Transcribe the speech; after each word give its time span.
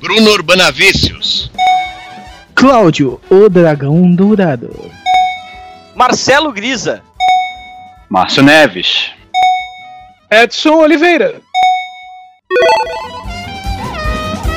Bruno 0.00 0.30
Urbanavícios. 0.30 1.50
Cláudio, 2.54 3.20
o 3.30 3.48
dragão 3.48 4.14
dourado. 4.14 4.70
Marcelo 5.94 6.52
Grisa. 6.52 7.02
Márcio 8.08 8.42
Neves. 8.42 9.10
Edson 10.30 10.74
Oliveira. 10.74 11.40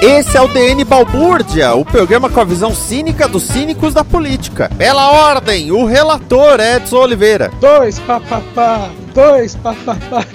Esse 0.02 0.38
é 0.38 0.42
o 0.42 0.48
DN 0.48 0.84
Balbúrdia, 0.86 1.74
o 1.74 1.84
programa 1.84 2.30
com 2.30 2.40
a 2.40 2.46
visão 2.46 2.74
cínica 2.74 3.28
dos 3.28 3.44
cínicos 3.44 3.94
da 3.94 4.04
política. 4.04 4.70
Pela 4.78 5.12
ordem, 5.12 5.72
o 5.72 5.86
relator 5.86 6.60
Edson 6.60 6.98
Oliveira. 6.98 7.52
Dois 7.60 8.00
papapá, 8.00 8.90
dois 9.14 9.56
papapá. 9.56 10.26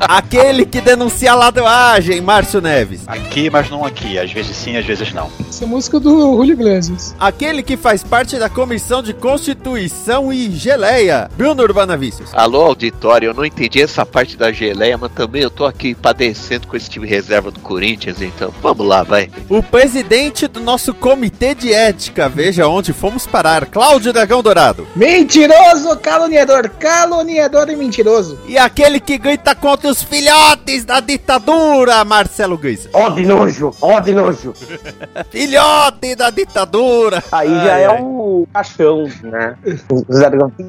Aquele 0.00 0.66
que 0.66 0.80
denuncia 0.80 1.32
a 1.32 1.34
ladoagem, 1.34 2.20
Márcio 2.20 2.60
Neves. 2.60 3.02
Aqui, 3.06 3.48
mas 3.50 3.70
não 3.70 3.84
aqui. 3.84 4.18
Às 4.18 4.32
vezes 4.32 4.56
sim, 4.56 4.76
às 4.76 4.84
vezes 4.84 5.12
não. 5.12 5.30
Essa 5.48 5.64
é 5.64 5.66
a 5.66 5.68
música 5.68 6.00
do 6.00 6.10
Julio 6.10 6.52
Iglesias. 6.52 7.14
Aquele 7.18 7.62
que 7.62 7.76
faz 7.76 8.02
parte 8.02 8.36
da 8.38 8.48
Comissão 8.48 9.02
de 9.02 9.12
Constituição 9.12 10.32
e 10.32 10.50
Geleia, 10.50 11.30
Bruno 11.36 11.62
Urbanavícios. 11.62 12.30
Alô, 12.34 12.62
auditório, 12.62 13.28
eu 13.30 13.34
não 13.34 13.44
entendi 13.44 13.80
essa 13.80 14.04
parte 14.04 14.36
da 14.36 14.52
geleia, 14.52 14.98
mas 14.98 15.12
também 15.12 15.42
eu 15.42 15.50
tô 15.50 15.64
aqui 15.64 15.94
padecendo 15.94 16.66
com 16.66 16.76
esse 16.76 16.90
time 16.90 17.06
reserva 17.06 17.50
do 17.50 17.60
Corinthians, 17.60 18.20
então 18.20 18.52
vamos 18.62 18.86
lá, 18.86 19.02
vai. 19.02 19.30
O 19.48 19.62
presidente 19.62 20.46
do 20.46 20.60
nosso 20.60 20.92
comitê 20.94 21.54
de 21.54 21.72
ética, 21.72 22.28
veja 22.28 22.66
onde 22.66 22.92
fomos 22.92 23.26
parar, 23.26 23.66
Cláudio 23.66 24.12
Dragão 24.12 24.42
Dourado. 24.42 24.86
Mentiroso, 24.94 25.96
caluniador, 25.98 26.68
caluniador 26.70 27.68
e 27.70 27.76
mentiroso. 27.76 28.38
E 28.46 28.58
aquele 28.58 29.00
que 29.00 29.18
grita 29.18 29.54
contra 29.54 29.81
os 29.86 30.02
filhotes 30.02 30.84
da 30.84 31.00
ditadura, 31.00 32.04
Marcelo 32.04 32.56
Guiza. 32.56 32.90
Ó 32.92 33.10
de 33.10 33.24
nojo, 33.26 33.74
ó 33.80 34.00
de 34.00 34.12
nojo. 34.12 34.52
Filhote 35.30 36.14
da 36.14 36.30
ditadura. 36.30 37.22
Aí 37.32 37.48
já 37.48 37.78
é 37.78 37.90
um 37.90 38.46
caixão, 38.52 39.08
né? 39.22 39.56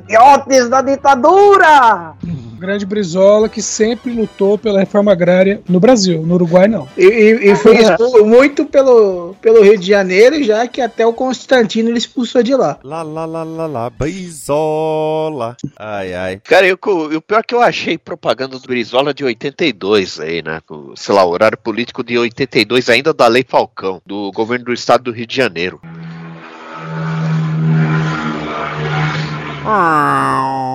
Filhotes 0.07 0.69
da 0.69 0.81
ditadura! 0.81 2.13
Grande 2.63 2.85
Brizola 2.85 3.49
que 3.49 3.61
sempre 3.61 4.09
lutou 4.13 4.57
pela 4.57 4.79
reforma 4.79 5.11
agrária 5.11 5.61
no 5.67 5.81
Brasil, 5.81 6.21
no 6.25 6.35
Uruguai 6.35 6.65
não. 6.67 6.87
E, 6.97 7.03
e- 7.05 7.51
e 7.51 7.55
foi 7.57 7.75
expulso 7.83 8.25
muito 8.25 8.65
pelo, 8.65 9.35
pelo 9.41 9.61
Rio 9.61 9.77
de 9.77 9.85
Janeiro, 9.85 10.41
já 10.41 10.65
que 10.65 10.79
até 10.79 11.05
o 11.05 11.11
Constantino 11.11 11.89
ele 11.89 11.97
expulsou 11.97 12.41
de 12.41 12.55
lá. 12.55 12.79
Lá, 12.81 13.01
lá, 13.03 13.25
lá, 13.25 13.43
lá, 13.43 13.65
lá, 13.67 13.89
Brizola. 13.89 15.57
Ai, 15.77 16.13
ai. 16.13 16.41
Cara, 16.43 16.65
eu, 16.65 16.75
o 16.81 17.21
pior 17.21 17.39
é 17.39 17.43
que 17.43 17.53
eu 17.53 17.61
achei 17.61 17.97
propaganda 17.97 18.57
do 18.57 18.65
Brizola 18.67 19.13
de 19.13 19.25
82 19.25 20.19
aí, 20.21 20.41
né? 20.41 20.61
Sei 20.95 21.13
lá, 21.13 21.25
horário 21.25 21.57
político 21.57 22.03
de 22.03 22.17
82, 22.17 22.87
ainda 22.89 23.13
da 23.13 23.27
Lei 23.27 23.45
Falcão, 23.47 24.01
do 24.05 24.31
governo 24.31 24.65
do 24.65 24.73
estado 24.73 25.03
do 25.03 25.11
Rio 25.11 25.27
de 25.27 25.35
Janeiro. 25.35 25.81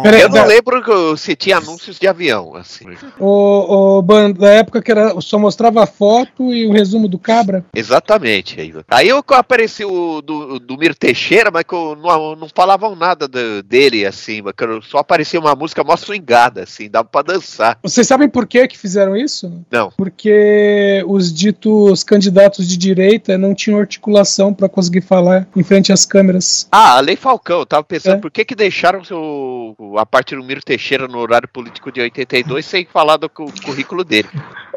Peraí, 0.02 0.22
Eu 0.22 0.28
não 0.28 0.46
lembro 0.46 0.82
que- 0.82 1.16
se 1.20 1.34
tinha 1.36 1.58
anúncios 1.58 1.98
de 1.98 2.06
avião, 2.06 2.54
assim. 2.54 2.84
O, 3.18 3.98
o 3.98 4.02
ban- 4.02 4.30
da 4.30 4.48
época 4.50 4.80
que 4.82 4.90
era, 4.90 5.20
só 5.20 5.38
mostrava 5.38 5.82
a 5.82 5.86
foto 5.86 6.52
e 6.52 6.66
o 6.66 6.72
resumo 6.72 7.08
do 7.08 7.18
cabra. 7.18 7.64
Exatamente. 7.74 8.60
Aí, 8.60 8.74
aí 8.88 9.08
eu 9.08 9.22
apareceu 9.30 9.90
o 9.92 10.22
do, 10.22 10.58
do 10.58 10.76
Mir 10.78 10.94
Teixeira, 10.94 11.50
mas 11.50 11.64
que 11.64 11.74
eu 11.74 11.96
não, 11.96 12.36
não 12.36 12.48
falavam 12.54 12.94
nada 12.94 13.26
do- 13.28 13.62
dele, 13.62 14.06
assim, 14.06 14.40
mas 14.42 14.54
que 14.56 14.64
eu- 14.64 14.82
só 14.82 14.98
aparecia 14.98 15.40
uma 15.40 15.54
música 15.54 15.82
mó 15.84 15.96
swingada, 15.96 16.62
assim, 16.62 16.88
dava 16.88 17.08
pra 17.08 17.22
dançar. 17.22 17.78
Vocês 17.82 18.06
sabem 18.06 18.28
por 18.28 18.46
que 18.46 18.66
que 18.68 18.78
fizeram 18.78 19.16
isso? 19.16 19.50
Não. 19.70 19.90
Porque 19.96 21.02
os 21.06 21.32
ditos 21.32 22.02
candidatos 22.04 22.68
de 22.68 22.76
direita 22.76 23.36
não 23.36 23.54
tinham 23.54 23.78
articulação 23.80 24.52
para 24.54 24.68
conseguir 24.68 25.00
falar 25.00 25.46
em 25.56 25.62
frente 25.62 25.92
às 25.92 26.04
câmeras. 26.04 26.66
Ah, 26.70 26.96
a 26.96 27.00
Lei 27.00 27.16
Falcão, 27.16 27.60
eu 27.60 27.66
tava 27.66 27.84
pensando, 27.84 28.16
É. 28.16 28.20
por 28.20 28.30
que 28.30 28.44
que 28.44 28.54
deixaram 28.78 29.02
seu, 29.02 29.74
a 29.98 30.06
parte 30.06 30.36
do 30.36 30.44
Miro 30.44 30.62
Teixeira 30.62 31.08
no 31.08 31.18
horário 31.18 31.48
político 31.48 31.90
de 31.90 32.00
82 32.00 32.64
sem 32.64 32.86
falar 32.86 33.16
do 33.16 33.28
cu- 33.28 33.52
currículo 33.64 34.04
dele? 34.04 34.28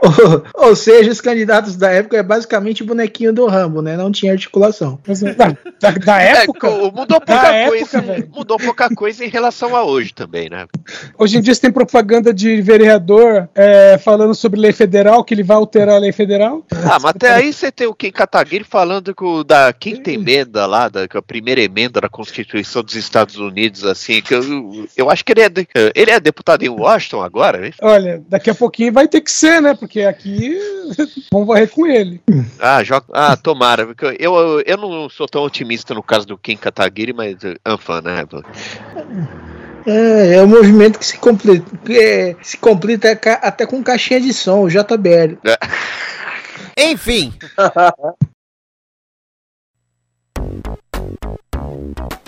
Ou, 0.02 0.68
ou 0.70 0.76
seja, 0.76 1.12
os 1.12 1.22
candidatos 1.22 1.76
da 1.76 1.90
época 1.92 2.18
é 2.18 2.24
basicamente 2.24 2.82
o 2.82 2.86
bonequinho 2.86 3.32
do 3.32 3.46
Rambo, 3.46 3.82
né? 3.82 3.96
Não 3.96 4.12
tinha 4.12 4.32
articulação. 4.32 5.00
Da, 5.38 5.56
da- 5.92 5.98
da 5.98 6.22
época, 6.22 6.68
É, 6.68 6.82
mudou 6.92 7.06
Da 7.06 7.20
pouca 7.22 7.48
época, 7.54 7.70
coisa, 7.78 8.02
velho. 8.02 8.30
mudou 8.34 8.58
pouca 8.58 8.90
coisa 8.96 9.24
em 9.26 9.30
relação 9.30 9.76
a 9.76 9.84
hoje 9.84 10.14
também, 10.14 10.50
né? 10.50 10.66
hoje 11.18 11.38
em 11.38 11.42
dia 11.42 11.54
você 11.54 11.62
tem 11.62 11.72
propaganda 11.72 12.34
de 12.34 12.62
vereador 12.62 13.48
é, 13.54 13.98
falando 13.98 14.34
sobre 14.34 14.60
lei 14.60 14.72
federal, 14.74 15.24
que 15.24 15.34
ele 15.34 15.44
vai 15.44 15.58
alterar 15.58 15.96
a 15.96 16.00
lei 16.00 16.12
federal. 16.12 16.66
Ah, 16.72 16.98
mas 17.00 17.06
até 17.06 17.32
aí 17.34 17.54
você 17.54 17.72
tem 17.72 17.88
o 17.88 17.94
Kim 17.94 18.12
Kataguiri 18.12 18.64
falando 18.64 19.14
que 19.14 19.24
o 19.24 19.44
da 19.44 19.72
quinta 19.74 20.12
emenda 20.12 20.66
lá, 20.66 20.90
da 20.90 21.08
que 21.08 21.18
a 21.18 21.22
primeira 21.22 21.62
emenda 21.62 22.02
da 22.02 22.10
Constituição 22.10 22.82
dos 22.84 22.96
Estados 22.96 23.36
Unidos, 23.38 23.86
assim, 23.86 24.22
que 24.22 24.34
eu, 24.34 24.42
eu 24.98 25.10
acho 25.10 25.24
que 25.24 25.32
ele 25.32 25.42
é, 25.42 25.50
de- 25.50 25.68
ele 25.96 26.12
é 26.12 26.20
deputado 26.20 26.64
em 26.64 26.70
Washington 26.70 27.22
agora, 27.22 27.60
né? 27.60 27.72
Olha, 27.82 28.24
daqui 28.28 28.50
a 28.50 28.56
pouquinho 28.56 28.92
vai 28.94 29.08
ter 29.08 29.22
que 29.22 29.32
ser, 29.32 29.62
né? 29.62 29.74
Porque 29.74 29.91
aqui 30.00 30.58
vamos 31.32 31.48
varrer 31.48 31.70
com 31.70 31.86
ele. 31.86 32.22
Ah, 32.60 32.82
jo- 32.84 33.04
ah 33.14 33.36
tomara, 33.36 33.86
porque 33.86 34.06
eu, 34.20 34.36
eu, 34.36 34.62
eu 34.66 34.78
não 34.78 35.10
sou 35.10 35.28
tão 35.28 35.44
otimista 35.44 35.94
no 35.94 36.04
caso 36.04 36.26
do 36.26 36.38
Kim 36.38 36.56
Kataguiri, 36.56 37.14
mas 37.14 37.44
eh, 37.44 37.56
anfã, 37.66 38.02
né? 38.02 38.26
É, 39.86 40.36
é 40.36 40.44
um 40.44 40.48
movimento 40.48 41.00
que 41.00 41.06
se 41.06 41.18
completa, 41.18 41.66
que 41.84 41.98
é- 41.98 42.36
se 42.42 42.58
completa 42.58 43.16
ca- 43.16 43.40
até 43.42 43.66
com 43.66 43.84
caixinha 43.84 44.22
de 44.22 44.34
som, 44.34 44.62
o 44.62 44.70
JBL. 44.70 45.38
Enfim. 46.78 47.34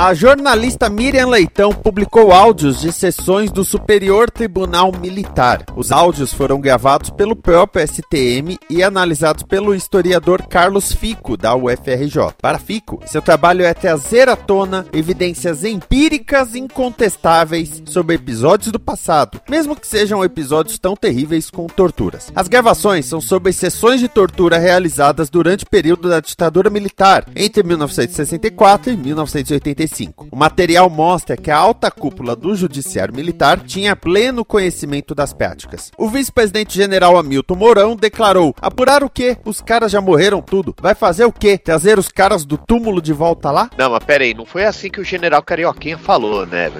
A 0.00 0.14
jornalista 0.14 0.88
Miriam 0.88 1.26
Leitão 1.26 1.72
publicou 1.72 2.30
áudios 2.30 2.80
de 2.80 2.92
sessões 2.92 3.50
do 3.50 3.64
Superior 3.64 4.30
Tribunal 4.30 4.92
Militar. 4.92 5.64
Os 5.74 5.90
áudios 5.90 6.32
foram 6.32 6.60
gravados 6.60 7.10
pelo 7.10 7.34
próprio 7.34 7.84
STM 7.84 8.56
e 8.70 8.80
analisados 8.80 9.42
pelo 9.42 9.74
historiador 9.74 10.46
Carlos 10.46 10.92
Fico, 10.92 11.36
da 11.36 11.56
UFRJ. 11.56 12.32
Para 12.40 12.60
Fico, 12.60 13.00
seu 13.06 13.20
trabalho 13.20 13.64
é 13.64 13.74
trazer 13.74 14.28
à 14.28 14.36
tona 14.36 14.86
evidências 14.92 15.64
empíricas 15.64 16.54
incontestáveis 16.54 17.82
sobre 17.86 18.14
episódios 18.14 18.70
do 18.70 18.78
passado, 18.78 19.40
mesmo 19.50 19.74
que 19.74 19.84
sejam 19.84 20.22
episódios 20.22 20.78
tão 20.78 20.94
terríveis 20.94 21.50
com 21.50 21.66
torturas. 21.66 22.30
As 22.36 22.46
gravações 22.46 23.04
são 23.04 23.20
sobre 23.20 23.52
sessões 23.52 23.98
de 23.98 24.06
tortura 24.06 24.58
realizadas 24.58 25.28
durante 25.28 25.64
o 25.64 25.68
período 25.68 26.08
da 26.08 26.20
ditadura 26.20 26.70
militar, 26.70 27.26
entre 27.34 27.64
1964 27.64 28.92
e 28.92 28.96
1985. 28.96 29.87
O 30.30 30.36
material 30.36 30.88
mostra 30.90 31.36
que 31.36 31.50
a 31.50 31.56
alta 31.56 31.90
cúpula 31.90 32.36
do 32.36 32.54
Judiciário 32.54 33.14
Militar 33.14 33.60
tinha 33.60 33.96
pleno 33.96 34.44
conhecimento 34.44 35.14
das 35.14 35.32
práticas. 35.32 35.90
O 35.96 36.08
vice-presidente 36.08 36.74
general 36.74 37.16
Hamilton 37.16 37.54
Mourão 37.54 37.96
declarou: 37.96 38.54
apurar 38.60 39.02
o 39.02 39.10
quê? 39.10 39.36
Os 39.44 39.60
caras 39.60 39.90
já 39.92 40.00
morreram 40.00 40.40
tudo. 40.42 40.74
Vai 40.80 40.94
fazer 40.94 41.24
o 41.24 41.32
quê? 41.32 41.58
Trazer 41.58 41.98
os 41.98 42.08
caras 42.08 42.44
do 42.44 42.56
túmulo 42.56 43.00
de 43.00 43.12
volta 43.12 43.50
lá? 43.50 43.70
Não, 43.76 43.90
mas 43.90 44.04
pera 44.04 44.24
aí, 44.24 44.34
não 44.34 44.46
foi 44.46 44.64
assim 44.64 44.90
que 44.90 45.00
o 45.00 45.04
general 45.04 45.42
Carioquinha 45.42 45.98
falou, 45.98 46.46
né? 46.46 46.70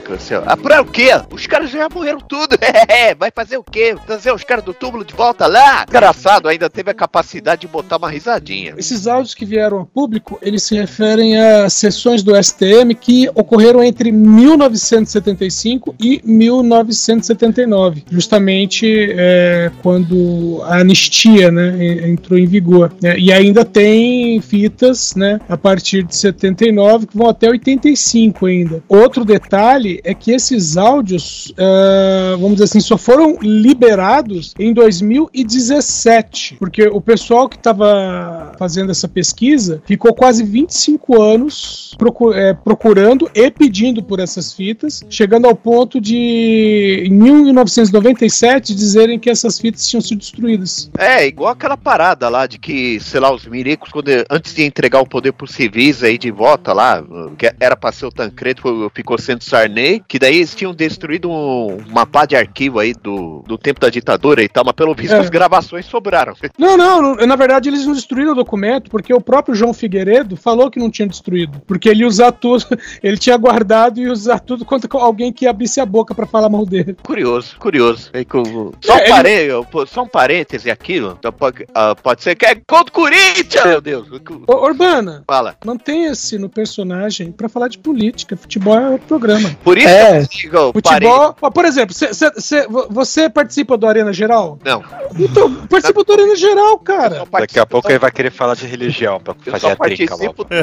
Apurar 0.46 0.82
o 0.82 0.87
quê? 0.87 1.11
Os 1.32 1.46
caras 1.46 1.70
já 1.70 1.88
morreram 1.88 2.20
tudo. 2.20 2.56
É, 2.88 3.14
vai 3.14 3.31
fazer 3.31 3.58
o 3.58 3.64
quê? 3.64 3.96
Trazer 4.06 4.32
os 4.32 4.44
caras 4.44 4.64
do 4.64 4.72
túmulo 4.72 5.04
de 5.04 5.12
volta 5.12 5.46
lá? 5.46 5.84
Engraçado, 5.87 6.49
ainda 6.49 6.70
teve 6.70 6.90
a 6.90 6.94
capacidade 6.94 7.62
de 7.62 7.69
botar 7.69 7.96
uma 7.96 8.11
risadinha. 8.11 8.75
Esses 8.78 9.06
áudios 9.06 9.34
que 9.34 9.44
vieram 9.44 9.78
ao 9.78 9.87
público, 9.87 10.38
eles 10.40 10.62
se 10.62 10.75
referem 10.75 11.37
a 11.38 11.69
sessões 11.69 12.22
do 12.22 12.34
STM 12.43 12.94
que 13.00 13.28
ocorreram 13.34 13.82
entre 13.82 14.10
1975 14.12 15.94
e 15.98 16.20
1979, 16.24 18.04
justamente 18.10 18.86
é, 19.16 19.70
quando 19.82 20.60
a 20.64 20.78
anistia 20.78 21.50
né, 21.50 22.08
entrou 22.08 22.38
em 22.38 22.46
vigor. 22.46 22.92
né, 23.02 23.18
e 23.18 23.32
ainda 23.32 23.64
tem 23.64 24.40
fitas 24.40 25.14
né, 25.14 25.40
a 25.48 25.56
partir 25.56 26.02
de 26.02 26.16
79 26.16 27.06
que 27.06 27.16
vão 27.16 27.28
até 27.28 27.48
85 27.48 28.46
ainda. 28.46 28.82
Outro 28.88 29.24
detalhe 29.24 30.00
é 30.04 30.14
que 30.14 30.32
esses 30.32 30.76
áudios, 30.76 31.52
uh, 31.52 32.38
vamos 32.38 32.52
dizer 32.52 32.64
assim, 32.64 32.80
só 32.80 32.96
foram 32.96 33.38
liberados 33.40 34.54
em 34.58 34.72
2017, 34.72 36.56
porque 36.58 36.86
o 36.86 37.00
pessoal 37.00 37.48
que 37.48 37.56
estava 37.56 38.52
fazendo 38.58 38.90
essa 38.90 39.08
pesquisa 39.08 39.82
ficou 39.86 40.14
quase 40.14 40.44
25 40.44 41.20
anos 41.20 41.96
é, 42.34 42.54
procurando 42.88 43.31
e 43.35 43.50
pedindo 43.50 44.02
por 44.02 44.19
essas 44.19 44.52
fitas, 44.52 45.05
chegando 45.11 45.46
ao 45.46 45.55
ponto 45.55 46.00
de, 46.00 47.05
em 47.06 47.11
1997, 47.12 48.75
dizerem 48.75 49.19
que 49.19 49.29
essas 49.29 49.58
fitas 49.58 49.87
tinham 49.87 50.00
sido 50.00 50.19
destruídas. 50.19 50.90
É, 50.96 51.26
igual 51.26 51.52
aquela 51.52 51.76
parada 51.76 52.29
lá 52.29 52.46
de 52.46 52.58
que, 52.58 52.99
sei 53.00 53.20
lá, 53.20 53.32
os 53.32 53.46
miricos, 53.46 53.90
quando, 53.90 54.08
antes 54.31 54.55
de 54.55 54.64
entregar 54.64 55.00
o 55.00 55.06
poder 55.06 55.32
por 55.32 55.49
civis 55.49 56.02
aí 56.02 56.17
de 56.17 56.31
volta 56.31 56.73
lá, 56.73 57.05
que 57.37 57.52
era 57.61 57.76
pra 57.76 57.93
ser 57.93 58.06
o 58.06 58.11
Tancredo, 58.11 58.90
ficou 58.94 59.19
sendo 59.19 59.44
Sarney, 59.44 60.02
que 60.08 60.19
daí 60.19 60.37
eles 60.37 60.55
tinham 60.55 60.75
destruído 60.75 61.31
um, 61.31 61.76
uma 61.88 62.06
pá 62.06 62.25
de 62.25 62.37
arquivo 62.37 62.79
aí 62.79 62.94
do, 62.94 63.44
do 63.46 63.58
tempo 63.58 63.81
da 63.81 63.90
ditadura 63.90 64.43
e 64.43 64.49
tal, 64.49 64.64
mas 64.64 64.75
pelo 64.75 64.94
visto 64.94 65.14
É. 65.14 65.19
as 65.19 65.29
gravações 65.29 65.85
sobraram. 65.85 66.32
Não, 66.58 66.76
não, 66.76 67.00
não, 67.02 67.26
na 67.26 67.37
verdade 67.37 67.69
eles 67.69 67.87
não 67.87 67.93
destruíram 67.93 68.32
o 68.32 68.35
documento 68.35 68.90
porque 68.90 69.12
o 69.12 69.20
próprio 69.20 69.55
João 69.55 69.73
Figueiredo 69.73 70.37
falou 70.37 70.70
que 70.70 70.79
não 70.79 70.90
tinha 70.90 71.06
destruído. 71.06 71.61
Porque 71.67 71.88
ele 71.88 72.00
ia 72.00 72.06
usar 72.06 72.32
tudo, 72.32 72.64
ele 73.02 73.16
tinha 73.16 73.36
guardado 73.36 73.98
e 73.98 74.04
ia 74.04 74.12
usar 74.12 74.38
tudo 74.40 74.64
contra 74.64 74.88
alguém 75.00 75.32
que 75.32 75.46
abrisse 75.46 75.80
a 75.80 75.86
boca 75.86 76.14
pra 76.14 76.26
falar 76.26 76.48
mal 76.48 76.64
dele. 76.66 76.96
Curioso, 77.02 77.56
curioso. 77.58 78.10
É 78.12 78.25
Só, 78.28 78.94
um 78.94 78.98
É, 78.98 79.02
ele- 79.02 79.08
parê- 79.10 79.48
pô, 79.70 79.86
só 79.86 80.02
um 80.02 80.08
parêntese 80.08 80.70
aqui. 80.70 80.96
Então 80.98 81.32
pode, 81.32 81.66
ah, 81.75 81.94
pode 81.94 82.22
ser 82.22 82.34
que 82.34 82.46
é 82.46 82.54
contra 82.54 82.90
o 82.90 82.92
Corinthians, 82.92 83.64
meu 83.64 83.80
Deus. 83.80 84.08
Ô, 84.46 84.54
Urbana, 84.66 85.22
Fala. 85.26 85.56
mantenha-se 85.64 86.38
no 86.38 86.48
personagem 86.48 87.30
pra 87.32 87.48
falar 87.48 87.69
de 87.69 87.78
política. 87.78 88.36
Futebol 88.36 88.75
é 88.78 88.88
outro 88.90 89.06
programa. 89.06 89.50
Por 89.62 89.76
isso 89.78 89.88
É. 89.88 90.20
que 90.26 90.46
eu 90.46 90.72
digo, 90.72 90.72
Futebol, 90.72 91.36
ó, 91.40 91.50
por 91.50 91.64
exemplo, 91.64 91.94
cê- 91.94 92.12
cê- 92.14 92.32
cê- 92.36 92.66
vo- 92.66 92.86
você 92.90 93.28
participa 93.28 93.76
do 93.76 93.86
Arena 93.86 94.12
Geral? 94.12 94.58
Não. 94.64 94.82
Então, 95.19 95.52
participa 95.66 96.04
do 96.04 96.12
Arena 96.12 96.36
Geral, 96.36 96.78
cara. 96.78 97.25
Daqui 97.30 97.58
a 97.58 97.66
pouco 97.66 97.90
ele 97.90 97.98
vai 97.98 98.10
querer 98.10 98.30
falar 98.30 98.54
de 98.54 98.66
religião 98.66 99.20
pra 99.20 99.34
Eu 99.46 99.52
fazer 99.52 99.66
só 99.66 99.72
a 99.72 99.76
trinca 99.76 100.14
logo. 100.16 100.46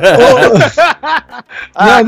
Ah, 1.73 2.03
Não, 2.03 2.04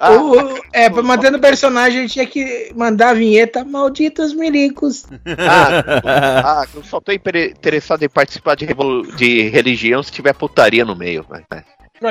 ah, 0.00 0.12
O- 0.12 0.58
é, 0.72 0.88
pra 0.90 1.02
manter 1.02 1.30
no 1.30 1.38
personagem, 1.38 2.06
tinha 2.06 2.26
que 2.26 2.72
mandar 2.74 3.10
a 3.10 3.14
vinheta 3.14 3.64
Malditos 3.64 4.32
Milicos. 4.34 5.04
ah, 5.38 6.64
eu 6.74 6.82
só 6.84 7.00
tô 7.00 7.12
interessado 7.12 8.02
em 8.02 8.08
participar 8.08 8.54
de, 8.56 8.64
revolu- 8.64 9.14
de 9.16 9.48
religião 9.48 10.02
se 10.02 10.12
tiver 10.12 10.34
putaria 10.34 10.84
no 10.84 10.96
meio. 10.96 11.24
vai. 11.28 11.44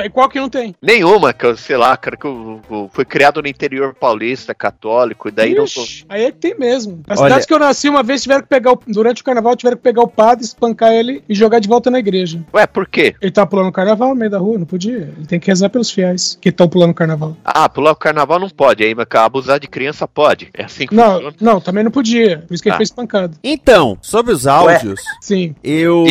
E 0.04 0.10
qual 0.10 0.28
que 0.28 0.40
não 0.40 0.48
tem? 0.48 0.74
Nenhuma, 0.80 1.32
que 1.32 1.44
eu, 1.46 1.56
sei 1.56 1.76
lá, 1.76 1.96
cara, 1.96 2.16
que 2.16 2.24
eu, 2.26 2.60
eu 2.70 2.90
fui 2.92 3.04
criado 3.04 3.42
no 3.42 3.48
interior 3.48 3.94
paulista, 3.94 4.54
católico, 4.54 5.28
e 5.28 5.32
daí 5.32 5.54
não 5.54 5.64
tô. 5.64 5.82
Ixi, 5.82 6.04
aí 6.08 6.24
é 6.24 6.30
que 6.32 6.38
tem 6.38 6.54
mesmo. 6.58 7.00
As 7.06 7.18
Olha- 7.18 7.28
cidades 7.28 7.46
que 7.46 7.54
eu 7.54 7.58
nasci 7.58 7.88
uma 7.88 8.02
vez 8.02 8.22
tiveram 8.22 8.42
que 8.42 8.48
pegar 8.48 8.72
o, 8.72 8.80
durante 8.86 9.20
o 9.22 9.24
carnaval 9.24 9.56
tiveram 9.56 9.76
que 9.76 9.82
pegar 9.82 10.02
o 10.02 10.08
padre, 10.08 10.44
espancar 10.44 10.92
ele 10.92 11.22
e 11.28 11.34
jogar 11.34 11.58
de 11.58 11.68
volta 11.68 11.90
na 11.90 11.98
igreja. 11.98 12.42
Ué, 12.54 12.66
por 12.66 12.86
quê? 12.88 13.14
Ele 13.20 13.30
tá 13.30 13.46
pulando 13.46 13.68
o 13.68 13.72
carnaval 13.72 14.10
no 14.10 14.14
meio 14.16 14.30
da 14.30 14.38
rua, 14.38 14.58
não 14.58 14.66
podia. 14.66 15.12
Ele 15.16 15.26
tem 15.26 15.38
que 15.40 15.46
rezar 15.48 15.68
pelos 15.68 15.90
fiéis 15.90 16.38
que 16.40 16.48
estão 16.48 16.68
pulando 16.68 16.90
o 16.90 16.94
carnaval. 16.94 17.36
Ah, 17.44 17.68
pular 17.68 17.92
o 17.92 17.96
carnaval 17.96 18.38
não 18.38 18.48
pode, 18.48 18.82
aí, 18.84 18.94
mas 18.94 19.06
abusar 19.14 19.60
de 19.60 19.66
criança 19.68 20.06
pode. 20.08 20.48
É 20.54 20.64
assim 20.64 20.86
que 20.86 20.94
Não, 20.94 21.12
funciona. 21.14 21.34
não, 21.40 21.60
também 21.60 21.84
não 21.84 21.90
podia. 21.90 22.44
Por 22.46 22.54
isso 22.54 22.62
que 22.62 22.68
ele 22.68 22.74
Ah. 22.74 22.78
foi 22.78 22.84
espancado. 22.84 23.36
Então, 23.42 23.96
sobre 24.02 24.32
os 24.32 24.46
áudios, 24.46 25.00
Sim. 25.20 25.54
eu. 25.62 26.04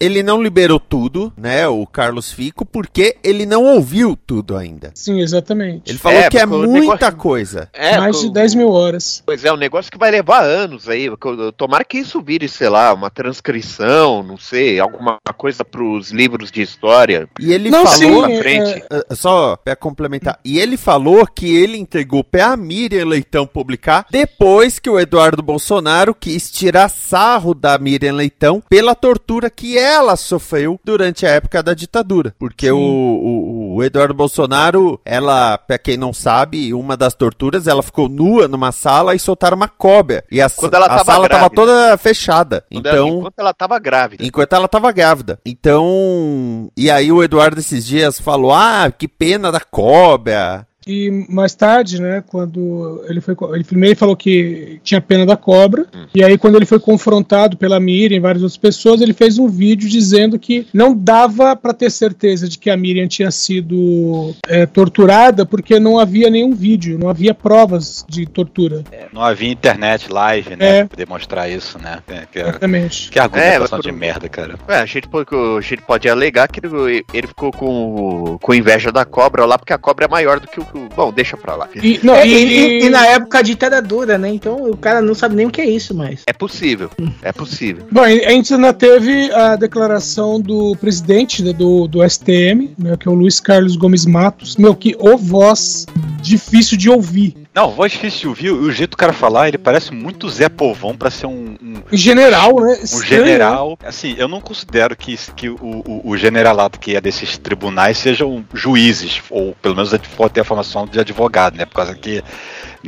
Ele 0.00 0.22
não 0.22 0.42
liberou 0.42 0.78
tudo, 0.80 1.32
né? 1.36 1.66
O 1.68 1.86
Carlos 1.86 2.32
Fico, 2.32 2.64
porque 2.64 2.97
ele 3.22 3.46
não 3.46 3.64
ouviu 3.64 4.16
tudo 4.26 4.56
ainda. 4.56 4.90
Sim, 4.94 5.20
exatamente. 5.20 5.90
Ele 5.90 5.98
falou 5.98 6.18
É, 6.18 6.28
que 6.28 6.38
é 6.38 6.46
porque 6.46 6.66
muita 6.66 6.80
negócio- 7.06 7.16
coisa. 7.16 7.68
É, 7.72 7.98
Mais 7.98 8.20
de 8.20 8.30
10 8.30 8.54
mil 8.54 8.70
horas. 8.70 9.22
Pois 9.24 9.44
é, 9.44 9.52
um 9.52 9.56
negócio 9.56 9.90
que 9.90 9.98
vai 9.98 10.10
levar 10.10 10.42
anos 10.42 10.88
aí. 10.88 11.08
Tomara 11.56 11.84
que 11.84 11.98
isso 11.98 12.20
vire, 12.22 12.48
sei 12.48 12.68
lá, 12.68 12.92
uma 12.92 13.10
transcrição, 13.10 14.22
não 14.22 14.36
sei, 14.36 14.78
alguma 14.80 15.18
coisa 15.36 15.64
pros 15.64 16.10
livros 16.10 16.50
de 16.50 16.62
história. 16.62 17.28
E 17.40 17.52
ele 17.52 17.70
Não, 17.70 17.86
falou. 17.86 18.26
sim, 18.26 18.38
frente. 18.38 18.82
Ah, 18.90 19.14
Só 19.14 19.56
pra 19.56 19.74
complementar. 19.76 20.38
E 20.44 20.58
ele 20.58 20.76
falou 20.76 21.26
que 21.26 21.56
ele 21.56 21.76
entregou 21.78 22.22
pra 22.24 22.56
Miriam 22.56 23.06
Leitão 23.06 23.46
publicar 23.46 24.06
depois 24.10 24.78
que 24.78 24.90
o 24.90 24.98
Eduardo 24.98 25.42
Bolsonaro 25.42 26.14
quis 26.14 26.50
tirar 26.50 26.88
sarro 26.88 27.54
da 27.54 27.78
Miriam 27.78 28.12
Leitão 28.14 28.62
pela 28.68 28.94
tortura 28.94 29.50
que 29.50 29.76
ela 29.78 30.16
sofreu 30.16 30.78
durante 30.84 31.26
a 31.26 31.30
época 31.30 31.62
da 31.62 31.74
ditadura. 31.74 32.34
Porque 32.38 32.70
o, 32.70 32.78
o, 32.90 33.74
o 33.76 33.84
Eduardo 33.84 34.14
Bolsonaro, 34.14 35.00
ela, 35.04 35.56
pra 35.58 35.78
quem 35.78 35.96
não 35.96 36.12
sabe, 36.12 36.72
uma 36.74 36.96
das 36.96 37.14
torturas, 37.14 37.66
ela 37.66 37.82
ficou 37.82 38.08
nua 38.08 38.48
numa 38.48 38.72
sala 38.72 39.14
e 39.14 39.18
soltaram 39.18 39.56
uma 39.56 39.68
cobra. 39.68 40.24
E 40.30 40.40
a, 40.40 40.46
a 40.46 40.50
tava 40.50 40.70
sala 40.70 40.98
tava 40.98 41.28
grávida. 41.28 41.50
toda 41.54 41.98
fechada. 41.98 42.64
Quando 42.70 42.86
ela- 42.86 42.96
Então. 42.98 43.08
enquanto 43.18 43.38
ela 43.38 43.54
tava 43.54 43.78
grávida. 43.78 44.24
Enquanto 44.24 44.52
ela 44.52 44.68
tava 44.68 44.92
grávida. 44.92 45.38
Então. 45.44 46.70
E 46.76 46.90
aí 46.90 47.10
o 47.10 47.22
Eduardo 47.22 47.58
esses 47.60 47.86
dias 47.86 48.18
falou: 48.20 48.52
ah, 48.52 48.90
que 48.96 49.08
pena 49.08 49.50
da 49.50 49.60
cobra. 49.60 50.66
E 50.88 51.26
mais 51.28 51.54
tarde, 51.54 52.00
né, 52.00 52.24
quando 52.26 53.04
ele 53.08 53.20
foi. 53.20 53.36
Ele 53.52 53.64
primeiro 53.64 53.96
falou 53.96 54.16
que 54.16 54.80
tinha 54.82 55.00
pena 55.00 55.26
da 55.26 55.36
cobra. 55.36 55.86
E 56.14 56.24
aí, 56.24 56.38
quando 56.38 56.56
ele 56.56 56.64
foi 56.64 56.80
confrontado 56.80 57.58
pela 57.58 57.78
Miriam 57.78 58.16
e 58.16 58.20
várias 58.20 58.42
outras 58.42 58.56
pessoas, 58.56 59.02
ele 59.02 59.12
fez 59.12 59.38
um 59.38 59.48
vídeo 59.48 59.88
dizendo 59.88 60.38
que 60.38 60.66
não 60.72 60.96
dava 60.96 61.54
pra 61.54 61.74
ter 61.74 61.90
certeza 61.90 62.48
de 62.48 62.58
que 62.58 62.70
a 62.70 62.76
Miriam 62.76 63.06
tinha 63.06 63.30
sido 63.30 64.34
é, 64.46 64.64
torturada 64.64 65.44
porque 65.44 65.78
não 65.78 65.98
havia 65.98 66.30
nenhum 66.30 66.54
vídeo, 66.54 66.98
não 66.98 67.10
havia 67.10 67.34
provas 67.34 68.04
de 68.08 68.24
tortura. 68.24 68.82
Não 69.12 69.22
havia 69.22 69.50
internet 69.50 70.10
live, 70.10 70.56
né? 70.56 70.78
É. 70.78 70.84
Pra 70.84 70.96
demonstrar 70.96 71.50
isso, 71.50 71.78
né? 71.78 71.98
É, 72.08 72.26
que, 72.30 72.38
Exatamente. 72.38 73.10
que 73.10 73.18
argumentação 73.18 73.78
mas 73.78 73.86
de 73.86 73.92
merda, 73.92 74.28
cara. 74.28 74.54
É, 74.66 74.76
a 74.76 74.86
gente, 74.86 75.08
pode, 75.08 75.28
a 75.34 75.60
gente 75.60 75.82
pode 75.82 76.08
alegar 76.08 76.48
que 76.48 76.60
ele, 76.64 77.04
ele 77.12 77.26
ficou 77.26 77.52
com, 77.52 78.38
com 78.40 78.54
inveja 78.54 78.90
da 78.90 79.04
cobra 79.04 79.44
lá, 79.44 79.58
porque 79.58 79.72
a 79.72 79.78
cobra 79.78 80.06
é 80.06 80.08
maior 80.08 80.40
do 80.40 80.46
que 80.46 80.60
o. 80.60 80.66
Bom, 80.94 81.12
deixa 81.12 81.36
pra 81.36 81.54
lá. 81.56 81.68
E, 81.82 81.98
não, 82.02 82.14
É, 82.14 82.26
e- 82.26 82.78
e, 82.80 82.86
e- 82.86 82.88
na 82.90 83.06
época 83.06 83.38
a 83.38 83.42
ditadura, 83.42 84.18
né? 84.18 84.28
Então 84.28 84.70
o 84.70 84.76
cara 84.76 85.00
não 85.00 85.14
sabe 85.14 85.34
nem 85.36 85.46
o 85.46 85.50
que 85.50 85.60
é 85.60 85.68
isso 85.68 85.94
mais. 85.94 86.22
É 86.26 86.32
possível, 86.32 86.90
é 87.22 87.32
possível. 87.32 87.84
Bom, 87.90 88.02
a 88.02 88.10
gente 88.10 88.54
ainda 88.54 88.72
teve 88.72 89.32
a 89.32 89.56
declaração 89.56 90.40
do 90.40 90.76
presidente 90.76 91.42
né, 91.42 91.52
do, 91.52 91.86
do 91.88 92.02
STM, 92.08 92.70
né, 92.78 92.96
que 92.98 93.08
é 93.08 93.10
o 93.10 93.14
Luiz 93.14 93.40
Carlos 93.40 93.76
Gomes 93.76 94.04
Matos. 94.06 94.56
Meu, 94.56 94.74
que 94.74 94.94
o 94.98 95.16
voz 95.16 95.86
difícil 96.22 96.76
de 96.76 96.90
ouvir. 96.90 97.36
Não, 97.58 97.72
voz 97.72 97.90
difícil 97.90 98.20
de 98.20 98.28
ouvir, 98.28 98.50
o 98.52 98.70
jeito 98.70 98.92
do 98.92 98.96
cara 98.96 99.12
falar, 99.12 99.48
ele 99.48 99.58
parece 99.58 99.92
muito 99.92 100.30
Zé 100.30 100.48
Povão 100.48 100.96
pra 100.96 101.10
ser 101.10 101.26
um. 101.26 101.56
um 101.60 101.82
general, 101.90 102.54
né? 102.60 102.78
Um 102.80 102.84
Estranho, 102.84 103.24
general. 103.24 103.78
Assim, 103.84 104.14
eu 104.16 104.28
não 104.28 104.40
considero 104.40 104.94
que, 104.94 105.16
que 105.34 105.48
o, 105.48 105.56
o, 105.60 106.02
o 106.04 106.16
generalato 106.16 106.78
que 106.78 106.94
é 106.94 107.00
desses 107.00 107.36
tribunais 107.36 107.98
sejam 107.98 108.44
juízes, 108.54 109.20
ou 109.28 109.56
pelo 109.60 109.74
menos 109.74 109.90
ter 110.32 110.40
a 110.40 110.44
formação 110.44 110.86
de 110.86 111.00
advogado, 111.00 111.56
né? 111.56 111.64
Por 111.64 111.74
causa 111.74 111.96
que 111.96 112.22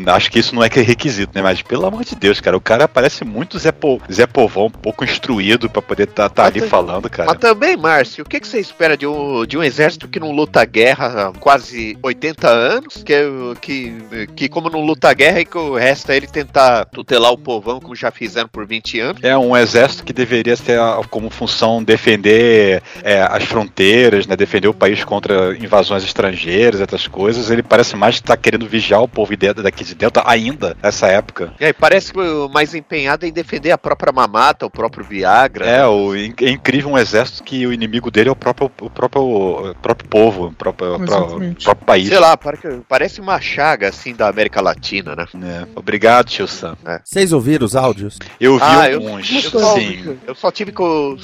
Acho 0.06 0.30
que 0.30 0.38
isso 0.38 0.54
não 0.54 0.62
é 0.62 0.68
requisito, 0.68 1.32
né? 1.35 1.42
Mas 1.42 1.62
pelo 1.62 1.87
amor 1.87 2.04
de 2.04 2.14
Deus, 2.14 2.40
cara, 2.40 2.56
o 2.56 2.61
cara 2.61 2.87
parece 2.87 3.25
muito 3.25 3.59
Zé, 3.59 3.73
po... 3.73 4.00
Zé 4.11 4.26
Povão, 4.26 4.66
um 4.66 4.70
pouco 4.70 5.04
instruído 5.04 5.68
pra 5.68 5.82
poder 5.82 6.04
estar 6.04 6.28
tá, 6.28 6.42
tá 6.42 6.47
ali 6.47 6.61
falando, 6.61 7.09
cara. 7.09 7.30
Mas 7.30 7.38
também, 7.38 7.76
Márcio, 7.76 8.25
o 8.25 8.28
que, 8.28 8.40
que 8.40 8.47
você 8.47 8.61
espera 8.61 8.97
de 8.97 9.06
um, 9.06 9.44
de 9.44 9.56
um 9.56 9.62
exército 9.62 10.09
que 10.09 10.20
não 10.20 10.32
luta 10.32 10.64
guerra 10.64 11.28
há 11.28 11.38
quase 11.38 11.99
80 12.02 12.49
anos? 12.49 13.02
Que, 13.02 13.14
que, 13.61 14.26
que 14.37 14.49
como 14.49 14.70
não 14.70 14.85
luta 14.85 15.12
guerra, 15.12 15.40
e 15.40 15.44
que 15.44 15.59
o 15.59 15.76
resto 15.76 16.12
é 16.12 16.16
ele 16.16 16.26
tentar 16.26 16.85
tutelar 16.87 17.32
o 17.32 17.38
povão, 17.38 17.80
como 17.80 17.94
já 17.94 18.11
fizeram 18.11 18.49
por 18.49 18.66
20 18.66 19.00
anos? 19.00 19.25
É 19.25 19.37
um 19.37 19.56
exército 19.56 20.04
que 20.04 20.12
deveria 20.12 20.56
ter 20.56 20.78
como 21.09 21.30
função 21.30 21.82
defender 21.82 22.82
é, 23.02 23.23
as 23.23 23.44
fronteiras, 23.44 24.26
né? 24.26 24.37
Defender 24.37 24.68
o 24.68 24.75
país 24.75 25.02
contra 25.04 25.56
invasões 25.56 26.04
estrangeiras, 26.04 26.80
essas 26.80 27.06
coisas. 27.06 27.50
Ele 27.50 27.62
parece 27.62 27.97
mais 27.97 28.16
que 28.16 28.23
tá 28.23 28.37
querendo 28.37 28.66
vigiar 28.66 29.02
o 29.02 29.09
povo 29.09 29.30
daqui 29.62 29.80
de 29.85 29.95
dentro 29.95 30.23
ainda, 30.27 30.77
nessa 30.83 31.07
época. 31.09 31.53
É, 31.59 31.73
parece 31.73 32.13
mais 32.53 32.75
empenhado 32.75 33.27
em 33.27 33.33
defender 33.33 33.71
a 33.71 33.79
própria 33.79 34.13
mamata, 34.13 34.67
o 34.67 34.71
próprio 34.71 35.05
Viagra. 35.05 35.67
É, 35.67 35.87
o, 35.87 36.15
é 36.15 36.51
incrível 36.51 36.91
um 36.91 36.99
exército 36.99 37.43
que 37.43 37.67
o 37.67 37.73
inimigo 37.73 38.11
dele 38.11 38.29
é 38.29 38.33
o 38.33 38.37
próprio, 38.37 38.71
o 38.81 38.91
próprio, 38.91 39.23
o 39.23 39.75
próprio 39.77 40.09
povo, 40.09 40.47
o 40.47 40.53
próprio, 40.53 40.97
o 40.97 41.07
próprio 41.07 41.87
país. 41.87 42.09
Sei 42.09 42.19
lá, 42.19 42.39
parece 42.89 43.21
uma 43.21 43.41
chaga 43.41 43.89
assim 43.89 44.15
da 44.15 44.29
América 44.29 44.61
Latina, 44.61 45.15
né? 45.17 45.27
É. 45.43 45.67
Obrigado, 45.75 46.27
tio 46.27 46.47
Sam. 46.47 46.77
É. 46.85 47.01
Vocês 47.05 47.33
ouviram 47.33 47.65
os 47.65 47.77
áudios? 47.77 48.19
Eu 48.41 48.57
vi 48.57 48.63
ah, 48.63 48.95
alguns. 48.95 49.31
Eu, 49.31 49.37
eu, 49.37 49.51
só, 49.51 49.77
eu 50.29 50.35
só 50.35 50.51
tive, 50.51 50.73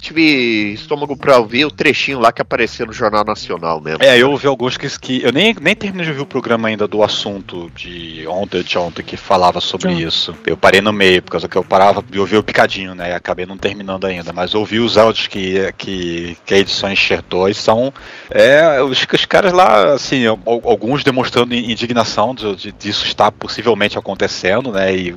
tive 0.01 0.73
estômago 0.73 1.17
pra 1.17 1.39
ouvir 1.39 1.65
o 1.65 1.71
trechinho 1.71 2.19
lá 2.19 2.33
que 2.33 2.43
apareceu 2.43 2.87
no 2.87 2.93
Jornal 2.93 3.25
Nacional 3.25 3.81
mesmo. 3.81 4.03
É, 4.03 4.17
eu 4.21 4.31
ouvi 4.31 4.47
alguns 4.47 4.77
que, 4.77 4.89
que 4.99 5.23
eu 5.23 5.33
nem, 5.33 5.55
nem 5.61 5.75
terminei 5.75 6.05
de 6.05 6.11
ouvir 6.11 6.23
o 6.23 6.27
programa 6.27 6.69
ainda 6.69 6.87
do 6.87 7.03
assunto 7.03 7.71
de 7.75 8.27
ontem 8.47 8.63
de 8.63 8.79
ontem 8.79 9.03
que 9.03 9.17
falava 9.17 9.61
sobre 9.61 9.93
John. 9.93 10.01
isso. 10.01 10.35
Eu 10.47 10.57
parei 10.57 10.81
no 10.81 10.93
meio, 10.93 11.23
por 11.23 11.33
causa 11.33 11.49
que 11.49 11.57
eu 11.57 11.65
parava 11.65 12.05
e 12.13 12.19
ouvi 12.19 12.37
o 12.37 12.43
picadinho, 12.43 12.95
né? 12.95 13.11
E 13.11 13.13
acabei 13.13 13.45
não 13.45 13.57
terminando 13.57 14.07
ainda. 14.07 14.33
Mas 14.33 14.55
ouvi 14.55 14.79
os 14.79 14.97
áudios 14.97 15.27
que, 15.27 15.73
que, 15.77 16.37
que 16.45 16.55
a 16.55 16.59
edição 16.59 16.91
enxertou 16.91 17.49
e 17.49 17.55
são. 17.55 17.93
É, 18.31 18.81
os, 18.83 19.07
os 19.13 19.25
caras 19.27 19.53
lá, 19.53 19.95
assim, 19.95 20.27
alguns 20.27 21.05
demonstrando 21.05 21.55
indignação 21.55 22.35
de, 22.35 22.57
de, 22.57 22.73
disso 22.73 23.05
estar 23.07 23.31
possivelmente 23.33 23.99
acontecendo, 23.99 24.73
né? 24.73 24.95
E 24.95 25.17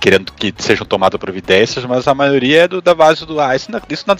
querendo 0.00 0.32
que 0.32 0.52
sejam 0.58 0.86
tomadas 0.86 1.20
providências, 1.20 1.84
mas 1.84 2.08
a 2.08 2.14
maioria 2.14 2.62
é 2.62 2.68
do, 2.68 2.80
da 2.80 2.94
base 2.94 3.26
do. 3.26 3.40
Ah, 3.40 3.54
isso 3.54 3.70
não, 3.70 3.80
isso 3.88 4.04
não, 4.06 4.16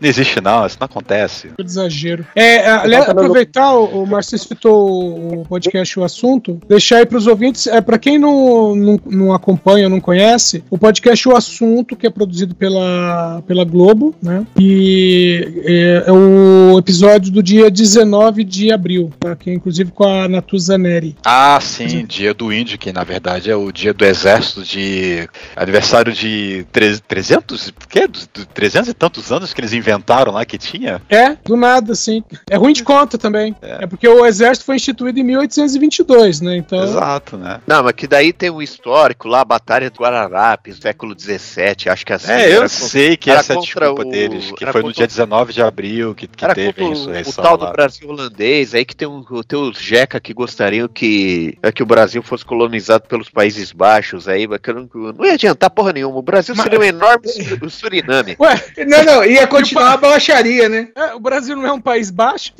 não 0.00 0.08
existe, 0.08 0.40
não, 0.40 0.66
isso 0.66 0.76
não 0.80 0.86
acontece. 0.86 1.50
Que 1.56 1.62
exagero. 1.62 2.26
É, 2.34 2.68
aliás, 2.68 3.08
aproveitar, 3.08 3.72
o, 3.72 4.02
o 4.02 4.06
Marcelo 4.06 4.42
citou 4.42 5.40
o 5.40 5.46
podcast 5.46 5.98
O 5.98 6.04
Assunto, 6.04 6.60
deixar 6.68 6.98
aí 6.98 7.06
para 7.06 7.18
os 7.18 7.26
ouvintes, 7.26 7.66
é 7.66 7.80
para 7.90 7.98
quem 7.98 8.20
não, 8.20 8.76
não, 8.76 9.00
não 9.04 9.32
acompanha, 9.32 9.88
não 9.88 10.00
conhece, 10.00 10.62
o 10.70 10.78
podcast 10.78 11.28
O 11.28 11.34
Assunto, 11.34 11.96
que 11.96 12.06
é 12.06 12.10
produzido 12.10 12.54
pela, 12.54 13.42
pela 13.48 13.64
Globo, 13.64 14.14
né? 14.22 14.46
E 14.56 15.64
é, 15.64 16.04
é 16.06 16.12
o 16.12 16.78
episódio 16.78 17.32
do 17.32 17.42
dia 17.42 17.68
19 17.68 18.44
de 18.44 18.70
abril, 18.70 19.10
tá? 19.18 19.34
que 19.34 19.50
é 19.50 19.54
inclusive 19.54 19.90
com 19.90 20.04
a 20.04 20.28
Natuza 20.28 20.78
Neri. 20.78 21.16
Ah, 21.24 21.58
sim, 21.60 22.06
dia 22.06 22.32
do 22.32 22.52
índio, 22.52 22.78
que 22.78 22.92
na 22.92 23.02
verdade 23.02 23.50
é 23.50 23.56
o 23.56 23.72
dia 23.72 23.92
do 23.92 24.04
exército 24.04 24.62
de 24.62 25.28
aniversário 25.56 26.12
de 26.12 26.64
300, 26.72 27.72
que? 27.88 28.06
300 28.54 28.88
e 28.88 28.94
tantos 28.94 29.32
anos 29.32 29.52
que 29.52 29.60
eles 29.60 29.72
inventaram 29.72 30.30
lá 30.30 30.44
que 30.44 30.58
tinha? 30.58 31.02
É, 31.08 31.36
do 31.44 31.56
nada, 31.56 31.96
sim. 31.96 32.22
É 32.48 32.56
ruim 32.56 32.72
de 32.72 32.84
conta 32.84 33.18
também. 33.18 33.52
É, 33.60 33.82
é 33.82 33.86
porque 33.88 34.06
o 34.06 34.24
exército 34.24 34.64
foi 34.64 34.76
instituído 34.76 35.18
em 35.18 35.24
1822, 35.24 36.40
né? 36.40 36.56
Então... 36.56 36.84
Exato, 36.84 37.36
né? 37.36 37.58
Não, 37.66 37.79
mas 37.82 37.92
que 37.92 38.06
daí 38.06 38.32
tem 38.32 38.50
um 38.50 38.62
histórico 38.62 39.28
lá, 39.28 39.40
a 39.40 39.44
Batalha 39.44 39.90
do 39.90 40.00
Guararapes, 40.00 40.78
século 40.78 41.14
XVII, 41.18 41.90
acho 41.90 42.06
que 42.06 42.12
assim. 42.12 42.32
É, 42.32 42.56
eu 42.56 42.68
sei 42.68 43.16
que 43.16 43.30
essa 43.30 43.54
é 43.54 43.56
a 43.56 43.60
desculpa 43.60 44.02
o, 44.02 44.10
deles, 44.10 44.52
que 44.52 44.66
foi 44.66 44.82
no 44.82 44.92
dia 44.92 45.06
19 45.06 45.52
de 45.52 45.62
abril 45.62 46.14
que, 46.14 46.26
que 46.26 46.54
teve 46.54 46.84
a 46.84 46.88
insurreição. 46.88 47.42
O 47.42 47.46
tal 47.46 47.56
lá. 47.56 47.66
do 47.66 47.72
Brasil 47.72 48.08
holandês, 48.08 48.74
aí 48.74 48.84
que 48.84 48.94
tem, 48.94 49.08
um, 49.08 49.22
tem 49.46 49.58
os 49.58 49.78
Jeca 49.78 50.20
que 50.20 50.34
gostariam 50.34 50.88
que, 50.88 51.56
é, 51.62 51.72
que 51.72 51.82
o 51.82 51.86
Brasil 51.86 52.22
fosse 52.22 52.44
colonizado 52.44 53.08
pelos 53.08 53.28
Países 53.28 53.72
Baixos, 53.72 54.28
aí 54.28 54.46
que 54.58 54.72
não, 54.72 54.88
não 54.94 55.24
ia 55.24 55.34
adiantar 55.34 55.70
porra 55.70 55.92
nenhuma. 55.92 56.18
O 56.18 56.22
Brasil 56.22 56.54
mas... 56.56 56.64
seria 56.64 56.78
um 56.78 56.84
enorme 56.84 57.28
Suriname. 57.70 58.36
Ué, 58.38 58.64
não, 58.86 59.04
não, 59.04 59.24
ia 59.24 59.46
continuar 59.46 59.94
a 59.94 59.96
baixaria, 59.96 60.68
né? 60.68 60.88
É, 60.94 61.14
o 61.14 61.20
Brasil 61.20 61.56
não 61.56 61.66
é 61.66 61.72
um 61.72 61.80
país 61.80 62.10
baixo? 62.10 62.52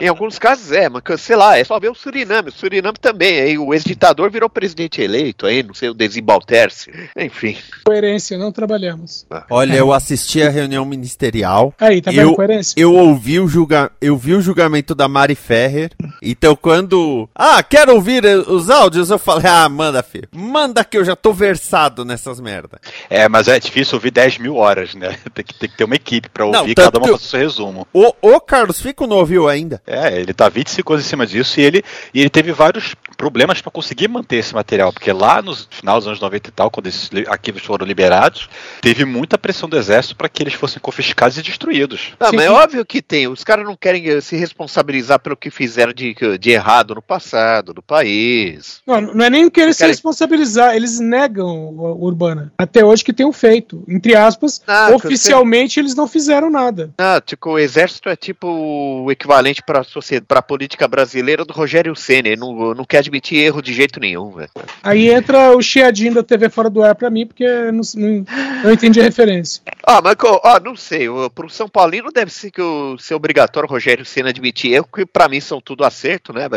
em 0.00 0.08
alguns 0.08 0.38
casos 0.38 0.72
é, 0.72 0.88
mas 0.88 1.02
sei 1.20 1.36
lá, 1.36 1.58
é 1.58 1.64
só 1.64 1.78
ver 1.78 1.90
o 1.90 1.94
Suriname. 1.94 2.48
O 2.48 2.52
Suriname 2.52 2.98
também, 2.98 3.40
aí 3.40 3.58
o 3.58 3.72
ex-ditador 3.72 4.15
virou 4.30 4.48
presidente 4.48 5.00
eleito 5.00 5.46
aí, 5.46 5.62
não 5.62 5.74
sei, 5.74 5.88
o 5.88 5.94
Desembalterce. 5.94 6.90
Enfim. 7.16 7.56
Coerência, 7.84 8.36
não 8.38 8.50
trabalhamos. 8.52 9.26
Ah. 9.30 9.44
Olha, 9.50 9.74
eu 9.74 9.92
assisti 9.92 10.42
a 10.42 10.50
reunião 10.50 10.84
ministerial. 10.84 11.74
Aí, 11.78 12.00
tá 12.00 12.10
vendo 12.10 12.30
eu, 12.30 12.34
coerência? 12.34 12.74
Eu 12.76 12.94
ouvi 12.94 13.38
o 13.40 13.48
julga, 13.48 13.90
eu 14.00 14.16
vi 14.16 14.34
o 14.34 14.40
julgamento 14.40 14.94
da 14.94 15.08
Mari 15.08 15.34
Ferrer. 15.34 15.90
Então 16.22 16.56
quando, 16.56 17.28
ah, 17.34 17.62
quero 17.62 17.94
ouvir 17.94 18.24
os 18.24 18.70
áudios, 18.70 19.10
eu 19.10 19.18
falei, 19.18 19.46
ah, 19.46 19.68
manda, 19.68 20.02
filho. 20.02 20.28
Manda 20.32 20.84
que 20.84 20.96
eu 20.96 21.04
já 21.04 21.14
tô 21.14 21.32
versado 21.32 22.04
nessas 22.04 22.40
merdas. 22.40 22.80
É, 23.08 23.28
mas 23.28 23.48
é 23.48 23.58
difícil 23.58 23.96
ouvir 23.96 24.10
10 24.10 24.38
mil 24.38 24.56
horas, 24.56 24.94
né? 24.94 25.16
Tem 25.34 25.44
que, 25.44 25.54
tem 25.54 25.68
que 25.68 25.76
ter 25.76 25.84
uma 25.84 25.94
equipe 25.94 26.28
pra 26.30 26.46
ouvir, 26.46 26.68
não, 26.68 26.74
cada 26.74 26.98
uma 26.98 27.08
fazer 27.08 27.14
o 27.14 27.18
seu 27.18 27.40
resumo. 27.40 27.86
O, 27.92 28.12
o 28.22 28.40
Carlos 28.40 28.80
Fico 28.80 29.06
não 29.06 29.16
ouviu 29.16 29.48
ainda. 29.48 29.82
É, 29.86 30.18
ele 30.18 30.32
tá 30.32 30.48
25 30.48 30.92
anos 30.94 31.04
em 31.04 31.08
cima 31.08 31.26
disso 31.26 31.60
e 31.60 31.62
ele, 31.62 31.84
e 32.14 32.20
ele 32.20 32.30
teve 32.30 32.52
vários 32.52 32.94
problemas 33.16 33.60
para 33.60 33.70
conseguir 33.70 34.08
manter 34.08 34.36
esse 34.36 34.54
material, 34.54 34.92
porque 34.92 35.12
lá 35.12 35.40
no 35.42 35.54
final 35.54 35.98
dos 35.98 36.06
anos 36.06 36.20
90 36.20 36.48
e 36.48 36.52
tal, 36.52 36.70
quando 36.70 36.86
esses 36.86 37.10
arquivos 37.26 37.62
foram 37.62 37.86
liberados, 37.86 38.48
teve 38.80 39.04
muita 39.04 39.38
pressão 39.38 39.68
do 39.68 39.76
exército 39.76 40.16
para 40.16 40.28
que 40.28 40.42
eles 40.42 40.54
fossem 40.54 40.80
confiscados 40.80 41.38
e 41.38 41.42
destruídos. 41.42 42.12
Não, 42.20 42.30
Sim. 42.30 42.36
mas 42.36 42.44
é 42.46 42.50
óbvio 42.50 42.84
que 42.84 43.00
tem. 43.00 43.26
Os 43.28 43.42
caras 43.42 43.64
não 43.64 43.76
querem 43.76 44.06
eh, 44.08 44.20
se 44.20 44.36
responsabilizar 44.36 45.18
pelo 45.18 45.36
que 45.36 45.50
fizeram 45.50 45.92
de, 45.92 46.14
de 46.38 46.50
errado 46.50 46.94
no 46.94 47.02
passado, 47.02 47.72
do 47.72 47.82
país. 47.82 48.80
Não, 48.86 49.00
não 49.00 49.24
é 49.24 49.30
nem 49.30 49.48
querer 49.48 49.72
se 49.72 49.78
querem... 49.78 49.92
responsabilizar, 49.92 50.74
eles 50.74 51.00
negam 51.00 51.46
o 51.46 52.04
Urbana. 52.04 52.52
Até 52.58 52.84
hoje 52.84 53.04
que 53.04 53.12
tenham 53.12 53.32
feito. 53.32 53.82
Entre 53.88 54.14
aspas, 54.14 54.62
ah, 54.66 54.90
oficialmente 54.94 55.80
eles 55.80 55.94
não 55.94 56.06
fizeram 56.06 56.50
nada. 56.50 56.90
Ah, 56.98 57.20
tipo, 57.24 57.50
o 57.50 57.58
exército 57.58 58.08
é 58.08 58.16
tipo 58.16 58.46
o 58.46 59.10
equivalente 59.10 59.62
para 59.62 59.82
a 60.30 60.42
política 60.42 60.86
brasileira 60.86 61.44
do 61.44 61.52
Rogério 61.52 61.94
Senna. 61.96 62.28
Ele 62.28 62.40
não, 62.40 62.74
não 62.74 62.84
quer 62.84 63.05
admitir 63.06 63.38
erro 63.38 63.62
de 63.62 63.72
jeito 63.72 64.00
nenhum, 64.00 64.30
velho. 64.30 64.50
Aí 64.82 65.08
entra 65.08 65.56
o 65.56 65.62
chiadinho 65.62 66.14
da 66.14 66.22
TV 66.22 66.48
fora 66.48 66.68
do 66.68 66.82
ar 66.82 66.94
pra 66.94 67.10
mim, 67.10 67.26
porque 67.26 67.46
não, 67.70 67.80
não, 67.94 68.24
não 68.64 68.72
entendi 68.72 69.00
a 69.00 69.04
referência. 69.04 69.62
Ah, 69.86 70.00
mas 70.02 70.16
ah, 70.42 70.60
não 70.62 70.76
sei. 70.76 71.06
Pro 71.34 71.48
São 71.48 71.68
Paulino 71.68 72.10
deve 72.12 72.32
ser, 72.32 72.50
que 72.50 72.60
o, 72.60 72.98
ser 72.98 73.14
obrigatório 73.14 73.68
o 73.68 73.70
Rogério 73.70 74.04
Senna 74.04 74.30
admitir 74.30 74.72
erro, 74.72 74.88
que 74.92 75.06
pra 75.06 75.28
mim 75.28 75.40
são 75.40 75.60
tudo 75.60 75.84
acerto, 75.84 76.32
né? 76.32 76.48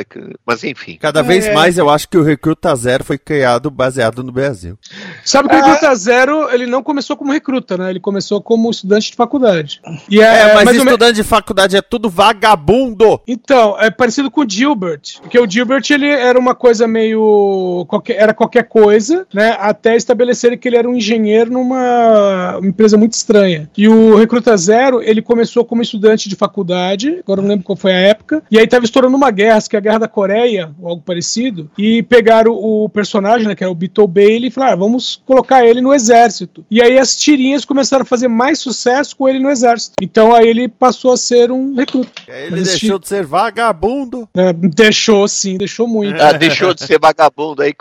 Mas 0.45 0.63
enfim. 0.63 0.97
Cada 0.99 1.21
vez 1.21 1.45
é... 1.45 1.53
mais 1.53 1.77
eu 1.77 1.89
acho 1.89 2.09
que 2.09 2.17
o 2.17 2.23
Recruta 2.23 2.75
Zero 2.75 3.03
foi 3.03 3.17
criado 3.17 3.69
baseado 3.69 4.23
no 4.23 4.31
Brasil. 4.31 4.77
Sabe 5.23 5.49
que 5.49 5.55
o 5.55 5.57
Recruta 5.57 5.93
Zero, 5.95 6.49
ele 6.51 6.65
não 6.65 6.81
começou 6.81 7.15
como 7.15 7.31
recruta, 7.31 7.77
né? 7.77 7.89
Ele 7.89 7.99
começou 7.99 8.41
como 8.41 8.69
estudante 8.69 9.11
de 9.11 9.15
faculdade. 9.15 9.81
E 10.09 10.21
é, 10.21 10.49
é 10.49 10.53
mas 10.55 10.75
estudante 10.75 11.15
de 11.15 11.23
faculdade 11.23 11.77
é 11.77 11.81
tudo 11.81 12.09
vagabundo. 12.09 13.21
Então, 13.27 13.77
é 13.79 13.91
parecido 13.91 14.31
com 14.31 14.41
o 14.41 14.49
Gilbert. 14.49 15.19
Porque 15.21 15.39
o 15.39 15.49
Gilbert, 15.49 15.83
ele 15.91 16.07
era 16.07 16.38
uma 16.39 16.55
coisa 16.55 16.87
meio. 16.87 17.85
Qualquer, 17.87 18.17
era 18.17 18.33
qualquer 18.33 18.63
coisa, 18.63 19.27
né? 19.33 19.55
Até 19.59 19.95
estabelecerem 19.95 20.57
que 20.57 20.67
ele 20.67 20.77
era 20.77 20.89
um 20.89 20.95
engenheiro 20.95 21.51
numa 21.51 22.59
empresa 22.63 22.97
muito 22.97 23.13
estranha. 23.13 23.69
E 23.77 23.87
o 23.87 24.15
Recruta 24.15 24.55
Zero, 24.57 25.01
ele 25.01 25.21
começou 25.21 25.65
como 25.65 25.81
estudante 25.81 26.29
de 26.29 26.35
faculdade, 26.35 27.19
agora 27.19 27.41
não 27.41 27.49
lembro 27.49 27.65
qual 27.65 27.75
foi 27.75 27.91
a 27.91 27.99
época, 27.99 28.43
e 28.49 28.57
aí 28.57 28.67
tava 28.67 28.85
estourando 28.85 29.15
uma 29.15 29.31
guerra, 29.31 29.59
que 29.69 29.75
é 29.75 29.79
a 29.79 29.81
Guerra 29.81 29.99
da 29.99 30.07
Coreia, 30.07 30.71
ou 30.79 30.89
algo 30.89 31.01
parecido, 31.01 31.69
e 31.77 32.01
pegaram 32.03 32.53
o 32.53 32.87
personagem, 32.89 33.47
né, 33.47 33.55
que 33.55 33.63
é 33.63 33.67
o 33.67 33.75
Beetle 33.75 34.07
Bailey, 34.07 34.47
e 34.47 34.51
falaram, 34.51 34.73
ah, 34.73 34.75
vamos 34.77 35.21
colocar 35.25 35.65
ele 35.65 35.81
no 35.81 35.93
exército. 35.93 36.65
E 36.69 36.81
aí 36.81 36.97
as 36.97 37.15
tirinhas 37.15 37.65
começaram 37.65 38.03
a 38.03 38.05
fazer 38.05 38.27
mais 38.27 38.59
sucesso 38.59 39.15
com 39.15 39.27
ele 39.27 39.39
no 39.39 39.49
exército. 39.49 39.95
Então 40.01 40.33
aí 40.33 40.47
ele 40.47 40.67
passou 40.67 41.13
a 41.13 41.17
ser 41.17 41.51
um 41.51 41.75
recruta. 41.75 42.11
Ele 42.27 42.61
deixou 42.61 42.99
de 42.99 43.07
ser 43.07 43.25
vagabundo. 43.25 44.27
É, 44.35 44.53
deixou 44.53 45.27
sim, 45.27 45.57
deixou 45.57 45.87
muito. 45.87 46.21
Já 46.31 46.37
deixou 46.37 46.73
de 46.73 46.83
ser 46.83 46.99
vagabundo 46.99 47.61
aí, 47.61 47.73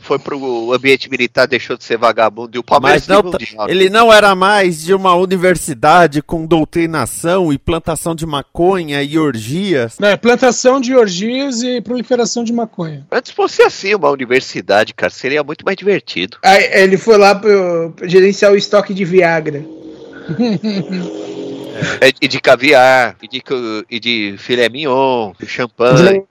foi 0.00 0.18
pro 0.18 0.72
ambiente 0.72 1.10
militar, 1.10 1.46
deixou 1.46 1.76
de 1.76 1.84
ser 1.84 1.96
vagabundo 1.96 2.56
e 2.56 2.58
o 2.58 2.62
Palmeiras 2.62 3.06
Mas 3.06 3.08
não, 3.08 3.22
mundial. 3.30 3.68
ele 3.68 3.88
não 3.88 4.12
era 4.12 4.34
mais 4.34 4.82
de 4.82 4.94
uma 4.94 5.14
universidade 5.14 6.22
com 6.22 6.46
doutrinação 6.46 7.52
e 7.52 7.58
plantação 7.58 8.14
de 8.14 8.26
maconha 8.26 9.02
e 9.02 9.18
orgias. 9.18 9.98
É, 10.00 10.16
plantação 10.16 10.80
de 10.80 10.94
orgias 10.94 11.62
e 11.62 11.80
proliferação 11.80 12.44
de 12.44 12.52
maconha. 12.52 13.06
Antes 13.10 13.32
fosse 13.32 13.62
assim, 13.62 13.94
uma 13.94 14.10
universidade, 14.10 14.94
cara, 14.94 15.10
seria 15.10 15.42
muito 15.42 15.64
mais 15.64 15.76
divertido. 15.76 16.38
Aí 16.42 16.70
ele 16.72 16.96
foi 16.96 17.16
lá 17.16 17.34
pro, 17.34 17.94
gerenciar 18.04 18.52
o 18.52 18.56
estoque 18.56 18.94
de 18.94 19.04
Viagra. 19.04 19.64
É, 22.00 22.10
E 22.20 22.28
de 22.28 22.40
caviar, 22.40 23.16
e 23.22 23.28
de, 23.28 23.42
e 23.90 24.00
de 24.00 24.34
filé 24.38 24.68
mignon, 24.68 25.32
champanhe, 25.46 26.24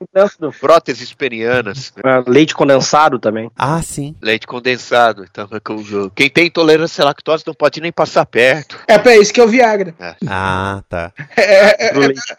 próteses 0.59 1.13
penianas. 1.13 1.93
Leite 2.27 2.53
condensado 2.53 3.19
também. 3.19 3.49
Ah, 3.57 3.81
sim. 3.81 4.15
Leite 4.21 4.45
condensado. 4.47 5.25
Então, 5.29 5.47
é 5.51 5.59
com- 5.59 5.77
quem 6.15 6.29
tem 6.29 6.47
intolerância 6.47 7.01
à 7.01 7.05
lactose 7.05 7.43
não 7.45 7.53
pode 7.53 7.79
nem 7.81 7.91
passar 7.91 8.25
perto. 8.25 8.77
É 8.87 8.97
pra 8.97 9.15
isso 9.17 9.33
que 9.33 9.39
é 9.39 9.43
o 9.43 9.47
Viagra. 9.47 9.93
Ah, 10.27 10.81
tá. 10.89 11.11
É, 11.35 11.41
é, 11.41 11.91
é, 11.91 11.91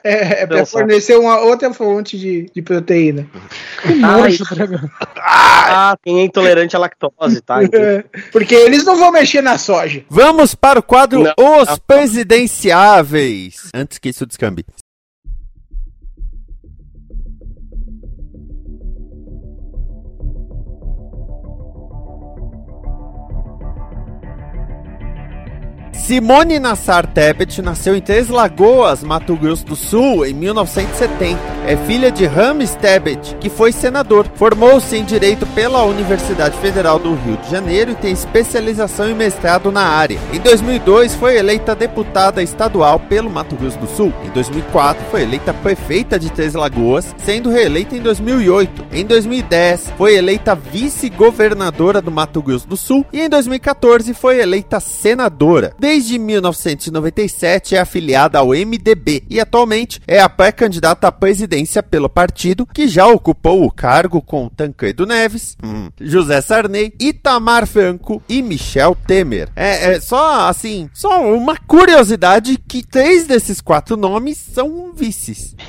é, 0.04 0.42
é 0.42 0.46
pra 0.46 0.66
fornecer 0.66 1.16
uma 1.18 1.38
outra 1.40 1.72
fonte 1.72 2.18
de, 2.18 2.50
de 2.54 2.62
proteína. 2.62 3.26
nojo, 3.96 4.44
Ah, 5.16 5.96
quem 6.02 6.20
é 6.20 6.24
intolerante 6.24 6.76
à 6.76 6.78
lactose, 6.78 7.40
tá? 7.40 7.58
É, 7.78 8.02
Porque 8.32 8.54
eles 8.54 8.84
não 8.84 8.96
vão 8.96 9.12
mexer 9.12 9.40
na 9.42 9.56
soja. 9.58 10.02
Vamos 10.08 10.54
para 10.54 10.80
o 10.80 10.82
quadro 10.82 11.22
Não. 11.22 11.34
Os 11.60 11.78
Presidenciáveis. 12.98 13.70
Antes 13.74 13.98
que 13.98 14.08
isso 14.08 14.26
descambe. 14.26 14.64
Simone 26.08 26.58
Nassar 26.58 27.06
Tebet 27.06 27.60
nasceu 27.60 27.94
em 27.94 28.00
Três 28.00 28.30
Lagoas, 28.30 29.02
Mato 29.02 29.36
Grosso 29.36 29.66
do 29.66 29.76
Sul, 29.76 30.24
em 30.24 30.32
1970. 30.32 31.38
É 31.66 31.76
filha 31.76 32.10
de 32.10 32.24
Rames 32.24 32.74
Tebet, 32.76 33.36
que 33.38 33.50
foi 33.50 33.72
senador. 33.72 34.26
Formou-se 34.34 34.96
em 34.96 35.04
Direito 35.04 35.44
pela 35.48 35.84
Universidade 35.84 36.56
Federal 36.60 36.98
do 36.98 37.14
Rio 37.14 37.36
de 37.36 37.50
Janeiro 37.50 37.90
e 37.90 37.94
tem 37.94 38.10
especialização 38.10 39.10
e 39.10 39.12
mestrado 39.12 39.70
na 39.70 39.82
área. 39.82 40.18
Em 40.32 40.40
2002, 40.40 41.14
foi 41.14 41.36
eleita 41.36 41.74
deputada 41.74 42.42
estadual 42.42 42.98
pelo 42.98 43.28
Mato 43.28 43.54
Grosso 43.54 43.78
do 43.78 43.86
Sul. 43.86 44.10
Em 44.24 44.30
2004, 44.30 45.04
foi 45.10 45.24
eleita 45.24 45.52
prefeita 45.52 46.18
de 46.18 46.32
Três 46.32 46.54
Lagoas, 46.54 47.14
sendo 47.22 47.50
reeleita 47.50 47.94
em 47.94 48.00
2008. 48.00 48.86
Em 48.92 49.04
2010, 49.04 49.92
foi 49.98 50.14
eleita 50.16 50.54
vice-governadora 50.54 52.00
do 52.00 52.10
Mato 52.10 52.40
Grosso 52.40 52.66
do 52.66 52.78
Sul 52.78 53.04
e 53.12 53.20
em 53.20 53.28
2014 53.28 54.14
foi 54.14 54.40
eleita 54.40 54.80
senadora. 54.80 55.74
Desde 55.78 55.97
1997 56.02 57.74
é 57.74 57.80
afiliada 57.80 58.38
ao 58.38 58.48
MDB 58.48 59.24
e 59.28 59.40
atualmente 59.40 60.00
é 60.06 60.20
a 60.20 60.28
pré-candidata 60.28 61.08
à 61.08 61.12
presidência 61.12 61.82
pelo 61.82 62.08
partido, 62.08 62.66
que 62.66 62.86
já 62.88 63.06
ocupou 63.06 63.64
o 63.64 63.70
cargo 63.70 64.20
com 64.22 64.48
Tancredo 64.48 65.06
Neves, 65.06 65.56
hum, 65.62 65.88
José 66.00 66.40
Sarney, 66.40 66.92
Itamar 67.00 67.66
Franco 67.66 68.22
e 68.28 68.42
Michel 68.42 68.96
Temer. 69.06 69.48
É, 69.56 69.94
é 69.94 70.00
só 70.00 70.48
assim, 70.48 70.88
só 70.94 71.22
uma 71.32 71.56
curiosidade 71.56 72.56
que 72.68 72.82
três 72.86 73.26
desses 73.26 73.60
quatro 73.60 73.96
nomes 73.96 74.36
são 74.38 74.92
vices. 74.94 75.54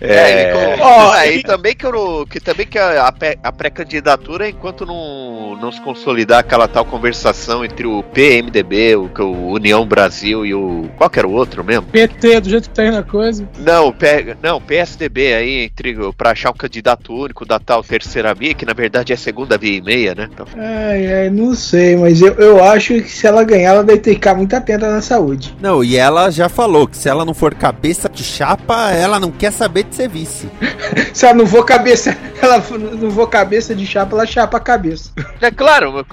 É, 0.00 0.50
e, 0.50 0.52
com- 0.76 0.82
Ó, 0.82 1.12
ah, 1.12 1.26
e- 1.26 1.38
e 1.38 1.42
também 1.42 1.74
que, 1.74 1.86
eu 1.86 1.92
não- 1.92 2.26
que 2.26 2.40
também 2.40 2.66
que 2.66 2.78
a, 2.78 3.12
a 3.42 3.52
pré-candidatura, 3.52 4.48
enquanto 4.48 4.84
não, 4.84 5.56
não 5.56 5.72
se 5.72 5.80
consolidar 5.80 6.40
aquela 6.40 6.68
tal 6.74 6.84
conversação 6.84 7.64
entre 7.64 7.86
o 7.86 8.02
PMDB, 8.02 8.96
o, 8.96 9.08
que 9.08 9.22
o 9.22 9.52
União 9.52 9.86
Brasil 9.86 10.44
e 10.44 10.52
o. 10.52 10.90
Qual 10.98 11.08
que 11.08 11.20
era 11.20 11.28
o 11.28 11.32
outro 11.32 11.62
mesmo? 11.62 11.86
PT, 11.86 12.40
do 12.40 12.50
jeito 12.50 12.68
que 12.68 12.74
tá 12.74 12.84
indo 12.84 12.98
a 12.98 13.02
coisa. 13.04 13.48
Não, 13.60 13.92
P, 13.92 14.36
não, 14.42 14.60
PSDB 14.60 15.34
aí, 15.34 15.64
entre, 15.66 15.94
pra 16.14 16.32
achar 16.32 16.50
um 16.50 16.54
candidato 16.54 17.14
único 17.14 17.46
da 17.46 17.60
tal 17.60 17.84
terceira 17.84 18.34
via, 18.34 18.54
que 18.54 18.66
na 18.66 18.72
verdade 18.72 19.12
é 19.12 19.16
segunda 19.16 19.56
via 19.56 19.78
e 19.78 19.80
meia, 19.80 20.16
né? 20.16 20.28
Então, 20.32 20.46
Ai, 20.56 21.06
ai, 21.12 21.30
não 21.30 21.54
sei, 21.54 21.94
mas 21.94 22.20
eu, 22.20 22.32
eu 22.34 22.64
acho 22.64 22.94
que 22.94 23.08
se 23.08 23.24
ela 23.24 23.44
ganhar, 23.44 23.70
ela 23.70 23.84
deve 23.84 24.00
ter 24.00 24.10
que 24.10 24.16
ficar 24.16 24.34
muito 24.34 24.56
atenta 24.56 24.90
na 24.90 25.00
saúde. 25.00 25.54
Não, 25.60 25.84
e 25.84 25.96
ela 25.96 26.28
já 26.30 26.48
falou 26.48 26.88
que 26.88 26.96
se 26.96 27.08
ela 27.08 27.24
não 27.24 27.34
for 27.34 27.54
cabeça 27.54 28.08
de 28.08 28.24
chapa, 28.24 28.90
ela 28.90 29.20
não 29.20 29.30
quer 29.30 29.52
saber 29.52 29.84
de 29.84 29.94
ser 29.94 30.08
vice. 30.08 30.48
Se 31.14 31.26
ela 31.26 31.34
não 31.34 31.46
for 31.46 31.64
cabeça, 31.64 32.16
ela 32.42 32.62
não 33.00 33.10
for 33.10 33.28
cabeça 33.28 33.72
de 33.72 33.86
chapa, 33.86 34.16
ela 34.16 34.26
chapa 34.26 34.56
a 34.56 34.60
cabeça. 34.60 35.12
é 35.40 35.50
claro, 35.50 36.04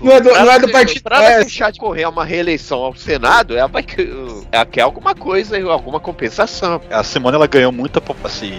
o- 0.00 0.04
o- 0.04 0.08
Não 0.08 0.12
é 0.16 0.20
do- 0.20 0.30
pra 0.30 0.44
não 0.44 0.52
é 0.52 0.58
do 0.58 0.68
partido- 0.70 1.02
Pra 1.02 1.16
ela 1.16 1.30
é. 1.32 1.40
deixar 1.40 1.70
de 1.72 1.78
correr 1.78 2.06
uma 2.06 2.24
reeleição 2.24 2.78
ao 2.78 2.94
Senado, 2.94 3.56
ela 3.56 3.68
vai 3.68 3.82
que- 3.82 4.08
ela 4.52 4.66
quer 4.66 4.82
alguma 4.82 5.14
coisa, 5.14 5.58
alguma 5.70 6.00
compensação. 6.00 6.80
A 6.90 7.02
Simone 7.02 7.36
ela 7.36 7.46
ganhou 7.46 7.72
muita 7.72 8.02
assim, 8.24 8.52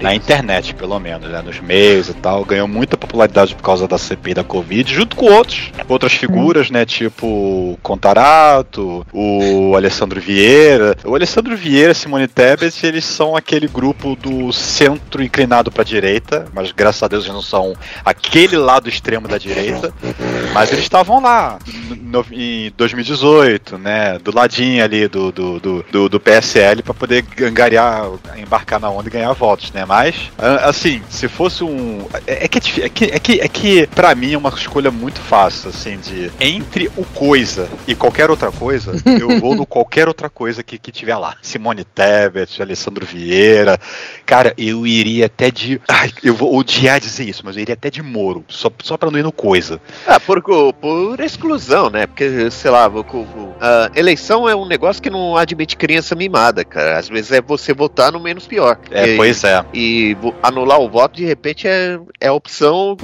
na 0.00 0.14
internet, 0.14 0.74
pelo 0.74 0.98
menos, 0.98 1.30
né, 1.30 1.42
nos 1.42 1.60
meios 1.60 2.08
e 2.08 2.14
tal, 2.14 2.44
ganhou 2.44 2.66
muita 2.68 2.96
popularidade 2.96 3.54
por 3.54 3.62
causa 3.62 3.86
da 3.88 3.98
CPI 3.98 4.34
da 4.34 4.44
Covid, 4.44 4.92
junto 4.94 5.16
com 5.16 5.26
outros, 5.26 5.70
outras 5.88 6.12
figuras, 6.12 6.70
né, 6.70 6.84
tipo 6.84 7.26
o 7.26 7.78
Contarato, 7.82 9.06
o 9.12 9.74
Alessandro 9.76 10.20
Vieira. 10.20 10.96
O 11.04 11.14
Alessandro 11.14 11.56
Vieira 11.56 11.92
e 11.92 11.94
Simone 11.94 12.28
Tebet, 12.28 12.84
eles 12.86 13.04
são 13.04 13.36
aquele 13.36 13.66
grupo 13.66 14.14
do 14.16 14.52
centro 14.52 15.22
inclinado 15.22 15.70
para 15.70 15.84
direita, 15.84 16.46
mas 16.52 16.72
graças 16.72 17.02
a 17.02 17.08
Deus 17.08 17.24
eles 17.24 17.34
não 17.34 17.42
são 17.42 17.74
aquele 18.04 18.56
lado 18.56 18.88
extremo 18.88 19.26
da 19.28 19.38
direita, 19.38 19.92
mas 20.52 20.72
eles 20.72 20.81
estavam 20.82 21.20
lá 21.20 21.58
no- 22.00 22.24
em 22.30 22.72
2018, 22.76 23.78
né, 23.78 24.18
do 24.18 24.34
ladinho 24.34 24.82
ali 24.84 25.08
do, 25.08 25.32
do, 25.32 25.60
do, 25.60 25.84
do, 25.90 26.08
do 26.08 26.20
PSL 26.20 26.82
para 26.82 26.94
poder 26.94 27.24
angariar, 27.42 28.06
embarcar 28.36 28.80
na 28.80 28.90
onda 28.90 29.08
e 29.08 29.12
ganhar 29.12 29.32
votos, 29.32 29.72
né? 29.72 29.84
Mas, 29.84 30.14
assim, 30.62 31.02
se 31.08 31.28
fosse 31.28 31.64
um. 31.64 32.06
É, 32.26 32.44
é 32.44 32.48
que, 32.48 32.80
é, 32.80 32.84
é 32.84 32.88
que, 32.88 33.04
é 33.04 33.18
que, 33.18 33.40
é 33.40 33.48
que 33.48 33.86
pra 33.88 34.14
mim 34.14 34.32
é 34.32 34.38
uma 34.38 34.50
escolha 34.50 34.90
muito 34.90 35.20
fácil, 35.20 35.70
assim, 35.70 35.98
de. 35.98 36.30
Entre 36.40 36.90
o 36.96 37.04
coisa 37.04 37.68
e 37.86 37.94
qualquer 37.94 38.30
outra 38.30 38.50
coisa, 38.50 38.92
eu 39.20 39.40
vou 39.40 39.54
no 39.54 39.66
qualquer 39.66 40.08
outra 40.08 40.28
coisa 40.28 40.62
que, 40.62 40.78
que 40.78 40.90
tiver 40.92 41.16
lá. 41.16 41.36
Simone 41.42 41.84
Tebet, 41.84 42.60
Alessandro 42.60 43.04
Vieira. 43.06 43.78
Cara, 44.26 44.54
eu 44.56 44.86
iria 44.86 45.26
até 45.26 45.50
de. 45.50 45.80
Ai, 45.88 46.10
eu 46.22 46.34
vou 46.34 46.56
odiar 46.56 47.00
dizer 47.00 47.28
isso, 47.28 47.42
mas 47.44 47.56
eu 47.56 47.62
iria 47.62 47.74
até 47.74 47.90
de 47.90 48.02
Moro, 48.02 48.44
só, 48.48 48.70
só 48.82 48.96
pra 48.96 49.10
não 49.10 49.18
ir 49.18 49.22
no 49.22 49.32
coisa. 49.32 49.80
Ah, 50.06 50.18
por, 50.20 50.40
co- 50.42 50.71
por 50.72 51.20
exclusão, 51.20 51.90
né? 51.90 52.06
Porque, 52.06 52.50
sei 52.50 52.70
lá, 52.70 52.88
o- 52.88 53.00
o- 53.00 53.54
a 53.60 53.90
eleição 53.94 54.48
é 54.48 54.54
um 54.56 54.66
negócio 54.66 55.02
que 55.02 55.10
não 55.10 55.36
admite 55.36 55.76
criança 55.76 56.14
mimada, 56.14 56.64
cara. 56.64 56.98
Às 56.98 57.08
vezes 57.08 57.32
é 57.32 57.40
você 57.40 57.72
votar 57.72 58.12
no 58.12 58.20
menos 58.20 58.46
pior. 58.46 58.78
É, 58.90 59.10
E- 59.10 59.16
pois 59.16 59.44
é. 59.44 59.64
E 59.74 60.16
anular 60.42 60.80
o 60.80 60.88
voto, 60.88 61.16
de 61.16 61.24
repente, 61.24 61.66
é, 61.68 61.98
é 62.20 62.28
a 62.28 62.32
opção 62.32 62.96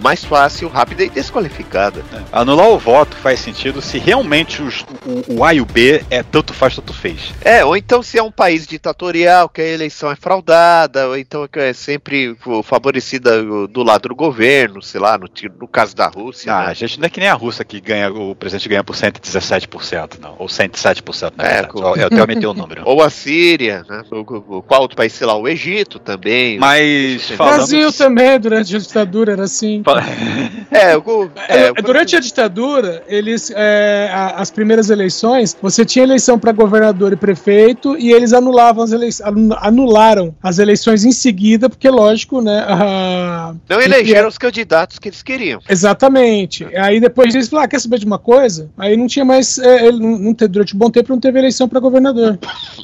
mais 0.00 0.24
fácil, 0.24 0.68
rápida 0.68 1.04
e 1.04 1.10
desqualificada. 1.10 2.02
Anular 2.32 2.68
o 2.68 2.78
voto 2.78 3.16
faz 3.16 3.40
sentido 3.40 3.80
se 3.82 3.98
realmente 3.98 4.62
os- 4.62 4.84
o, 5.06 5.38
o 5.40 5.44
A 5.44 5.54
e 5.54 5.60
o 5.60 5.66
B 5.66 6.02
é 6.10 6.22
tanto 6.22 6.52
faz, 6.54 6.74
tanto 6.76 6.92
fez. 6.92 7.32
É, 7.42 7.64
ou 7.64 7.76
então 7.76 8.02
se 8.02 8.18
é 8.18 8.22
um 8.22 8.30
país 8.32 8.66
ditatorial, 8.66 9.48
que 9.48 9.60
a 9.60 9.66
eleição 9.66 10.10
é 10.10 10.16
fraudada, 10.16 11.08
ou 11.08 11.16
então 11.16 11.46
que 11.48 11.58
é 11.58 11.72
sempre 11.72 12.36
favorecida 12.64 13.42
do 13.68 13.82
lado 13.82 14.08
do 14.08 14.14
governo, 14.14 14.80
sei 14.82 15.00
lá, 15.00 15.18
no, 15.18 15.28
no 15.58 15.68
caso 15.68 15.94
da 15.94 16.06
Rússia. 16.08 16.52
Ah, 16.54 16.64
né? 16.64 16.66
a 16.70 16.74
gente 16.74 16.89
não 16.98 17.06
é 17.06 17.08
que 17.08 17.20
nem 17.20 17.28
a 17.28 17.34
Rússia 17.34 17.64
que 17.64 17.80
ganha, 17.80 18.10
o 18.12 18.34
presidente 18.34 18.68
ganha 18.68 18.82
por 18.84 18.94
117%, 18.96 20.18
não. 20.20 20.34
Ou 20.38 20.46
107%, 20.48 21.32
na 21.36 21.44
É, 21.44 21.48
verdade. 21.54 21.68
com- 21.72 21.96
Eu, 21.96 22.06
até 22.06 22.20
aumentei 22.20 22.46
o 22.48 22.54
número. 22.54 22.82
Ou 22.86 23.02
a 23.02 23.10
Síria, 23.10 23.84
né? 23.88 24.02
O, 24.10 24.16
o- 24.18 24.56
o- 24.58 24.62
qual 24.62 24.82
outro 24.82 24.96
país, 24.96 25.12
sei 25.12 25.26
lá, 25.26 25.36
o 25.36 25.46
Egito 25.48 25.98
também. 25.98 26.58
Mas 26.58 27.30
O 27.30 27.36
falando. 27.36 27.54
Brasil 27.56 27.92
também, 27.92 28.38
durante 28.40 28.74
a 28.76 28.78
ditadura, 28.78 29.32
era 29.32 29.44
assim. 29.44 29.82
É, 30.70 30.96
o, 30.96 31.30
é, 31.48 31.66
É, 31.66 31.72
durante 31.74 32.14
a 32.16 32.20
ditadura, 32.20 33.02
eles 33.08 33.50
é, 33.54 34.08
as 34.36 34.50
primeiras 34.50 34.88
eleições, 34.88 35.56
você 35.60 35.84
tinha 35.84 36.04
eleição 36.04 36.38
para 36.38 36.52
governador 36.52 37.12
e 37.12 37.16
prefeito 37.16 37.96
e 37.98 38.12
eles 38.12 38.32
anulavam 38.32 38.84
as 38.84 38.92
eleições, 38.92 39.26
anularam 39.60 40.34
as 40.42 40.58
eleições 40.58 41.04
em 41.04 41.12
seguida, 41.12 41.68
porque 41.68 41.88
lógico, 41.90 42.40
né? 42.40 42.64
a- 42.68 43.54
não 43.68 43.80
elegeram 43.80 44.28
os 44.28 44.38
candidatos 44.38 44.98
que 44.98 45.08
eles 45.08 45.22
queriam. 45.22 45.60
Exatamente. 45.68 46.64
Aí 46.80 47.00
depois 47.00 47.34
eles 47.34 47.48
falaram, 47.48 47.66
ah, 47.66 47.68
quer 47.68 47.80
saber 47.80 47.98
de 47.98 48.06
uma 48.06 48.18
coisa? 48.18 48.70
Aí 48.78 48.96
não 48.96 49.06
tinha 49.06 49.24
mais, 49.24 49.58
é, 49.58 49.86
ele 49.86 49.98
não, 49.98 50.18
não 50.18 50.34
teve, 50.34 50.48
durante 50.52 50.74
um 50.74 50.78
bom 50.78 50.90
tempo 50.90 51.12
não 51.12 51.20
teve 51.20 51.38
eleição 51.38 51.68
para 51.68 51.78
governador. 51.80 52.38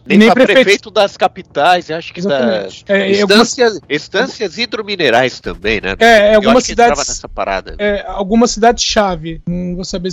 Nem, 0.06 0.18
Nem 0.18 0.32
prefeito. 0.32 0.60
prefeito. 0.62 0.90
das 0.90 1.16
capitais, 1.16 1.90
acho 1.90 2.12
que 2.14 2.20
da, 2.22 2.36
Exatamente. 2.38 2.84
É, 2.88 3.12
e 3.12 3.20
algumas- 3.22 3.56
instâncias 3.90 4.58
hidrominerais 4.58 5.40
também, 5.40 5.80
né? 5.80 5.94
É, 5.98 6.32
é, 6.32 6.34
algumas 6.36 6.64
cidades- 6.64 6.98
nessa 6.98 7.28
parada. 7.28 7.74
É, 7.78 8.04
algumas 8.06 8.50
cidades-chave. 8.50 9.40
Não 9.46 9.74
vou 9.76 9.84
saber 9.84 10.10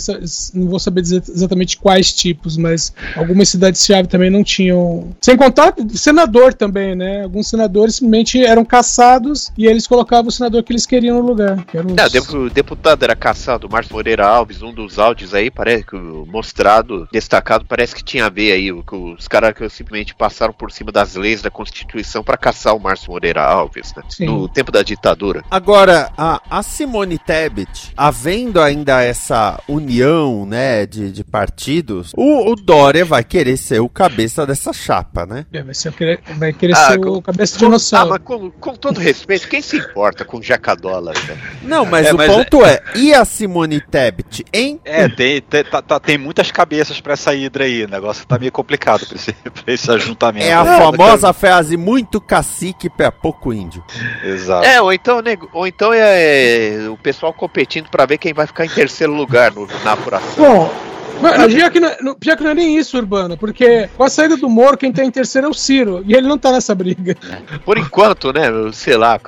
não 0.54 0.68
vou 0.68 0.78
saber 0.78 1.00
dizer 1.02 1.22
exatamente 1.28 1.76
quais 1.76 2.12
tipos, 2.12 2.56
mas 2.56 2.92
algumas 3.16 3.48
cidades-chave 3.48 4.08
também 4.08 4.30
não 4.30 4.42
tinham. 4.42 5.10
Sem 5.20 5.36
contar 5.36 5.74
senador 5.94 6.52
também, 6.54 6.94
né? 6.94 7.22
Alguns 7.22 7.48
senadores 7.48 7.96
simplesmente 7.96 8.44
eram 8.44 8.64
caçados 8.64 9.50
e 9.56 9.66
eles 9.66 9.86
colocavam 9.86 10.28
o 10.28 10.32
senador 10.32 10.62
que 10.62 10.72
eles 10.72 10.86
queriam 10.86 11.20
no 11.20 11.26
lugar. 11.26 11.64
que 11.66 11.78
os- 11.78 11.84
Não, 11.84 12.08
depo- 12.08 12.36
o 12.36 12.50
deputado 12.50 13.02
era 13.02 13.14
caçado, 13.16 13.68
Márcio 13.74 13.94
Moreira 13.94 14.26
Alves, 14.26 14.62
um 14.62 14.72
dos 14.72 14.98
áudios 14.98 15.34
aí, 15.34 15.50
parece 15.50 15.84
que 15.84 15.96
mostrado, 15.96 17.08
destacado, 17.12 17.64
parece 17.66 17.94
que 17.94 18.04
tinha 18.04 18.26
a 18.26 18.28
ver 18.30 18.52
aí, 18.52 18.70
que 18.82 18.94
os 18.94 19.26
caras 19.26 19.52
que 19.54 19.68
simplesmente 19.68 20.14
passaram 20.14 20.52
por 20.52 20.70
cima 20.70 20.92
das 20.92 21.14
leis 21.16 21.42
da 21.42 21.50
Constituição 21.50 22.22
pra 22.22 22.36
caçar 22.36 22.76
o 22.76 22.80
Márcio 22.80 23.10
Moreira 23.10 23.42
Alves, 23.42 23.92
né? 23.96 24.02
Sim. 24.08 24.26
No 24.26 24.48
tempo 24.48 24.70
da 24.70 24.82
ditadura. 24.82 25.42
Agora, 25.50 26.10
a, 26.16 26.40
a 26.50 26.62
Simone 26.62 27.18
Tebet, 27.18 27.92
havendo 27.96 28.60
ainda 28.60 29.02
essa 29.02 29.58
união, 29.68 30.44
né, 30.46 30.86
de, 30.86 31.10
de 31.10 31.24
partidos, 31.24 32.12
o, 32.16 32.50
o 32.52 32.54
Dória 32.54 33.04
vai 33.04 33.24
querer 33.24 33.56
ser 33.56 33.80
o 33.80 33.88
cabeça 33.88 34.46
dessa 34.46 34.72
chapa, 34.72 35.24
né? 35.24 35.46
É, 35.52 35.62
vai, 35.62 35.74
ser, 35.74 35.92
vai 36.36 36.52
querer 36.52 36.74
Ah, 36.74 36.90
ser 36.90 37.00
com- 37.00 37.08
o 37.10 37.22
cabeça 37.22 37.56
de 37.58 37.64
Ah, 37.64 37.66
dinossauro. 37.68 38.10
mas 38.10 38.18
com, 38.22 38.50
com 38.50 38.74
todo 38.74 39.00
respeito, 39.00 39.48
quem 39.48 39.62
se 39.62 39.76
importa 39.78 40.24
com 40.24 40.42
Jacadólar, 40.42 41.14
né? 41.26 41.38
Não, 41.62 41.84
mas 41.86 42.06
É, 42.06 42.12
o 42.12 42.16
mas 42.16 42.30
ponto 42.30 42.64
é, 42.64 42.82
e 42.94 43.14
a 43.14 43.24
Simone 43.24 43.63
Tebet, 43.80 44.44
hein? 44.52 44.80
É, 44.84 45.08
tem, 45.08 45.40
tem, 45.40 45.64
tá- 45.64 45.82
tá- 45.82 46.00
tem 46.00 46.16
muitas 46.18 46.50
cabeças 46.50 47.00
pra 47.00 47.14
essa 47.14 47.34
hidra 47.34 47.64
aí. 47.64 47.84
O 47.84 47.88
negócio 47.88 48.26
tá 48.26 48.38
meio 48.38 48.52
complicado 48.52 49.06
pra 49.06 49.16
esse, 49.16 49.32
pra 49.32 49.72
esse 49.74 49.90
ajuntamento. 49.90 50.46
É 50.46 50.52
a 50.52 50.64
famosa 50.64 51.32
frase 51.32 51.76
muito 51.76 52.20
cacique 52.20 52.88
pra 52.90 53.10
pouco 53.12 53.52
índio. 53.52 53.82
Exato. 54.22 54.66
É, 54.66 54.80
ou 54.80 54.92
então, 54.92 55.20
nego- 55.22 55.48
ou 55.52 55.66
então 55.66 55.92
é, 55.92 56.84
é 56.84 56.88
o 56.88 56.96
pessoal 56.96 57.32
competindo 57.32 57.88
pra 57.88 58.06
ver 58.06 58.18
quem 58.18 58.32
vai 58.32 58.46
ficar 58.46 58.64
em 58.64 58.68
terceiro 58.70 59.12
lugar 59.14 59.52
no- 59.52 59.68
na 59.84 59.92
apuração. 59.92 60.44
Bom, 60.44 60.74
mas 61.20 61.54
pior 61.54 61.70
que, 61.70 61.80
não, 61.80 62.14
pior 62.14 62.36
que 62.36 62.42
não 62.44 62.50
é 62.50 62.54
nem 62.54 62.76
isso, 62.76 62.96
Urbano, 62.96 63.36
porque 63.36 63.88
com 63.96 64.04
a 64.04 64.08
saída 64.10 64.36
do 64.36 64.48
Moro, 64.48 64.76
quem 64.76 64.92
tá 64.92 65.04
em 65.04 65.10
terceiro 65.10 65.46
é 65.46 65.50
o 65.50 65.54
Ciro, 65.54 66.02
e 66.06 66.14
ele 66.14 66.26
não 66.28 66.36
tá 66.38 66.52
nessa 66.52 66.74
briga. 66.74 67.16
Por 67.64 67.78
enquanto, 67.78 68.32
né? 68.32 68.44
Sei 68.72 68.96
lá, 68.96 69.18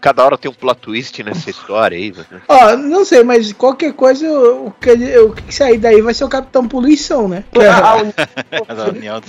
cada 0.00 0.24
hora 0.24 0.38
tem 0.38 0.50
um 0.50 0.54
plot 0.54 0.80
twist 0.80 1.22
nessa 1.22 1.50
história 1.50 1.96
aí. 1.96 2.12
Ó, 2.48 2.76
não 2.76 3.04
sei, 3.04 3.22
mas 3.22 3.52
qualquer 3.52 3.92
coisa, 3.92 4.26
o 4.30 4.72
que, 4.80 4.92
o 5.18 5.32
que 5.32 5.54
sair 5.54 5.78
daí 5.78 6.00
vai 6.02 6.14
ser 6.14 6.24
o 6.24 6.28
Capitão 6.28 6.66
Poluição, 6.66 7.28
né? 7.28 7.44
Mas 7.54 8.78
a 8.78 8.88
união 8.88 9.20
do- 9.20 9.26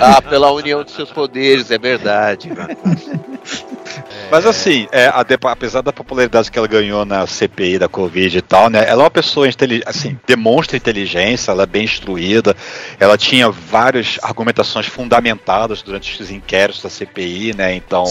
Ah, 0.00 0.20
pela 0.22 0.50
união 0.52 0.84
de 0.84 0.90
seus 0.90 1.10
poderes, 1.10 1.70
é 1.70 1.78
verdade. 1.78 2.50
Mas 4.30 4.46
assim, 4.46 4.86
é, 4.92 5.06
a 5.06 5.24
apesar 5.50 5.82
da 5.82 5.92
popularidade 5.92 6.50
que 6.50 6.58
ela 6.58 6.68
ganhou 6.68 7.04
na 7.04 7.26
CPI 7.26 7.78
da 7.78 7.88
Covid 7.88 8.38
e 8.38 8.42
tal, 8.42 8.70
né? 8.70 8.84
Ela 8.86 9.02
é 9.02 9.04
uma 9.04 9.10
pessoa 9.10 9.48
inteli- 9.48 9.82
assim, 9.84 10.18
demonstra 10.26 10.76
inteligência, 10.76 11.50
ela 11.50 11.64
é 11.64 11.66
bem 11.66 11.84
instruída, 11.84 12.56
ela 12.98 13.18
tinha 13.18 13.50
várias 13.50 14.18
argumentações 14.22 14.86
fundamentadas 14.86 15.82
durante 15.82 16.22
os 16.22 16.30
inquéritos 16.30 16.82
da 16.82 16.88
CPI, 16.88 17.54
né? 17.56 17.74
Então, 17.74 18.04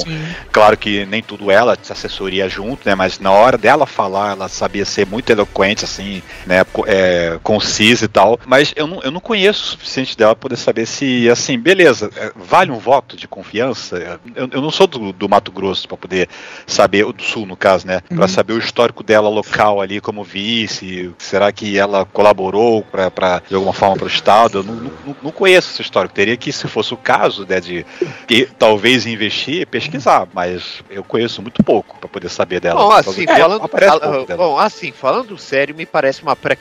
claro 0.51 0.77
que 0.77 1.05
nem 1.05 1.21
tudo 1.21 1.49
ela 1.49 1.77
se 1.81 1.91
assessoria 1.91 2.49
junto, 2.49 2.87
né? 2.87 2.95
Mas 2.95 3.19
na 3.19 3.31
hora 3.31 3.57
dela 3.57 3.85
falar, 3.85 4.31
ela 4.31 4.49
sabia 4.49 4.85
ser 4.85 5.05
muito 5.05 5.29
eloquente, 5.29 5.85
assim, 5.85 6.21
né? 6.45 6.65
É, 6.85 7.39
concisa 7.41 8.05
e 8.05 8.09
tal. 8.09 8.39
Mas 8.45 8.73
eu 8.75 8.87
não, 8.87 9.01
eu 9.03 9.11
não 9.11 9.21
conheço 9.21 9.63
o 9.63 9.67
suficiente 9.67 10.17
dela 10.17 10.35
pra 10.35 10.41
poder 10.41 10.57
saber 10.57 10.85
se, 10.85 11.29
assim, 11.29 11.57
beleza, 11.57 12.09
é, 12.17 12.31
vale 12.35 12.71
um 12.71 12.77
voto 12.77 13.15
de 13.15 13.27
confiança? 13.27 14.19
Eu, 14.35 14.49
eu 14.51 14.61
não 14.61 14.71
sou 14.71 14.87
do, 14.87 15.13
do 15.13 15.29
Mato 15.29 15.51
Grosso 15.51 15.87
pra 15.87 15.97
poder 15.97 16.08
saber, 16.65 17.05
o 17.05 17.13
do 17.13 17.23
Sul 17.23 17.45
no 17.45 17.55
caso, 17.57 17.85
né? 17.87 18.01
Pra 18.07 18.21
Uhum. 18.21 18.27
saber 18.27 18.53
o 18.53 18.57
histórico 18.59 19.03
dela 19.03 19.29
local 19.29 19.81
ali 19.81 19.99
como 20.01 20.23
vice, 20.23 21.11
será 21.17 21.51
que 21.51 21.77
ela 21.77 22.05
colaborou 22.05 22.83
pra, 22.83 23.09
pra, 23.11 23.41
de 23.47 23.55
alguma 23.55 23.73
forma 23.73 23.95
para 23.95 24.05
o 24.05 24.09
Estado? 24.09 24.59
Eu 24.59 24.63
não, 24.63 24.75
não, 24.75 25.15
não 25.23 25.31
conheço 25.31 25.71
esse 25.71 25.81
histórico. 25.81 26.13
Teria 26.13 26.37
que, 26.37 26.51
se 26.51 26.67
fosse 26.67 26.93
o 26.93 26.97
caso, 26.97 27.45
né, 27.47 27.59
de 27.59 27.85
e, 28.29 28.45
talvez 28.45 29.05
investir, 29.05 29.65
pesquisar, 29.67 30.27
mas 30.33 30.81
eu 30.89 31.03
conheço 31.03 31.41
muito 31.41 31.63
pouco 31.63 31.97
pra 31.99 32.09
poder 32.09 32.29
saber 32.29 32.59
dela. 32.59 32.79
Bom, 32.79 32.91
assim, 32.91 33.25
que 33.25 33.33
falando, 33.35 34.25
dela. 34.25 34.37
bom, 34.37 34.57
assim, 34.57 34.91
falando 34.91 35.37
sério, 35.37 35.75
me 35.75 35.85
parece 35.85 36.21
uma 36.21 36.35
pré, 36.35 36.57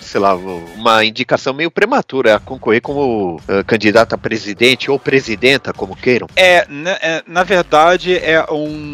sei 0.00 0.20
lá, 0.20 0.34
uma 0.34 1.04
indicação 1.04 1.52
meio 1.52 1.70
prematura 1.70 2.36
a 2.36 2.40
concorrer 2.40 2.80
como 2.80 3.40
eh, 3.48 3.62
candidata 3.64 4.14
a 4.14 4.18
presidente 4.18 4.90
ou 4.90 4.98
presidenta, 4.98 5.72
como 5.72 5.96
queiram. 5.96 6.26
É, 6.36 6.66
na, 6.68 6.90
é, 6.92 7.22
na 7.26 7.42
verdade, 7.44 8.16
é 8.16 8.44
um 8.50 8.87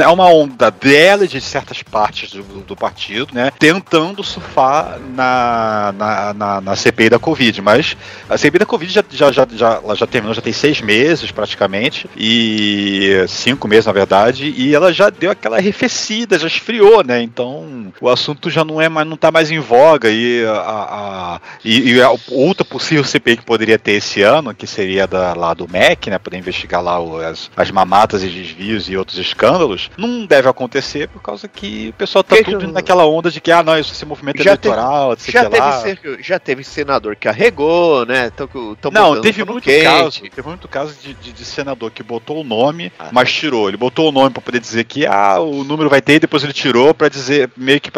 é 0.00 0.08
uma 0.08 0.26
onda 0.28 0.70
dela 0.70 1.26
de 1.26 1.40
certas 1.40 1.82
partes 1.82 2.30
do, 2.32 2.42
do 2.62 2.76
partido, 2.76 3.34
né? 3.34 3.50
Tentando 3.58 4.22
surfar 4.22 4.98
na, 5.14 5.92
na, 5.96 6.34
na, 6.34 6.60
na 6.60 6.76
CPI 6.76 7.10
da 7.10 7.18
Covid. 7.18 7.60
Mas 7.62 7.96
a 8.28 8.36
CPI 8.36 8.60
da 8.60 8.66
Covid 8.66 8.92
já, 8.92 9.04
já, 9.10 9.30
já, 9.32 9.46
já, 9.52 9.80
ela 9.84 9.94
já 9.94 10.06
terminou, 10.06 10.34
já 10.34 10.40
tem 10.42 10.52
seis 10.52 10.80
meses 10.80 11.30
praticamente. 11.30 12.08
E 12.16 13.24
cinco 13.28 13.66
meses, 13.68 13.86
na 13.86 13.92
verdade. 13.92 14.52
E 14.56 14.74
ela 14.74 14.92
já 14.92 15.10
deu 15.10 15.30
aquela 15.30 15.56
arrefecida, 15.56 16.38
já 16.38 16.46
esfriou, 16.46 17.02
né? 17.04 17.20
Então 17.22 17.92
o 18.00 18.08
assunto 18.08 18.50
já 18.50 18.64
não 18.64 18.80
é 18.80 18.88
mais, 18.88 19.06
não 19.06 19.16
tá 19.16 19.30
mais 19.30 19.50
em 19.50 19.58
voga. 19.60 20.10
E 20.10 20.44
a, 20.44 20.52
a- 20.52 21.40
e, 21.64 21.92
e 21.92 22.02
a 22.02 22.10
outra 22.30 22.64
possível 22.64 23.04
CPI 23.04 23.38
que 23.38 23.44
poderia 23.44 23.78
ter 23.78 23.92
esse 23.92 24.22
ano, 24.22 24.54
que 24.54 24.66
seria 24.66 25.06
da, 25.06 25.34
lá 25.34 25.54
do 25.54 25.68
MEC, 25.68 26.10
né? 26.10 26.18
Poder 26.18 26.36
investigar 26.38 26.82
lá 26.82 26.98
o- 27.00 27.18
as, 27.20 27.50
as 27.56 27.70
mamatas 27.70 28.22
e 28.22 28.28
desvios 28.28 28.88
e 28.88 28.96
outros 28.96 29.07
escândalos, 29.16 29.90
não 29.96 30.26
deve 30.26 30.48
acontecer 30.48 31.08
por 31.08 31.22
causa 31.22 31.48
que 31.48 31.88
o 31.90 31.92
pessoal 31.94 32.22
tá 32.22 32.36
Que 32.36 32.44
tudo 32.44 32.64
eu- 32.66 32.72
naquela 32.72 33.06
onda 33.06 33.30
de 33.30 33.40
que, 33.40 33.50
ah, 33.50 33.62
não, 33.62 33.78
isso 33.78 33.92
esse 33.92 34.04
movimento 34.04 34.42
Já 34.42 34.56
teve- 34.56 34.74
eleitoral, 34.74 35.12
etc. 35.12 35.28
Já 35.32 35.48
teve, 35.82 36.22
já 36.22 36.38
teve 36.38 36.64
senador 36.64 37.16
que 37.16 37.28
arregou, 37.28 38.04
né? 38.04 38.30
Tão, 38.30 38.46
tão 38.80 38.90
Não, 38.90 39.20
teve 39.20 39.44
muito 39.44 39.64
quente. 39.64 39.84
caso, 39.84 40.22
teve 40.22 40.48
muito 40.48 40.68
caso 40.68 40.94
de, 41.02 41.14
de- 41.14 41.32
de 41.32 41.44
senador 41.44 41.90
que 41.90 42.02
botou 42.02 42.40
o 42.40 42.44
nome, 42.44 42.92
Ah. 42.98 43.08
mas 43.12 43.32
tirou. 43.32 43.68
Ele 43.68 43.76
botou 43.76 44.08
o 44.08 44.12
nome 44.12 44.30
pra 44.30 44.42
poder 44.42 44.60
dizer 44.60 44.84
que 44.84 45.06
ah, 45.06 45.38
o 45.40 45.62
número 45.64 45.88
vai 45.88 46.02
ter, 46.02 46.14
e 46.14 46.20
depois 46.20 46.42
ele 46.44 46.52
tirou 46.52 46.92
pra 46.92 47.08
dizer, 47.08 47.50
meio 47.56 47.80
que 47.80 47.90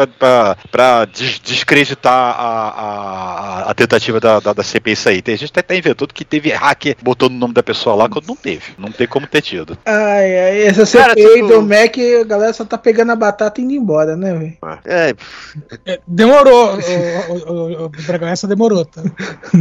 des- 1.13 1.39
descreditar 1.39 2.35
a, 2.37 2.69
a, 3.65 3.71
a 3.71 3.73
tentativa 3.73 4.19
da, 4.19 4.39
da, 4.39 4.53
da 4.53 4.63
CPI 4.63 4.95
sair. 4.95 5.21
Tem 5.21 5.37
gente 5.37 5.51
que 5.51 5.59
até 5.59 5.75
inventou 5.77 6.07
que 6.07 6.25
teve 6.25 6.49
hacker 6.51 6.95
botando 7.01 7.31
o 7.31 7.35
nome 7.35 7.53
da 7.53 7.63
pessoa 7.63 7.95
lá, 7.95 8.09
quando 8.09 8.27
não 8.27 8.35
teve. 8.35 8.73
Não 8.77 8.91
tem 8.91 9.07
como 9.07 9.27
ter 9.27 9.41
tido. 9.41 9.77
Ai, 9.85 9.93
ai, 10.39 10.61
essa 10.63 10.75
Cara, 10.77 10.85
CPI 10.91 11.33
tipo- 11.35 11.47
do 11.47 11.61
Mac, 11.61 11.95
a 12.21 12.23
galera 12.23 12.53
só 12.53 12.65
tá 12.65 12.77
pegando 12.77 13.11
a 13.11 13.15
batata 13.15 13.59
e 13.59 13.63
indo 13.63 13.73
embora, 13.73 14.15
né, 14.15 14.33
velho? 14.33 14.57
É, 14.85 15.13
É, 15.85 15.99
demorou, 16.07 16.77
o, 16.77 17.85
o, 17.87 17.91
essa 18.25 18.47
demorou, 18.47 18.85
tá? 18.85 19.01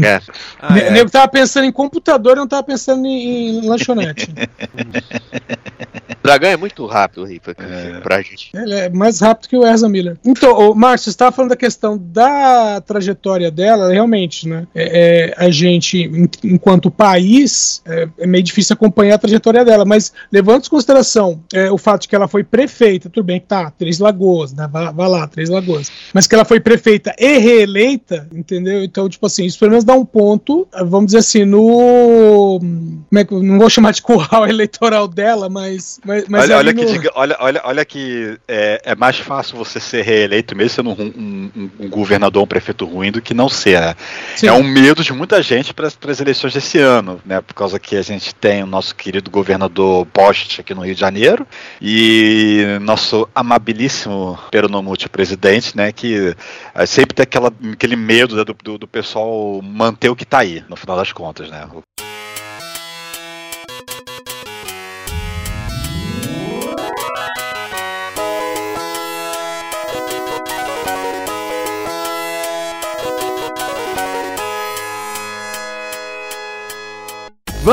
é. 0.05 0.21
Ah, 0.61 0.75
Ne- 0.75 0.81
é. 0.83 0.91
Nego 0.91 1.11
tava 1.11 1.29
pensando 1.29 1.65
em 1.65 1.73
computador 1.73 2.37
e 2.37 2.41
não 2.41 2.49
tava 2.49 2.63
pensando 2.63 3.07
em, 3.07 3.59
em 3.65 3.69
lanchonete. 3.69 4.33
Dragão 6.23 6.51
é 6.51 6.57
muito 6.57 6.85
rápido, 6.87 7.25
Rifa, 7.25 7.55
É. 7.59 8.01
pra 8.01 8.21
gente. 8.23 8.51
Ele 8.55 8.75
é 8.75 8.89
mais 8.91 9.21
rápido 9.21 9.49
que 9.49 9.57
o 9.57 9.67
Ezra 9.67 9.89
Miller. 9.89 10.17
Então, 10.25 10.53
ô, 10.53 10.75
Márcio, 10.75 11.05
você 11.05 11.11
estava 11.11 11.33
falando 11.33 11.51
da 11.51 11.57
questão 11.57 11.99
da 11.99 12.81
trajetória 12.81 13.51
dela, 13.51 13.91
realmente, 13.93 14.47
né? 14.49 14.67
É, 14.75 15.31
é, 15.31 15.45
a 15.45 15.51
gente, 15.51 16.11
enquanto 16.45 16.91
país, 16.91 17.83
é, 17.87 18.09
é 18.19 18.27
meio 18.27 18.43
difícil 18.45 18.75
acompanhar 18.75 19.15
a 19.15 19.19
trajetória 19.19 19.65
dela, 19.65 19.85
mas 19.85 20.13
levando 20.31 20.65
em 20.65 20.69
consideração 20.69 21.41
é, 21.53 21.71
o 21.71 21.79
fato 21.79 22.03
de 22.03 22.09
que 22.09 22.17
ela 22.17 22.29
foi 22.29 22.45
prefeita, 22.45 23.09
tudo 23.09 23.25
bem 23.25 23.41
que 23.41 23.47
tá, 23.47 23.71
Três 23.71 23.99
Lagoas, 23.99 24.53
né? 24.53 24.69
Vai, 24.71 24.93
vai 24.93 25.09
lá, 25.09 25.27
Três 25.27 25.49
Lagoas. 25.49 25.91
Mas 26.13 26.27
que 26.27 26.35
ela 26.35 26.45
foi 26.45 26.61
prefeita 26.61 27.15
e 27.19 27.39
reeleita, 27.39 28.29
entendeu? 28.33 28.83
Então, 28.85 29.09
tipo 29.09 29.27
assim, 29.27 29.45
isso 29.45 29.59
pelo 29.59 29.71
menos 29.71 29.85
dá 29.85 29.95
um 29.95 30.05
ponto, 30.05 30.67
vamos 30.85 31.07
dizer 31.07 31.19
assim, 31.19 31.45
no. 31.45 32.59
Como 32.61 33.19
é 33.19 33.25
que, 33.25 33.35
não 33.35 33.59
vou 33.59 33.71
chamar 33.71 33.93
de 33.93 34.03
curral 34.03 34.47
eleitoral 34.49 35.09
dela, 35.09 35.49
mas. 35.49 35.99
Mas, 36.11 36.29
mas 36.29 36.45
olha, 36.45 36.57
olha 36.59 36.75
que, 36.75 36.85
no- 36.85 36.91
diga- 36.93 37.11
olha, 37.15 37.37
olha, 37.41 37.61
olha 37.65 37.85
que 37.85 38.39
é, 38.49 38.81
é 38.85 38.95
mais 38.95 39.17
fácil 39.19 39.57
você 39.57 39.79
ser 39.81 40.03
reeleito 40.03 40.57
mesmo 40.57 40.71
sendo 40.71 40.91
um, 40.91 41.03
um- 41.03 41.51
um- 41.57 41.71
um 41.87 41.89
governador, 41.89 42.43
um 42.43 42.47
prefeito 42.47 42.85
ruim, 42.85 43.11
do 43.13 43.23
que 43.23 43.33
não 43.35 43.49
ser. 43.49 43.81
né? 43.81 43.95
É 44.43 44.53
um 44.53 44.63
medo 44.63 45.03
de 45.03 45.13
muita 45.13 45.43
gente 45.43 45.73
para 45.73 45.87
as 45.87 46.21
eleições 46.21 46.53
desse 46.53 46.79
ano, 46.79 47.21
né? 47.25 47.41
Por 47.41 47.55
causa 47.55 47.79
que 47.79 47.97
a 47.97 48.03
gente 48.03 48.35
tem 48.35 48.63
o 48.63 48.67
nosso 48.67 48.95
querido 48.95 49.31
governador 49.31 50.07
Post 50.07 50.61
aqui 50.61 50.75
no 50.75 50.85
Rio 50.85 50.95
de 50.95 51.01
Janeiro 51.01 51.47
e 51.81 52.79
nosso 52.81 53.29
amabilíssimo 53.35 54.39
peronomútil 54.51 55.09
presidente, 55.11 55.77
né? 55.77 55.93
Que 55.93 56.35
eh, 56.75 56.87
sempre 56.87 57.15
tem 57.15 57.23
aquela, 57.25 57.53
aquele 57.73 57.97
medo 57.97 58.37
né, 58.37 58.45
do, 58.45 58.55
do, 58.55 58.79
do 58.79 58.89
pessoal 58.89 59.61
manter 59.63 60.09
o 60.09 60.17
que 60.17 60.25
tá 60.25 60.39
aí, 60.39 60.65
no 60.69 60.77
final 60.77 60.97
das 60.97 61.13
contas, 61.13 61.49
né? 61.51 61.67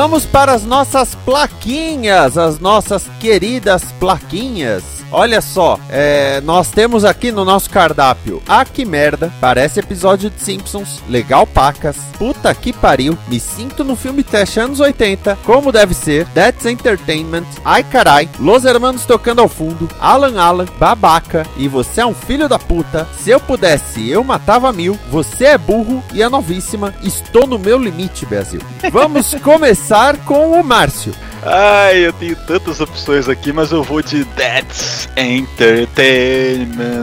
Vamos 0.00 0.24
para 0.24 0.52
as 0.52 0.64
nossas 0.64 1.16
plaquinhas, 1.16 2.38
as 2.38 2.60
nossas 2.60 3.08
queridas 3.18 3.82
plaquinhas. 3.98 4.97
Olha 5.10 5.40
só, 5.40 5.78
é, 5.88 6.40
nós 6.42 6.70
temos 6.70 7.04
aqui 7.04 7.32
no 7.32 7.44
nosso 7.44 7.70
cardápio. 7.70 8.42
Ah, 8.46 8.64
que 8.64 8.84
merda, 8.84 9.32
parece 9.40 9.80
episódio 9.80 10.28
de 10.28 10.40
Simpsons, 10.40 11.02
legal 11.08 11.46
pacas, 11.46 11.96
puta 12.18 12.54
que 12.54 12.72
pariu, 12.72 13.16
me 13.28 13.40
sinto 13.40 13.82
no 13.84 13.96
filme 13.96 14.22
teste 14.22 14.60
anos 14.60 14.80
80, 14.80 15.38
como 15.44 15.72
deve 15.72 15.94
ser, 15.94 16.26
That's 16.28 16.66
Entertainment, 16.66 17.46
Ai 17.64 17.82
carai, 17.82 18.28
Los 18.38 18.64
Hermanos 18.64 19.06
tocando 19.06 19.40
ao 19.40 19.48
fundo, 19.48 19.88
Alan 19.98 20.38
Alan, 20.40 20.66
babaca, 20.78 21.46
e 21.56 21.68
você 21.68 22.00
é 22.02 22.06
um 22.06 22.14
filho 22.14 22.48
da 22.48 22.58
puta, 22.58 23.06
se 23.18 23.30
eu 23.30 23.40
pudesse 23.40 24.08
eu 24.10 24.22
matava 24.22 24.72
mil, 24.72 24.98
você 25.10 25.46
é 25.46 25.58
burro 25.58 26.02
e 26.12 26.22
é 26.22 26.28
novíssima, 26.28 26.94
estou 27.02 27.46
no 27.46 27.58
meu 27.58 27.78
limite, 27.78 28.26
Brasil. 28.26 28.60
Vamos 28.92 29.34
começar 29.42 30.16
com 30.18 30.52
o 30.52 30.64
Márcio. 30.64 31.14
Ai, 31.50 32.06
eu 32.06 32.12
tenho 32.12 32.36
tantas 32.36 32.78
opções 32.78 33.26
aqui, 33.26 33.52
mas 33.52 33.72
eu 33.72 33.82
vou 33.82 34.02
de 34.02 34.22
That's 34.26 35.08
Entertainment. 35.16 37.00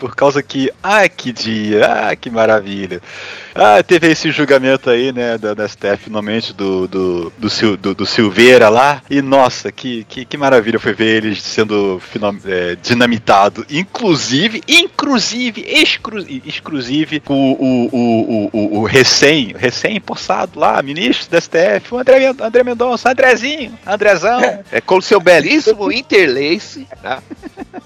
Por 0.00 0.16
causa 0.16 0.42
que, 0.42 0.72
ah, 0.82 1.08
que 1.08 1.32
dia, 1.32 2.10
ah, 2.10 2.16
que 2.16 2.28
maravilha. 2.28 3.00
Ah, 3.58 3.82
teve 3.82 4.08
esse 4.10 4.30
julgamento 4.30 4.90
aí, 4.90 5.12
né, 5.12 5.38
da, 5.38 5.54
da 5.54 5.66
STF, 5.66 5.96
finalmente, 6.04 6.52
do, 6.52 6.86
do, 6.86 7.32
do, 7.38 7.48
Sil- 7.48 7.76
do, 7.76 7.94
do 7.94 8.04
Silveira 8.04 8.68
lá. 8.68 9.02
E 9.08 9.22
nossa, 9.22 9.72
que, 9.72 10.04
que, 10.04 10.24
que 10.24 10.36
maravilha 10.36 10.78
foi 10.78 10.92
ver 10.92 11.24
ele 11.24 11.34
sendo 11.36 11.98
final, 12.12 12.34
é, 12.44 12.76
dinamitado. 12.82 13.64
Inclusive, 13.70 14.62
inclusive, 14.68 15.62
exclu, 15.66 16.24
exclusive, 16.44 17.22
o, 17.26 17.32
o, 17.32 17.88
o, 17.92 18.50
o, 18.52 18.78
o 18.80 18.84
recém, 18.84 19.54
recém-possado 19.56 20.58
lá, 20.60 20.82
ministro 20.82 21.30
da 21.30 21.40
STF, 21.40 21.92
o 21.94 21.98
André, 21.98 22.26
André 22.38 22.62
Mendonça, 22.62 23.10
Andrezinho, 23.10 23.78
Andrezão. 23.86 24.40
É 24.70 24.80
com 24.80 24.98
o 24.98 25.02
seu 25.02 25.18
belíssimo 25.20 25.90
interlace. 25.92 26.86
né? 27.02 27.18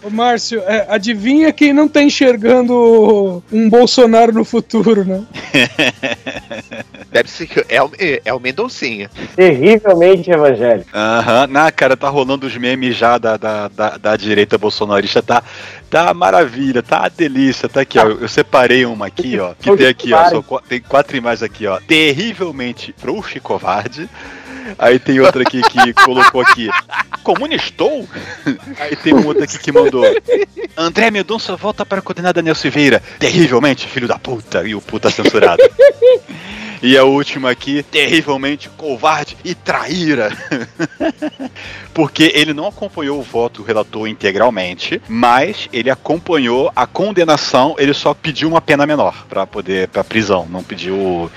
Ô, 0.03 0.09
Márcio, 0.09 0.61
é, 0.67 0.87
adivinha 0.89 1.53
quem 1.53 1.73
não 1.73 1.87
tá 1.87 2.03
enxergando 2.03 3.43
um 3.53 3.69
Bolsonaro 3.69 4.33
no 4.33 4.45
futuro, 4.45 5.05
né? 5.05 5.23
Deve 7.13 7.29
ser 7.29 7.47
que 7.47 7.65
é 7.69 7.83
o, 7.83 7.91
é 8.25 8.33
o 8.33 8.41
Mendoncinha. 8.41 9.11
Terrivelmente 9.35 10.31
evangélico. 10.31 10.89
Aham, 10.95 11.47
na 11.49 11.71
cara, 11.73 11.97
tá 11.97 12.09
rolando 12.09 12.47
os 12.47 12.57
memes 12.57 12.97
já 12.97 13.19
da, 13.19 13.37
da, 13.37 13.69
da, 13.69 13.97
da 13.99 14.17
direita 14.17 14.57
bolsonarista, 14.57 15.21
tá, 15.23 15.43
tá 15.91 16.15
maravilha, 16.15 16.83
tá 16.83 17.01
uma 17.01 17.11
delícia, 17.11 17.69
tá 17.69 17.81
aqui, 17.81 17.99
ó, 17.99 18.05
eu 18.05 18.29
separei 18.29 18.87
uma 18.87 19.07
aqui, 19.07 19.39
ó, 19.39 19.55
que 19.61 19.69
tem 19.77 19.87
aqui, 19.89 20.13
ó, 20.15 20.43
qua- 20.43 20.63
tem 20.69 20.81
quatro 20.81 21.17
imagens 21.17 21.43
aqui, 21.43 21.67
ó, 21.67 21.79
terrivelmente 21.81 22.95
frouxo 22.97 23.37
e 23.37 23.41
covarde, 23.41 24.09
aí 24.79 24.99
tem 24.99 25.21
outra 25.21 25.43
aqui 25.43 25.63
que 25.63 25.93
colocou 25.93 26.41
aqui, 26.41 26.69
comunistou? 27.23 28.09
Aí 28.79 28.97
tem 28.97 29.15
outro 29.15 29.45
aqui 29.45 29.59
que 29.59 29.73
mandou, 29.73 30.05
André 30.77 31.11
Mendonça 31.11 31.57
volta 31.57 31.85
para 31.85 32.03
condenar 32.03 32.33
Daniel 32.33 32.55
Silveira, 32.55 33.03
terrivelmente, 33.19 33.87
filho 33.87 34.09
da 34.09 34.19
puta, 34.19 34.67
e 34.67 34.75
o 34.75 34.81
puta 34.81 35.11
censurado. 35.11 35.63
E 36.83 36.97
a 36.97 37.05
última 37.05 37.51
aqui, 37.51 37.83
terrivelmente 37.83 38.69
covarde 38.71 39.37
e 39.45 39.55
traíra. 39.55 40.31
Porque 41.93 42.33
ele 42.35 42.55
não 42.55 42.67
acompanhou 42.67 43.19
o 43.19 43.23
voto 43.23 43.61
do 43.61 43.67
relator 43.67 44.07
integralmente, 44.07 45.03
mas 45.09 45.69
ele 45.73 45.91
acompanhou 45.91 46.73
a 46.75 46.87
condenação, 46.87 47.75
ele 47.79 47.93
só 47.93 48.15
pediu 48.15 48.49
uma 48.49 48.61
pena 48.61 48.87
menor 48.87 49.27
para 49.29 49.47
poder 49.47 49.89
para 49.89 50.05
prisão, 50.05 50.47
não 50.49 50.63
pediu 50.63 50.95
o, 50.97 51.31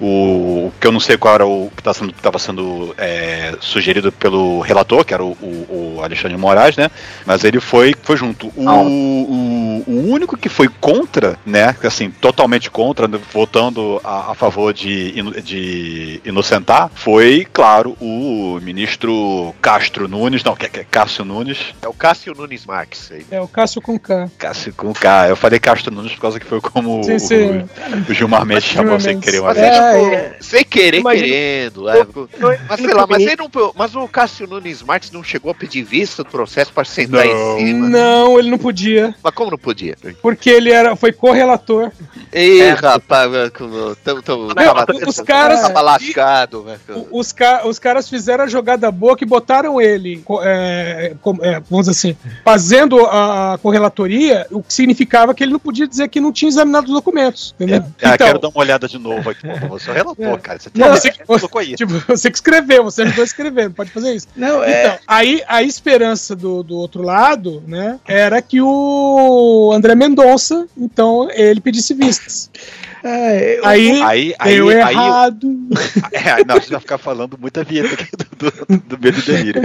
o 0.00 0.72
que 0.80 0.86
eu 0.86 0.92
não 0.92 1.00
sei 1.00 1.16
qual 1.16 1.34
era 1.34 1.46
o 1.46 1.70
que 1.74 1.82
tá 1.82 1.92
estava 1.92 2.38
sendo 2.38 2.94
é, 2.98 3.54
sugerido 3.60 4.10
pelo 4.10 4.60
relator, 4.60 5.04
que 5.04 5.14
era 5.14 5.24
o, 5.24 5.30
o- 5.40 5.96
o 5.96 6.02
Alexandre 6.02 6.36
Moraes, 6.36 6.76
né? 6.76 6.90
Mas 7.24 7.44
ele 7.44 7.60
foi 7.60 7.94
foi 8.02 8.16
junto. 8.16 8.48
O, 8.56 9.84
o, 9.86 10.10
único 10.12 10.36
que 10.36 10.48
foi 10.48 10.68
contra, 10.80 11.38
né? 11.46 11.74
Assim, 11.84 12.10
totalmente 12.10 12.70
contra, 12.70 13.06
votando 13.32 14.00
a, 14.02 14.32
a 14.32 14.34
favor 14.34 14.72
de, 14.74 14.89
ino- 15.14 15.40
de 15.40 16.20
inocentar, 16.24 16.90
foi, 16.94 17.46
claro, 17.52 17.96
o 18.00 18.58
ministro 18.62 19.54
Castro 19.60 20.08
Nunes, 20.08 20.42
não, 20.44 20.54
que 20.56 20.68
que 20.68 20.80
é 20.80 20.84
Cássio 20.84 21.24
Nunes. 21.24 21.58
É 21.82 21.88
o 21.88 21.92
Cássio 21.92 22.34
Nunes 22.34 22.64
Marques. 22.66 23.10
aí. 23.10 23.24
É 23.30 23.40
o 23.40 23.48
Cássio 23.48 23.80
com 23.82 23.98
K. 23.98 24.30
Cássio 24.38 24.72
com 24.74 24.92
K. 24.92 25.28
Eu 25.28 25.36
falei 25.36 25.58
Castro 25.58 25.92
Nunes 25.94 26.12
por 26.12 26.20
causa 26.22 26.38
que 26.40 26.46
foi 26.46 26.60
como 26.60 27.02
Sim, 27.04 27.14
o, 27.14 27.20
sim. 27.20 27.64
o 28.08 28.14
Gilmar 28.14 28.44
Mendes 28.46 28.64
chamou 28.64 28.98
sem 29.00 29.18
querer 29.20 29.40
uma 29.40 29.48
Mas 29.54 29.58
vez. 29.58 29.72
é, 29.76 30.28
tipo, 30.30 30.44
sem 30.44 30.64
querer, 30.64 30.98
Imagina- 31.00 31.26
querendo. 31.28 31.88
é, 31.88 32.06
mas 32.68 32.80
sei 32.80 32.94
lá, 32.94 33.06
mas, 33.08 33.22
ele 33.22 33.36
não, 33.36 33.72
mas 33.74 33.94
o 33.94 34.06
Cássio 34.08 34.46
Nunes 34.46 34.82
Marques 34.82 35.10
não 35.10 35.22
chegou 35.24 35.50
a 35.50 35.54
pedir 35.54 35.82
vista 35.82 36.22
do 36.24 36.30
processo 36.30 36.72
para 36.72 36.84
sentar 36.84 37.24
Não. 37.26 37.58
em 37.58 37.66
cima. 37.66 37.88
Não, 37.88 38.38
ele 38.38 38.50
não 38.50 38.58
podia, 38.58 39.14
Mas 39.22 39.34
como 39.34 39.50
não 39.50 39.58
podia? 39.58 39.96
porque 40.22 40.50
ele 40.50 40.70
era, 40.70 40.94
foi 40.96 41.12
correlator. 41.12 41.90
Ei, 42.32 42.60
É. 42.60 42.70
rapaz, 42.72 43.30
tão, 44.04 44.22
tão, 44.22 44.48
Não, 44.48 44.74
tava, 44.86 45.08
os 45.08 45.20
caras- 45.20 45.60
tava 45.62 45.80
lascado, 45.80 46.62
velho. 46.62 46.80
O- 47.10 47.20
Os, 47.20 47.32
ca- 47.32 47.62
os 47.66 47.78
caras 47.78 48.08
fizeram 48.08 48.44
a 48.44 48.46
jogada 48.46 48.90
boa 48.90 49.16
que 49.16 49.24
botaram 49.24 49.80
ele, 49.80 50.22
é, 50.42 51.14
com- 51.20 51.38
é, 51.42 51.60
vamos 51.68 51.86
dizer 51.86 51.90
assim, 52.10 52.16
fazendo 52.44 53.04
a 53.06 53.58
correlatoria, 53.62 54.46
o 54.50 54.62
que 54.62 54.72
significava 54.72 55.34
que 55.34 55.42
ele 55.44 55.52
não 55.52 55.58
podia 55.60 55.86
dizer 55.86 56.08
que 56.08 56.20
não 56.20 56.32
tinha 56.32 56.48
examinado 56.48 56.86
os 56.88 56.92
documentos. 56.94 57.54
Entendeu? 57.58 57.84
Ah, 58.02 58.16
quero 58.18 58.38
dar 58.38 58.48
uma 58.48 58.60
olhada 58.60 58.88
de 58.88 58.98
novo 58.98 59.30
aqui. 59.30 59.46
Pô, 59.60 59.68
você 59.78 59.88
é 59.90 59.92
o 59.92 59.94
relator, 59.96 60.26
É. 60.26 60.36
cara. 60.38 60.58
Você, 60.58 60.70
Não, 60.74 60.86
tem- 60.92 60.96
você, 60.96 61.10
você 61.12 61.24
colocou 61.26 61.60
aí. 61.60 61.74
tipo, 61.74 61.92
você 62.06 62.30
que 62.30 62.36
escreveu, 62.36 62.84
você 62.84 63.02
ajudou 63.02 63.22
a 63.22 63.24
escrever, 63.24 63.64
não 63.64 63.72
pode 63.72 63.90
fazer 63.90 64.14
isso. 64.14 64.26
Não, 64.36 64.62
é. 64.64 64.84
Então, 64.86 64.98
aí 65.06 65.42
a 65.46 65.62
esperança 65.62 66.34
do, 66.36 66.62
do 66.62 66.76
outro 66.76 67.02
lado, 67.02 67.62
né, 67.66 67.98
era 68.06 68.40
que 68.42 68.60
o 68.60 69.70
André 69.74 69.94
Mendonça, 69.94 70.66
então, 70.76 71.28
ele 71.32 71.60
pedisse 71.60 71.94
vistas. 71.94 72.50
é, 73.04 73.58
eu- 73.58 73.64
Aí, 73.66 74.02
Aí, 74.02 74.34
aí, 74.38 74.60
aí, 74.72 74.94
errado. 74.94 75.60
É, 76.12 76.44
não, 76.44 76.56
a 76.56 76.58
gente 76.58 76.70
vai 76.70 76.80
ficar 76.80 76.98
falando 76.98 77.38
muita 77.38 77.64
vinheta 77.64 77.94
aqui 77.94 78.10
do, 78.16 78.50
do, 78.50 78.96
do 78.96 78.98
Medo 78.98 79.18
e 79.18 79.22
Delírio. 79.22 79.62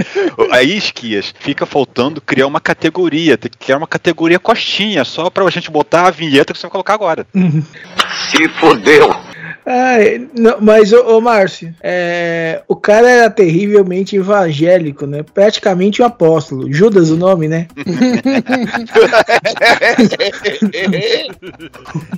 Aí, 0.50 0.76
Esquias, 0.76 1.34
fica 1.38 1.66
faltando 1.66 2.20
criar 2.20 2.46
uma 2.46 2.60
categoria, 2.60 3.36
tem 3.36 3.50
que 3.50 3.58
criar 3.58 3.78
uma 3.78 3.86
categoria 3.86 4.38
costinha, 4.38 5.04
só 5.04 5.28
pra 5.28 5.48
gente 5.50 5.70
botar 5.70 6.06
a 6.06 6.10
vinheta 6.10 6.52
que 6.52 6.58
você 6.58 6.66
vai 6.66 6.70
colocar 6.72 6.94
agora. 6.94 7.26
Se 8.30 8.48
fodeu. 8.48 9.14
Ai, 9.68 10.28
não, 10.32 10.58
mas, 10.60 10.92
ô, 10.92 11.16
ô 11.16 11.20
Márcio, 11.20 11.74
é, 11.82 12.62
o 12.68 12.76
cara 12.76 13.10
era 13.10 13.28
terrivelmente 13.28 14.14
evangélico, 14.14 15.06
né? 15.06 15.24
Praticamente 15.24 16.00
um 16.00 16.04
apóstolo. 16.04 16.72
Judas 16.72 17.10
o 17.10 17.16
nome, 17.16 17.48
né? 17.48 17.66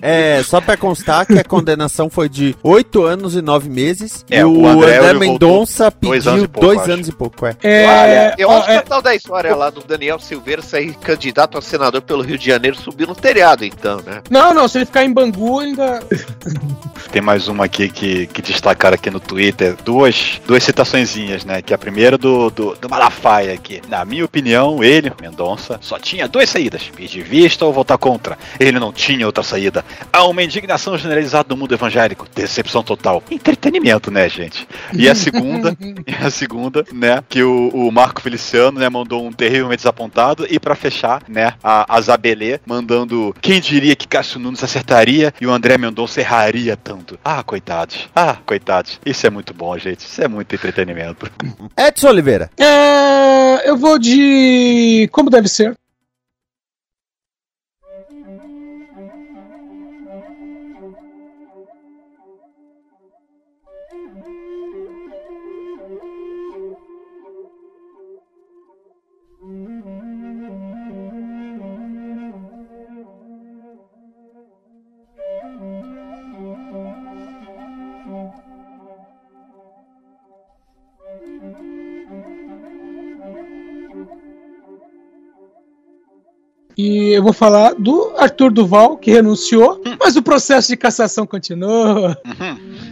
É, 0.01 0.43
só 0.43 0.61
pra 0.61 0.77
constar 0.77 1.27
que 1.27 1.39
a 1.39 1.45
condenação 1.45 2.09
foi 2.09 2.29
de 2.29 2.57
8 2.63 3.03
anos 3.03 3.35
e 3.35 3.43
9 3.43 3.69
meses. 3.69 4.25
É, 4.31 4.41
e 4.41 4.45
o, 4.45 4.63
o 4.63 4.67
André, 4.67 4.99
André 4.99 5.15
Mendonça 5.15 5.85
voltou 5.85 6.11
dois 6.11 6.25
pediu 6.25 6.33
anos 6.33 6.45
e 6.45 6.49
pouco, 6.49 6.67
2 6.67 6.81
acho. 6.81 6.93
anos 6.93 7.09
e 7.09 7.13
pouco, 7.13 7.47
é. 7.47 7.57
É, 7.63 7.87
Olha, 7.87 8.35
eu 8.39 8.51
acho 8.51 8.67
que 8.67 8.73
é, 8.73 8.77
a 8.77 8.83
tal 8.83 9.03
da 9.03 9.15
história 9.15 9.55
lá 9.55 9.71
do 9.71 9.83
Daniel 9.83 10.19
Silveira 10.19 10.63
sair 10.63 10.95
candidato 10.95 11.59
a 11.59 11.63
senador 11.63 12.03
pelo 12.03 12.23
Rio 12.23 12.39
de 12.39 12.47
Janeiro 12.47 12.77
subiu 12.77 13.07
no 13.07 13.15
telhado, 13.15 13.65
então, 13.65 14.01
né? 14.07 14.23
não, 14.31 14.55
não, 14.55 14.69
se 14.69 14.79
ele 14.79 14.87
ficar 14.87 15.05
em 15.05 15.13
Bangu, 15.13 15.61
ainda. 15.61 16.03
Tem 17.11 17.23
mais 17.23 17.38
uma 17.46 17.66
aqui 17.66 17.88
que, 17.88 18.27
que 18.27 18.42
destacaram 18.42 18.94
aqui 18.94 19.11
no 19.11 19.20
Twitter, 19.20 19.77
duas, 19.85 20.40
duas 20.46 20.64
citaçõezinhas, 20.64 21.44
né? 21.44 21.62
Que 21.62 21.72
a 21.72 21.79
primeira 21.79 22.18
do, 22.18 22.51
do, 22.51 22.74
do 22.74 22.88
Malafaia 22.88 23.55
aqui. 23.55 23.81
Na 23.88 24.05
minha 24.05 24.24
opinião, 24.24 24.83
ele, 24.83 25.12
Mendonça, 25.20 25.79
só 25.81 25.98
tinha 25.98 26.27
duas 26.27 26.48
saídas: 26.48 26.90
pedir 26.96 27.22
vista 27.22 27.64
ou 27.64 27.72
votar 27.72 27.98
contra. 27.98 28.38
Ele 28.59 28.81
não 28.81 28.92
tinha 28.92 29.27
outra 29.27 29.44
saída. 29.44 29.85
Há 30.12 30.24
uma 30.27 30.42
indignação 30.42 30.96
generalizada 30.96 31.48
no 31.51 31.57
mundo 31.57 31.74
evangélico. 31.74 32.27
Decepção 32.35 32.83
total. 32.83 33.22
Entretenimento, 33.31 34.11
né, 34.11 34.29
gente? 34.29 34.66
E 34.92 35.09
a 35.09 35.14
segunda, 35.14 35.77
a 36.24 36.31
segunda, 36.31 36.85
né? 36.92 37.22
Que 37.29 37.42
o, 37.42 37.68
o 37.68 37.92
Marco 37.92 38.20
Feliciano, 38.20 38.81
né, 38.81 38.88
mandou 38.88 39.27
um 39.27 39.33
terrivelmente 39.33 39.79
desapontado. 39.79 40.46
E 40.48 40.59
pra 40.59 40.74
fechar, 40.74 41.22
né, 41.29 41.55
a, 41.62 41.96
a 41.96 42.01
Zabelê 42.01 42.61
mandando 42.66 43.35
quem 43.40 43.61
diria 43.61 43.94
que 43.94 44.09
Cássio 44.09 44.40
Nunes 44.40 44.64
acertaria 44.64 45.33
e 45.40 45.46
o 45.46 45.51
André 45.51 45.77
Mendonça 45.77 46.20
erraria 46.20 46.77
tanto. 46.77 47.18
Ah, 47.31 47.43
coitados. 47.43 48.09
Ah, 48.17 48.38
coitados. 48.47 48.99
Isso 49.05 49.27
é 49.27 49.29
muito 49.29 49.53
bom, 49.53 49.77
gente. 49.77 50.01
Isso 50.01 50.23
é 50.23 50.27
muito 50.27 50.55
entretenimento. 50.55 51.31
Edson 51.77 52.09
Oliveira. 52.09 52.51
É, 52.57 53.69
eu 53.69 53.77
vou 53.77 53.99
de. 53.99 55.11
Como 55.12 55.29
deve 55.29 55.47
ser? 55.47 55.77
E 86.79 87.09
eu 87.11 87.25
vou 87.25 87.33
falar 87.33 87.75
do 87.75 88.12
Arthur 88.17 88.53
Duval, 88.53 88.97
que 88.97 89.11
renunciou, 89.11 89.83
mas 89.99 90.14
o 90.14 90.23
processo 90.23 90.69
de 90.69 90.77
cassação 90.77 91.27
continua. 91.27 92.17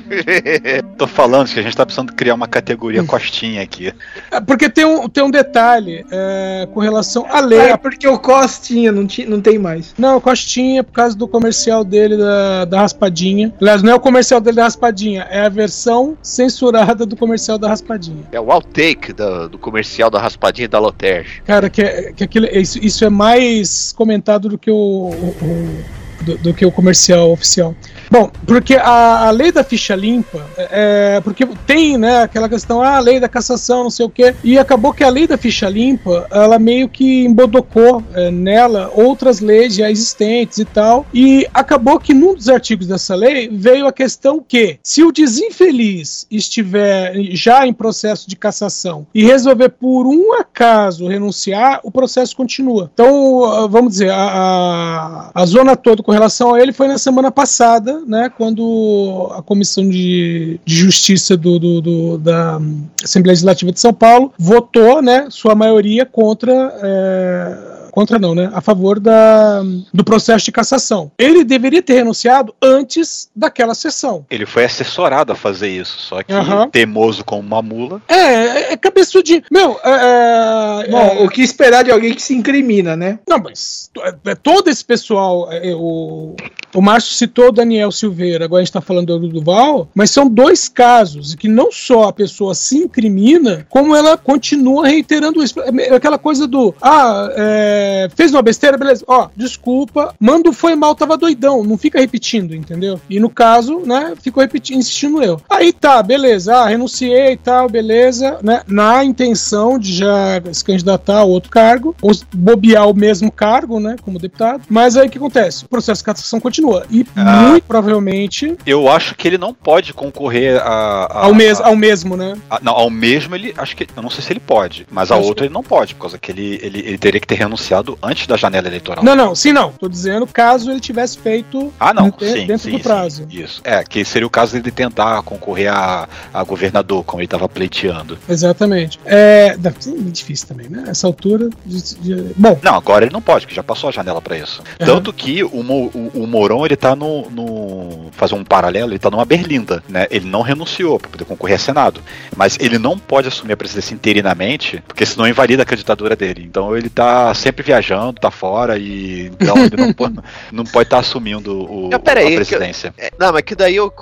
Tô 0.96 1.06
falando 1.06 1.48
que 1.48 1.58
a 1.58 1.62
gente 1.62 1.76
tá 1.76 1.84
precisando 1.84 2.12
criar 2.12 2.34
uma 2.34 2.46
categoria 2.48 3.02
costinha 3.04 3.62
aqui. 3.62 3.92
É, 4.30 4.40
Porque 4.40 4.68
tem 4.68 4.84
um, 4.84 5.08
tem 5.08 5.22
um 5.24 5.30
detalhe 5.30 6.04
é, 6.10 6.68
com 6.72 6.80
relação 6.80 7.26
à 7.28 7.40
lei. 7.40 7.58
É 7.58 7.76
porque 7.76 8.06
o 8.08 8.18
Costinha 8.18 8.90
não, 8.92 9.06
ti- 9.06 9.26
não 9.26 9.40
tem 9.40 9.58
mais. 9.58 9.94
Não, 9.98 10.20
Costinha, 10.20 10.82
por 10.84 10.92
causa 10.92 11.16
do 11.16 11.26
comercial 11.28 11.84
dele 11.84 12.16
da, 12.16 12.64
da 12.64 12.80
Raspadinha. 12.80 13.52
Aliás, 13.60 13.82
não 13.82 13.92
é 13.92 13.94
o 13.94 14.00
comercial 14.00 14.40
dele 14.40 14.56
da 14.56 14.64
Raspadinha, 14.64 15.26
é 15.30 15.40
a 15.40 15.48
versão 15.48 16.16
censurada 16.22 17.04
do 17.06 17.16
comercial 17.16 17.58
da 17.58 17.68
Raspadinha. 17.68 18.24
É 18.32 18.40
o 18.40 18.50
outtake 18.50 19.12
da- 19.12 19.46
do 19.48 19.58
comercial 19.58 20.10
da 20.10 20.18
raspadinha 20.20 20.68
da 20.68 20.78
Loterge. 20.78 21.42
Cara, 21.46 21.68
que, 21.68 21.82
é- 21.82 22.12
que 22.12 22.24
aquilo, 22.24 22.46
isso, 22.46 22.78
isso 22.82 23.04
é 23.04 23.10
mais 23.10 23.92
comentado 23.92 24.48
do 24.48 24.58
que 24.58 24.70
o, 24.70 24.74
o- 24.74 25.36
o- 25.42 26.24
do, 26.24 26.38
do 26.38 26.54
que 26.54 26.64
o 26.64 26.72
comercial 26.72 27.30
oficial. 27.30 27.74
Bom, 28.10 28.30
porque 28.46 28.74
a, 28.74 29.26
a 29.26 29.30
lei 29.30 29.50
da 29.50 29.64
ficha 29.64 29.94
limpa, 29.94 30.44
é, 30.56 31.20
porque 31.22 31.46
tem, 31.66 31.98
né, 31.98 32.22
aquela 32.22 32.48
questão, 32.48 32.80
ah, 32.82 32.96
a 32.96 33.00
lei 33.00 33.18
da 33.18 33.28
cassação, 33.28 33.84
não 33.84 33.90
sei 33.90 34.06
o 34.06 34.10
quê, 34.10 34.34
e 34.44 34.58
acabou 34.58 34.92
que 34.92 35.02
a 35.02 35.08
lei 35.08 35.26
da 35.26 35.36
ficha 35.36 35.68
limpa, 35.68 36.26
ela 36.30 36.58
meio 36.58 36.88
que 36.88 37.24
embodocou 37.24 38.02
é, 38.14 38.30
nela 38.30 38.90
outras 38.94 39.40
leis 39.40 39.74
já 39.74 39.90
existentes 39.90 40.58
e 40.58 40.64
tal, 40.64 41.06
e 41.12 41.46
acabou 41.52 41.98
que 41.98 42.14
num 42.14 42.34
dos 42.34 42.48
artigos 42.48 42.86
dessa 42.86 43.14
lei 43.14 43.48
veio 43.48 43.86
a 43.86 43.92
questão 43.92 44.44
que, 44.46 44.78
se 44.82 45.02
o 45.02 45.12
desinfeliz 45.12 46.26
estiver 46.30 47.14
já 47.32 47.66
em 47.66 47.72
processo 47.72 48.28
de 48.28 48.36
cassação 48.36 49.06
e 49.14 49.24
resolver 49.24 49.70
por 49.70 50.06
um 50.06 50.32
acaso 50.34 51.08
renunciar, 51.08 51.80
o 51.82 51.90
processo 51.90 52.36
continua. 52.36 52.90
Então, 52.92 53.44
ah, 53.44 53.66
vamos 53.66 53.92
dizer, 53.92 54.10
a, 54.10 55.30
a, 55.34 55.42
a 55.42 55.46
zona 55.46 55.76
toda 55.76 56.02
com 56.02 56.12
relação 56.12 56.54
a 56.54 56.60
ele 56.60 56.72
foi 56.72 56.88
na 56.88 56.98
semana 56.98 57.30
passada, 57.30 57.95
né, 58.06 58.30
quando 58.36 59.28
a 59.32 59.42
Comissão 59.42 59.88
de, 59.88 60.58
de 60.64 60.74
Justiça 60.74 61.36
do, 61.36 61.58
do- 61.58 61.80
do- 61.80 62.18
da 62.18 62.58
Assembleia 63.02 63.32
Legislativa 63.32 63.70
de 63.72 63.80
São 63.80 63.92
Paulo 63.94 64.32
votou, 64.38 65.00
né, 65.00 65.26
sua 65.30 65.54
maioria 65.54 66.04
contra. 66.04 66.52
é, 66.82 67.76
Contra 67.96 68.18
não, 68.18 68.34
né? 68.34 68.50
A 68.52 68.60
favor 68.60 69.00
da, 69.00 69.62
do 69.94 70.04
processo 70.04 70.44
de 70.44 70.52
cassação. 70.52 71.10
Ele 71.18 71.42
deveria 71.42 71.80
ter 71.80 71.94
renunciado 71.94 72.54
antes 72.62 73.30
daquela 73.34 73.74
sessão. 73.74 74.26
Ele 74.28 74.44
foi 74.44 74.66
assessorado 74.66 75.32
a 75.32 75.34
fazer 75.34 75.70
isso, 75.70 75.98
só 76.00 76.22
que 76.22 76.30
Aham. 76.30 76.68
teimoso 76.68 77.24
como 77.24 77.40
uma 77.40 77.62
mula. 77.62 78.02
É, 78.06 78.14
é, 78.14 78.72
é 78.74 78.76
cabeçudinho. 78.76 79.44
Meu, 79.50 79.80
é, 79.82 80.84
é, 80.84 80.90
Bom, 80.90 80.98
é- 80.98 81.24
o 81.24 81.28
que 81.30 81.40
esperar 81.40 81.84
de 81.84 81.90
alguém 81.90 82.12
que 82.12 82.20
se 82.20 82.34
incrimina, 82.34 82.94
né? 82.98 83.18
Não, 83.26 83.38
mas 83.38 83.90
é, 84.26 84.34
todo 84.34 84.68
esse 84.68 84.84
pessoal, 84.84 85.48
o, 85.78 86.36
o 86.76 86.82
Márcio 86.82 87.14
citou 87.14 87.48
o 87.48 87.52
Daniel 87.52 87.90
Silveira, 87.90 88.44
agora 88.44 88.60
a 88.60 88.62
gente 88.62 88.68
está 88.68 88.82
falando 88.82 89.18
do 89.18 89.28
Duval, 89.28 89.88
mas 89.94 90.10
são 90.10 90.28
dois 90.28 90.68
casos 90.68 91.34
que 91.34 91.48
não 91.48 91.72
só 91.72 92.04
a 92.04 92.12
pessoa 92.12 92.54
se 92.54 92.76
incrimina, 92.76 93.66
como 93.70 93.96
ela 93.96 94.18
continua 94.18 94.86
reiterando 94.86 95.42
isso. 95.42 95.58
É 95.60 95.96
Aquela 95.96 96.18
coisa 96.18 96.46
do, 96.46 96.74
ah, 96.82 97.30
é, 97.34 98.08
fez 98.14 98.32
uma 98.32 98.42
besteira, 98.42 98.76
beleza, 98.76 99.04
ó, 99.08 99.28
desculpa, 99.34 100.14
mando 100.20 100.52
foi 100.52 100.74
mal, 100.74 100.94
tava 100.94 101.16
doidão, 101.16 101.64
não 101.64 101.78
fica 101.78 101.98
repetindo, 101.98 102.54
entendeu? 102.54 103.00
E 103.08 103.18
no 103.18 103.30
caso, 103.30 103.80
né, 103.86 104.12
ficou 104.20 104.42
repetindo, 104.42 104.78
insistindo 104.78 105.22
eu. 105.22 105.40
Aí 105.48 105.72
tá, 105.72 106.02
beleza, 106.02 106.54
ah, 106.54 106.68
renunciei 106.68 107.32
e 107.32 107.36
tal, 107.38 107.70
beleza, 107.70 108.38
né, 108.42 108.62
na 108.66 109.02
intenção 109.02 109.78
de 109.78 109.94
já 109.94 110.42
se 110.52 110.62
candidatar 110.62 111.20
a 111.20 111.24
outro 111.24 111.50
cargo, 111.50 111.96
ou 112.02 112.12
bobear 112.34 112.86
o 112.88 112.94
mesmo 112.94 113.32
cargo, 113.32 113.80
né, 113.80 113.96
como 114.02 114.18
deputado, 114.18 114.64
mas 114.68 114.96
aí 114.96 115.06
o 115.06 115.10
que 115.10 115.16
acontece? 115.16 115.64
O 115.64 115.68
processo 115.68 116.02
de 116.02 116.04
cassação 116.04 116.38
continua, 116.38 116.65
e 116.90 117.06
Ah. 117.16 117.48
muito 117.48 117.64
provavelmente 117.64 118.56
Eu 118.66 118.88
acho 118.88 119.14
que 119.14 119.26
ele 119.28 119.38
não 119.38 119.52
pode 119.54 119.92
concorrer 119.92 120.60
a, 120.60 121.06
a- 121.10 121.24
ao, 121.26 121.34
mes 121.34 121.60
a- 121.60 121.66
ao 121.68 121.76
mesmo, 121.76 122.16
né? 122.16 122.34
a- 122.50 122.58
não, 122.62 122.72
ao 122.72 122.90
mesmo 122.90 123.34
ele. 123.34 123.54
Acho 123.56 123.76
que. 123.76 123.86
Eu 123.96 124.02
não 124.02 124.10
sei 124.10 124.22
se 124.22 124.32
ele 124.32 124.40
pode, 124.40 124.86
mas 124.90 125.10
a 125.10 125.16
Acho 125.16 125.24
outra 125.26 125.46
ele 125.46 125.54
não 125.54 125.62
pode, 125.62 125.94
por 125.94 126.02
causa 126.02 126.18
que 126.18 126.30
ele, 126.30 126.58
ele, 126.62 126.78
ele 126.80 126.98
teria 126.98 127.20
que 127.20 127.26
ter 127.26 127.36
renunciado 127.36 127.98
antes 128.02 128.26
da 128.26 128.36
janela 128.36 128.66
eleitoral. 128.66 129.04
Não, 129.04 129.14
não, 129.16 129.34
sim, 129.34 129.52
não. 129.52 129.72
Tô 129.72 129.88
dizendo 129.88 130.26
caso 130.26 130.70
ele 130.70 130.80
tivesse 130.80 131.18
feito 131.18 131.72
Ah, 131.78 131.92
não, 131.94 132.10
de- 132.10 132.30
sim, 132.32 132.46
dentro 132.46 132.70
sim, 132.70 132.76
do 132.76 132.80
prazo. 132.80 133.26
sim, 133.30 133.40
isso. 133.42 133.60
É, 133.64 133.82
que 133.84 134.04
seria 134.04 134.26
o 134.26 134.30
caso 134.30 134.52
dele 134.54 134.70
tentar 134.70 135.22
concorrer 135.22 135.72
a, 135.72 136.08
a 136.32 136.42
governador, 136.44 137.04
como 137.04 137.20
ele 137.20 137.26
estava 137.26 137.48
pleiteando. 137.48 138.18
Exatamente. 138.28 138.98
É, 139.04 139.56
é 139.56 140.10
difícil 140.10 140.48
também, 140.48 140.68
né? 140.68 140.84
Essa 140.88 141.06
altura. 141.06 141.48
de- 141.64 141.94
de- 141.96 142.32
bom, 142.36 142.58
Não, 142.62 142.74
agora 142.74 143.04
ele 143.04 143.12
não 143.12 143.20
pode, 143.22 143.44
porque 143.46 143.54
já 143.54 143.62
passou 143.62 143.88
a 143.88 143.92
janela 143.92 144.20
pra 144.20 144.36
isso. 144.36 144.62
Tanto 144.78 145.12
que 145.12 145.42
o, 145.44 145.48
o, 145.48 146.10
o 146.22 146.26
Mourão, 146.56 146.66
ele 146.66 146.76
tá 146.76 146.96
no, 146.96 147.28
no. 147.30 148.06
Fazer 148.12 148.34
um 148.34 148.42
paralelo, 148.44 148.92
ele 148.92 148.98
tá 148.98 149.10
numa 149.10 149.24
berlinda, 149.24 149.82
né? 149.88 150.06
Ele 150.10 150.26
não 150.26 150.40
renunciou 150.42 150.98
pra 150.98 151.10
poder 151.10 151.24
concorrer 151.24 151.56
a 151.56 151.58
Senado. 151.58 152.00
Mas 152.34 152.56
ele 152.60 152.78
não 152.78 152.98
pode 152.98 153.28
assumir 153.28 153.52
a 153.52 153.56
presidência 153.56 153.94
interinamente, 153.94 154.82
porque 154.86 155.04
senão 155.04 155.28
invalida 155.28 155.62
a 155.62 155.66
candidatura 155.66 156.16
dele. 156.16 156.42
Então 156.44 156.76
ele 156.76 156.88
tá 156.88 157.32
sempre 157.34 157.62
viajando, 157.62 158.20
tá 158.20 158.30
fora 158.30 158.78
e. 158.78 159.26
Então 159.38 159.56
ele 159.58 159.76
não, 159.76 159.92
pode- 159.94 160.18
não 160.52 160.64
pode 160.64 160.86
estar 160.86 160.98
assumindo 160.98 161.70
o, 161.70 161.88
Não, 161.90 162.00
peraí, 162.00 162.26
a 162.26 162.30
que- 162.30 162.36
presidência. 162.36 162.94
É, 162.98 163.10
Não, 163.18 163.32
mas 163.32 163.42
que 163.42 163.54
daí 163.54 163.76
eu 163.76 163.92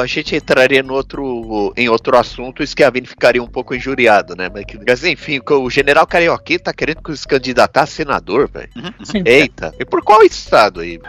a 0.00 0.06
gente 0.06 0.34
entraria 0.36 0.82
no 0.82 0.94
outro, 0.94 1.72
em 1.76 1.88
outro 1.88 2.16
assunto, 2.16 2.62
isso 2.62 2.74
que 2.76 2.82
a 2.84 2.90
Vini 2.90 3.06
ficaria 3.06 3.42
um 3.42 3.46
pouco 3.48 3.74
injuriado, 3.74 4.34
né? 4.36 4.50
Mas, 4.52 4.64
que- 4.64 4.78
mas 4.86 5.04
enfim, 5.04 5.40
que 5.40 5.52
o 5.52 5.68
general 5.70 6.06
Carioquinha 6.06 6.58
tá 6.58 6.72
querendo 6.72 7.02
que 7.02 7.16
se 7.16 7.26
candidatar 7.26 7.82
a 7.82 7.86
senador, 7.86 8.48
velho. 8.48 8.68
Sim. 9.04 9.22
Eita, 9.24 9.74
e 9.78 9.84
por 9.84 10.02
qual 10.02 10.22
estado 10.22 10.80
aí? 10.80 11.00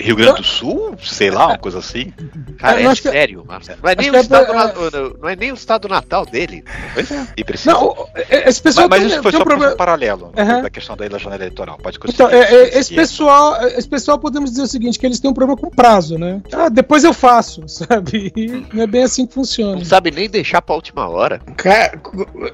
Rio 0.00 0.16
Grande 0.16 0.38
do 0.38 0.44
Sul? 0.44 0.96
Sei 1.02 1.30
lá, 1.30 1.46
uma 1.48 1.58
coisa 1.58 1.78
assim. 1.78 2.12
Cara, 2.58 2.80
Eu 2.80 2.88
é 2.88 2.92
acho 2.92 3.02
que- 3.02 3.10
sério, 3.10 3.44
Marcelo. 3.46 3.78
Não 3.82 3.90
é, 3.90 3.94
nem 3.96 4.10
o 4.10 4.16
é 4.16 4.20
estado 4.20 4.46
pra- 4.46 4.54
na- 4.66 4.72
não- 5.22 5.28
é 5.28 5.36
nem 5.36 5.50
o 5.52 5.54
estado 5.54 5.88
natal 5.88 6.26
dele. 6.26 6.64
E 7.36 7.44
precisa. 7.44 7.72
Não, 7.72 7.94
é- 8.14 8.48
esse 8.48 8.60
pessoal 8.62 8.88
mas, 8.88 9.02
mas 9.02 9.12
isso 9.12 9.22
foi 9.22 9.32
só 9.32 9.38
um 9.38 9.44
problema- 9.44 9.72
um 9.72 9.76
paralelo 9.76 10.32
Aham. 10.36 10.62
da 10.62 10.70
questão 10.70 10.96
da 10.96 11.08
janela 11.08 11.36
eleitoral. 11.36 11.78
Pode 11.82 11.98
Então, 12.08 12.28
conseguir. 12.28 12.34
é- 12.54 12.54
é- 12.54 12.78
esse 12.78 12.94
pessoal, 12.94 13.56
esse 13.68 13.88
pessoal 13.88 14.18
podemos 14.18 14.50
dizer 14.50 14.62
o 14.62 14.66
seguinte, 14.66 14.98
que 14.98 15.06
eles 15.06 15.20
têm 15.20 15.30
um 15.30 15.34
problema 15.34 15.60
com 15.60 15.70
prazo, 15.70 16.18
né? 16.18 16.40
Ah, 16.52 16.68
depois 16.68 17.04
eu 17.04 17.12
faço, 17.12 17.62
sabe? 17.68 18.32
E 18.36 18.64
não 18.72 18.82
é 18.82 18.86
bem 18.86 19.02
assim 19.04 19.26
que 19.26 19.34
funciona. 19.34 19.76
Não 19.76 19.84
sabe 19.84 20.10
nem 20.10 20.28
deixar 20.28 20.60
pra 20.62 20.74
última 20.74 21.08
hora. 21.08 21.40
Cara, 21.56 22.00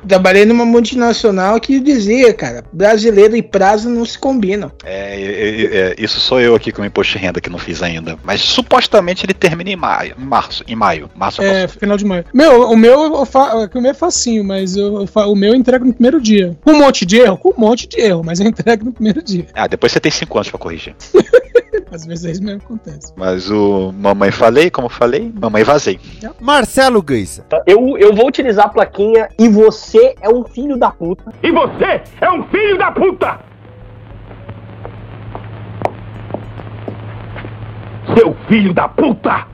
trabalhei 0.07 0.45
numa 0.45 0.65
multinacional 0.65 1.59
que 1.61 1.81
dizia, 1.81 2.33
cara, 2.35 2.65
brasileiro 2.73 3.37
e 3.37 3.43
prazo 3.43 3.89
não 3.89 4.05
se 4.05 4.19
combinam. 4.19 4.71
É, 4.85 5.15
é, 5.15 5.25
é, 5.25 5.77
é, 5.91 5.95
isso 5.99 6.21
sou 6.21 6.41
eu 6.41 6.55
aqui 6.55 6.73
com 6.73 6.83
o 6.83 6.85
imposto 6.91 7.13
de 7.17 7.19
renda 7.25 7.41
que 7.41 7.49
não 7.49 7.59
fiz 7.59 7.83
ainda. 7.83 8.19
Mas 8.25 8.41
supostamente 8.41 9.25
ele 9.25 9.33
termina 9.35 9.71
em 9.71 9.77
maio. 9.77 10.15
Em 10.19 10.25
março. 10.25 10.65
Em 10.69 10.75
maio. 10.77 11.11
Março 11.15 11.41
É, 11.43 11.63
posso- 11.67 11.79
final 11.79 11.97
de 11.97 12.05
maio. 12.05 12.25
Meu, 12.35 12.71
o 12.71 12.77
meu, 12.77 13.03
eu 13.17 13.25
fa- 13.25 13.55
o 13.73 13.81
meu 13.81 13.91
é 13.91 13.95
facinho, 13.95 14.45
mas 14.45 14.77
eu, 14.77 15.01
eu 15.01 15.07
fa- 15.07 15.27
o 15.27 15.35
meu 15.35 15.51
eu 15.51 15.55
entrego 15.57 15.85
no 15.85 15.93
primeiro 15.93 16.21
dia. 16.21 16.57
Com 16.63 16.73
um 16.73 16.79
monte 16.79 17.05
de 17.07 17.17
erro? 17.19 17.37
Com 17.39 17.51
um 17.51 17.61
monte 17.61 17.89
de 17.89 18.01
erro, 18.01 18.23
mas 18.25 18.39
eu 18.41 18.47
entrego 18.47 18.85
no 18.85 18.93
primeiro 18.93 19.23
dia. 19.23 19.47
Ah, 19.55 19.67
depois 19.67 19.93
você 19.93 20.01
tem 20.01 20.13
cinco 20.13 20.37
anos 20.39 20.49
pra 20.51 20.59
corrigir. 20.59 20.95
Às 21.93 22.07
vezes 22.07 22.25
é 22.25 22.31
isso 22.31 22.43
mesmo 22.45 22.61
que 22.61 22.67
acontece. 22.67 23.13
Mas 23.17 23.51
o 23.51 23.93
mamãe 23.93 24.31
falei, 24.31 24.71
como 24.71 24.89
falei, 24.89 25.33
mamãe 25.41 25.65
vazei. 25.65 25.99
Marcelo 26.41 27.03
Guisa. 27.03 27.45
Eu, 27.67 27.97
eu 27.99 28.15
vou 28.15 28.29
utilizar 28.29 28.67
a 28.67 28.69
plaquinha 28.69 29.29
e 29.39 29.49
você 29.49 30.15
é 30.21 30.29
um 30.29 30.45
filho 30.45 30.77
da 30.77 30.91
puta. 30.91 31.33
E 31.43 31.51
você 31.51 32.01
é 32.21 32.31
um 32.31 32.45
filho 32.45 32.79
da 32.79 32.93
puta! 32.93 33.41
Seu 38.17 38.35
filho 38.49 38.73
da 38.73 38.89
puta! 38.89 39.50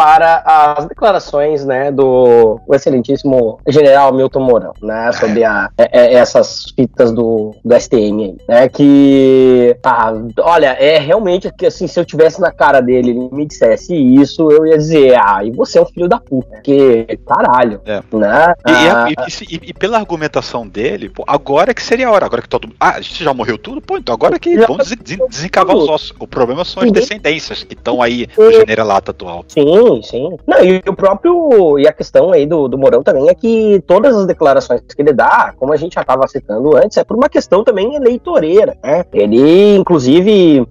Para 0.00 0.42
as 0.46 0.86
declarações 0.86 1.62
né, 1.66 1.92
do 1.92 2.58
excelentíssimo 2.72 3.58
general 3.68 4.14
Milton 4.14 4.40
Mourão, 4.40 4.72
né, 4.80 5.12
sobre 5.12 5.44
a, 5.44 5.68
é- 5.76 5.90
é- 5.92 6.14
essas 6.14 6.72
fitas 6.74 7.12
do, 7.12 7.54
do 7.62 7.74
STM 7.78 8.22
aí, 8.24 8.36
né, 8.48 8.68
que, 8.70 9.76
tá, 9.82 10.10
olha, 10.38 10.68
é 10.68 10.98
realmente 10.98 11.52
que, 11.52 11.66
assim, 11.66 11.86
se 11.86 12.00
eu 12.00 12.04
tivesse 12.06 12.40
na 12.40 12.50
cara 12.50 12.80
dele, 12.80 13.10
ele 13.10 13.28
me 13.30 13.44
dissesse 13.44 13.94
isso, 13.94 14.50
eu 14.50 14.66
ia 14.66 14.78
dizer, 14.78 15.18
ah, 15.20 15.44
e 15.44 15.50
você 15.50 15.78
é 15.78 15.82
um 15.82 15.86
filho 15.86 16.08
da 16.08 16.18
puta, 16.18 16.48
porque, 16.48 17.18
caralho, 17.26 17.82
É. 17.84 18.00
né, 18.10 18.54
E, 18.66 18.70
e- 18.70 18.88
Ah, 18.90 19.06
e- 19.10 19.54
e 19.54 19.60
e- 19.70 19.74
pela 19.74 19.98
argumentação 19.98 20.66
dele, 20.66 21.10
pô, 21.10 21.24
agora 21.26 21.74
que 21.74 21.82
seria 21.82 22.08
a 22.08 22.10
hora, 22.12 22.24
agora 22.24 22.40
que 22.40 22.48
todo 22.48 22.66
mundo. 22.68 22.76
Ah, 22.80 22.94
a 22.96 23.00
gente 23.02 23.22
já 23.22 23.34
morreu 23.34 23.58
tudo? 23.58 23.80
Pô, 23.82 23.98
então 23.98 24.14
agora 24.14 24.38
que 24.38 24.56
vamos 24.66 24.88
des- 24.88 24.96
des- 25.18 25.28
desencavar 25.28 25.76
os 25.76 25.88
ossos. 25.88 26.14
O 26.18 26.26
problema 26.26 26.64
são 26.64 26.82
as 26.82 26.90
descendências 26.92 27.62
que 27.62 27.74
estão 27.74 28.00
aí 28.02 28.26
no 28.38 28.50
generalato 28.52 29.10
atual. 29.10 29.44
Sim, 29.48 29.89
Sim, 29.96 30.02
sim. 30.02 30.36
Não, 30.46 30.62
e 30.62 30.82
o 30.86 30.94
próprio. 30.94 31.78
E 31.78 31.86
a 31.86 31.92
questão 31.92 32.32
aí 32.32 32.46
do, 32.46 32.68
do 32.68 32.78
Mourão 32.78 33.02
também 33.02 33.28
é 33.28 33.34
que 33.34 33.82
todas 33.86 34.14
as 34.16 34.26
declarações 34.26 34.80
que 34.80 35.00
ele 35.00 35.12
dá, 35.12 35.54
como 35.58 35.72
a 35.72 35.76
gente 35.76 35.94
já 35.94 36.02
estava 36.02 36.26
citando 36.28 36.76
antes, 36.76 36.96
é 36.96 37.04
por 37.04 37.16
uma 37.16 37.28
questão 37.28 37.64
também 37.64 37.94
eleitoreira, 37.94 38.76
né? 38.82 39.04
Ele, 39.12 39.76
inclusive, 39.76 40.66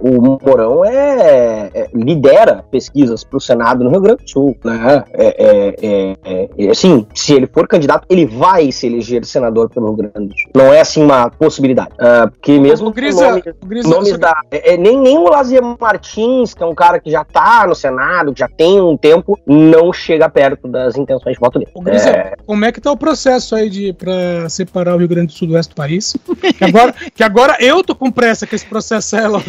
o 0.00 0.38
Mourão 0.44 0.84
é, 0.84 1.70
é 1.74 1.88
lidera 1.94 2.64
pesquisas 2.70 3.24
para 3.24 3.36
o 3.36 3.40
Senado 3.40 3.84
no 3.84 3.90
Rio 3.90 4.00
Grande 4.00 4.24
do 4.24 4.30
Sul, 4.30 4.56
né? 4.64 5.04
É, 5.12 5.26
é, 5.26 5.74
é, 5.82 6.48
é, 6.58 6.70
assim, 6.70 7.06
se 7.14 7.34
ele 7.34 7.46
for 7.46 7.66
candidato, 7.66 8.06
ele 8.08 8.26
vai 8.26 8.70
se 8.72 8.86
eleger 8.86 9.24
senador 9.24 9.68
pelo 9.70 9.86
Rio 9.86 9.96
Grande 9.96 10.28
do 10.28 10.38
Sul. 10.38 10.50
Não 10.54 10.72
é 10.72 10.80
assim 10.80 11.02
uma 11.02 11.30
possibilidade. 11.30 11.90
Uh, 11.94 12.30
porque 12.30 12.58
mesmo 12.58 12.88
o 12.88 12.92
Grisa, 12.92 13.28
nome, 13.28 13.42
o 13.62 13.66
Grisa, 13.66 13.88
nomes 13.88 14.18
da, 14.18 14.40
é, 14.50 14.76
nem, 14.76 14.98
nem 14.98 15.18
o 15.18 15.28
Lazier 15.28 15.62
Martins, 15.80 16.54
que 16.54 16.62
é 16.62 16.66
um 16.66 16.74
cara 16.74 17.00
que 17.00 17.10
já 17.10 17.24
tá 17.24 17.66
no 17.66 17.74
Senado, 17.74 18.32
que 18.32 18.40
já 18.40 18.48
tem 18.60 18.78
um 18.78 18.94
tempo, 18.94 19.40
não 19.46 19.90
chega 19.90 20.28
perto 20.28 20.68
das 20.68 20.94
intenções 20.94 21.32
de 21.32 21.40
voto 21.40 21.58
dele. 21.58 21.70
Ô, 21.72 21.80
Grisa, 21.80 22.10
é... 22.10 22.34
como 22.44 22.62
é 22.62 22.70
que 22.70 22.78
tá 22.78 22.92
o 22.92 22.96
processo 22.96 23.56
aí 23.56 23.70
de 23.70 23.94
para 23.94 24.50
separar 24.50 24.94
o 24.94 24.98
Rio 24.98 25.08
Grande 25.08 25.28
do 25.28 25.32
Sul 25.32 25.48
do 25.48 25.54
resto 25.54 25.70
do 25.70 25.76
país? 25.76 26.14
Que 26.58 26.64
agora, 26.64 26.94
que 27.14 27.22
agora 27.22 27.56
eu 27.58 27.82
tô 27.82 27.94
com 27.94 28.10
pressa 28.10 28.46
que 28.46 28.54
esse 28.54 28.66
processo 28.66 29.16
é 29.16 29.26
logo. 29.26 29.46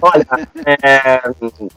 Olha, 0.00 0.26
é, 0.64 1.20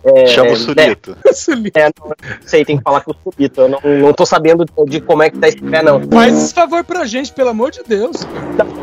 é, 0.06 0.26
Chama 0.28 0.52
o 0.52 0.56
Sulito. 0.56 1.18
É, 1.76 1.90
não 2.00 2.16
sei, 2.46 2.64
tem 2.64 2.78
que 2.78 2.84
falar 2.84 3.02
com 3.02 3.12
o 3.12 3.16
Sulito. 3.34 3.62
Eu 3.62 3.68
não, 3.68 3.80
não 4.00 4.14
tô 4.14 4.26
sabendo 4.26 4.66
de 4.88 5.02
como 5.02 5.24
é 5.24 5.30
que 5.30 5.38
tá 5.38 5.50
esse 5.50 5.62
pé, 5.62 5.84
não. 5.84 6.02
Faz 6.08 6.38
esse 6.38 6.54
favor 6.54 6.84
pra 6.84 7.06
gente, 7.06 7.34
pelo 7.34 7.50
amor 7.50 7.72
de 7.72 7.82
Deus. 7.86 8.18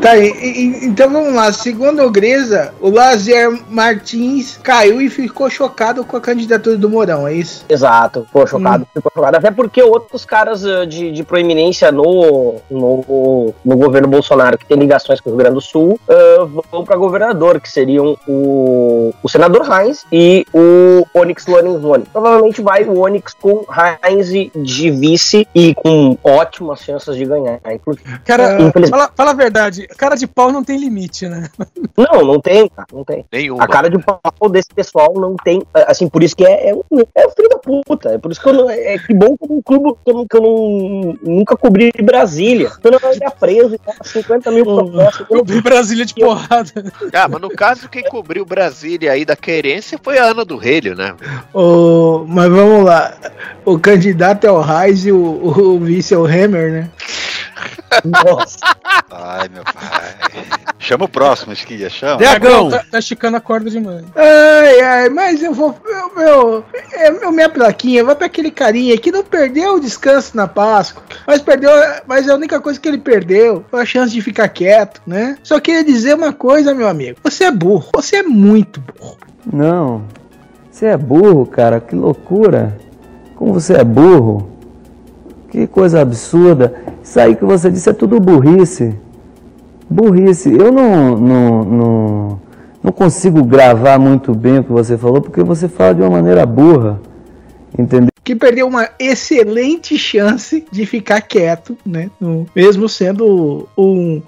Tá, 0.01 0.17
e, 0.17 0.29
e, 0.29 0.85
então 0.85 1.09
vamos 1.09 1.33
lá. 1.33 1.51
Segundo 1.51 2.03
o 2.03 2.11
Grisa, 2.11 2.73
o 2.79 2.89
Lazier 2.89 3.49
Martins 3.69 4.59
caiu 4.61 5.01
e 5.01 5.09
ficou 5.09 5.49
chocado 5.49 6.03
com 6.03 6.17
a 6.17 6.21
candidatura 6.21 6.77
do 6.77 6.89
Mourão, 6.89 7.27
é 7.27 7.33
isso? 7.33 7.60
Exato, 7.67 8.25
ficou 8.25 8.45
chocado, 8.47 8.83
hum. 8.83 8.87
ficou 8.93 9.11
chocado. 9.13 9.37
Até 9.37 9.51
porque 9.51 9.81
outros 9.81 10.25
caras 10.25 10.63
uh, 10.63 10.85
de, 10.85 11.11
de 11.11 11.23
proeminência 11.23 11.91
no, 11.91 12.55
no, 12.69 13.53
no 13.63 13.77
governo 13.77 14.07
Bolsonaro, 14.07 14.57
que 14.57 14.65
tem 14.65 14.77
ligações 14.77 15.19
com 15.19 15.29
o 15.29 15.33
Rio 15.33 15.39
Grande 15.39 15.55
do 15.55 15.61
Sul, 15.61 15.99
uh, 16.07 16.63
vão 16.71 16.83
para 16.83 16.95
governador, 16.95 17.59
que 17.59 17.69
seriam 17.69 18.17
o, 18.27 19.13
o 19.21 19.29
senador 19.29 19.65
Heinz 19.67 20.05
e 20.11 20.45
o 20.53 21.05
Onyx 21.13 21.45
Lorenzoni. 21.47 22.05
Provavelmente 22.11 22.61
vai 22.61 22.83
o 22.83 22.99
Onyx 22.99 23.33
com 23.33 23.65
Heinz 23.71 24.29
de 24.55 24.91
vice 24.91 25.47
e 25.53 25.73
com 25.75 26.17
ótimas 26.23 26.81
chances 26.81 27.15
de 27.15 27.25
ganhar. 27.25 27.59
Cara, 28.25 28.71
fala, 28.89 29.11
fala, 29.15 29.31
a 29.31 29.33
verdade, 29.33 29.87
cara 29.97 30.15
de 30.15 30.27
pau 30.27 30.51
não 30.51 30.63
tem 30.63 30.77
limite, 30.77 31.27
né? 31.27 31.49
Não, 31.97 32.21
não 32.25 32.39
tem, 32.39 32.67
cara, 32.69 32.87
não 32.91 33.03
tem. 33.03 33.25
Nenhuma. 33.31 33.63
A 33.63 33.67
cara 33.67 33.89
de 33.89 33.97
pau 33.99 34.49
desse 34.49 34.69
pessoal 34.73 35.13
não 35.15 35.35
tem, 35.35 35.61
assim, 35.87 36.07
por 36.07 36.23
isso 36.23 36.35
que 36.35 36.45
é, 36.45 36.69
é, 36.69 36.75
um, 36.75 37.01
é 37.15 37.29
filho 37.29 37.49
da 37.51 37.57
puta. 37.59 38.09
É 38.09 38.17
por 38.17 38.31
isso 38.31 38.41
que 38.41 38.49
eu 38.49 38.53
não, 38.53 38.69
é 38.69 38.97
que 38.97 39.13
bom 39.13 39.35
que 39.37 39.51
um 39.51 39.61
clube 39.61 39.95
que 40.03 40.11
eu, 40.11 40.25
que 40.27 40.37
eu 40.37 40.41
não, 40.41 41.17
nunca 41.21 41.57
cobri 41.57 41.91
de 41.91 42.01
Brasília. 42.01 42.71
Eu 42.83 42.91
não 42.91 42.99
ia 43.13 43.31
preso 43.31 43.75
e 43.75 44.07
50 44.07 44.51
mil 44.51 44.65
processos. 44.65 45.27
Cobri 45.27 45.61
Brasília 45.61 46.05
de 46.05 46.13
porrada. 46.13 46.71
Ah, 47.13 47.27
mas 47.27 47.41
no 47.41 47.49
caso, 47.49 47.89
quem 47.89 48.03
cobriu 48.03 48.45
Brasília 48.45 49.11
aí 49.11 49.25
da 49.25 49.35
querência 49.35 49.99
foi 50.01 50.17
a 50.17 50.25
Ana 50.25 50.45
do 50.45 50.57
Relho, 50.57 50.95
né? 50.95 51.15
Oh, 51.53 52.25
mas 52.27 52.49
vamos 52.49 52.85
lá. 52.85 53.13
O 53.65 53.77
candidato 53.77 54.45
é 54.45 54.51
o 54.51 54.61
Reis 54.61 55.05
e 55.05 55.11
o, 55.11 55.17
o, 55.17 55.75
o 55.75 55.79
vice 55.79 56.13
é 56.13 56.17
o 56.17 56.25
Hammer, 56.25 56.71
né? 56.71 56.89
Nossa. 58.05 58.57
Ai, 59.09 59.49
meu 59.49 59.63
pai. 59.63 60.15
Chama 60.79 61.05
o 61.05 61.09
próximo, 61.09 61.53
Esquia, 61.53 61.89
chama. 61.89 62.17
Dragão! 62.17 62.69
Tá, 62.69 62.83
tá 62.91 62.99
esticando 62.99 63.37
a 63.37 63.41
corda 63.41 63.69
demais. 63.69 64.03
Ai, 64.15 64.81
ai, 64.81 65.09
mas 65.09 65.43
eu 65.43 65.53
vou. 65.53 65.77
Meu, 65.85 66.15
meu, 66.15 66.65
é, 66.93 67.11
minha 67.31 67.49
plaquinha 67.49 68.03
vai 68.03 68.15
pra 68.15 68.25
aquele 68.25 68.49
carinha 68.49 68.97
que 68.97 69.11
não 69.11 69.23
perdeu 69.23 69.75
o 69.75 69.79
descanso 69.79 70.35
na 70.35 70.47
Páscoa, 70.47 71.03
mas 71.27 71.41
perdeu. 71.41 71.69
Mas 72.07 72.27
a 72.27 72.35
única 72.35 72.59
coisa 72.59 72.79
que 72.79 72.87
ele 72.87 72.97
perdeu 72.97 73.63
foi 73.69 73.81
a 73.81 73.85
chance 73.85 74.11
de 74.11 74.21
ficar 74.21 74.47
quieto, 74.49 75.01
né? 75.05 75.37
Só 75.43 75.59
queria 75.59 75.83
dizer 75.83 76.15
uma 76.15 76.33
coisa, 76.33 76.73
meu 76.73 76.87
amigo. 76.87 77.19
Você 77.23 77.43
é 77.43 77.51
burro. 77.51 77.89
Você 77.93 78.17
é 78.17 78.23
muito 78.23 78.81
burro. 78.81 79.17
Não. 79.51 80.03
Você 80.71 80.87
é 80.87 80.97
burro, 80.97 81.45
cara. 81.45 81.79
Que 81.79 81.95
loucura. 81.95 82.75
Como 83.35 83.53
você 83.53 83.73
é 83.73 83.83
burro. 83.83 84.49
Que 85.51 85.67
coisa 85.67 85.99
absurda. 85.99 86.73
Isso 87.03 87.19
aí 87.19 87.35
que 87.35 87.43
você 87.43 87.69
disse 87.69 87.89
é 87.89 87.93
tudo 87.93 88.21
burrice. 88.21 88.95
Burrice. 89.89 90.49
Eu 90.49 90.71
não, 90.71 91.17
não, 91.17 91.63
não, 91.63 92.39
não 92.81 92.91
consigo 92.93 93.43
gravar 93.43 93.99
muito 93.99 94.33
bem 94.33 94.59
o 94.59 94.63
que 94.63 94.71
você 94.71 94.97
falou, 94.97 95.21
porque 95.21 95.43
você 95.43 95.67
fala 95.67 95.93
de 95.93 96.01
uma 96.01 96.09
maneira 96.09 96.45
burra. 96.45 97.01
Entendeu? 97.77 98.10
Que 98.23 98.35
perdeu 98.35 98.67
uma 98.67 98.89
excelente 98.99 99.97
chance 99.97 100.65
de 100.71 100.85
ficar 100.85 101.21
quieto, 101.21 101.77
né? 101.85 102.09
No, 102.19 102.47
mesmo 102.55 102.87
sendo 102.87 103.67
um 103.77 104.21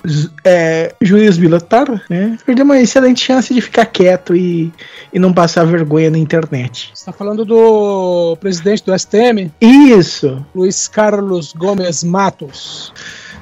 é, 0.43 0.93
juiz 1.01 1.37
militar, 1.37 2.03
né? 2.09 2.37
Perdeu 2.45 2.65
uma 2.65 2.79
excelente 2.79 3.23
chance 3.23 3.53
de 3.53 3.61
ficar 3.61 3.85
quieto 3.85 4.35
e, 4.35 4.71
e 5.11 5.19
não 5.19 5.31
passar 5.31 5.65
vergonha 5.65 6.09
na 6.09 6.17
internet. 6.17 6.91
Você 6.93 7.05
tá 7.05 7.11
falando 7.11 7.45
do 7.45 8.35
presidente 8.39 8.83
do 8.83 8.97
STM? 8.97 9.51
Isso! 9.61 10.43
Luiz 10.55 10.87
Carlos 10.87 11.53
Gomes 11.53 12.03
Matos. 12.03 12.91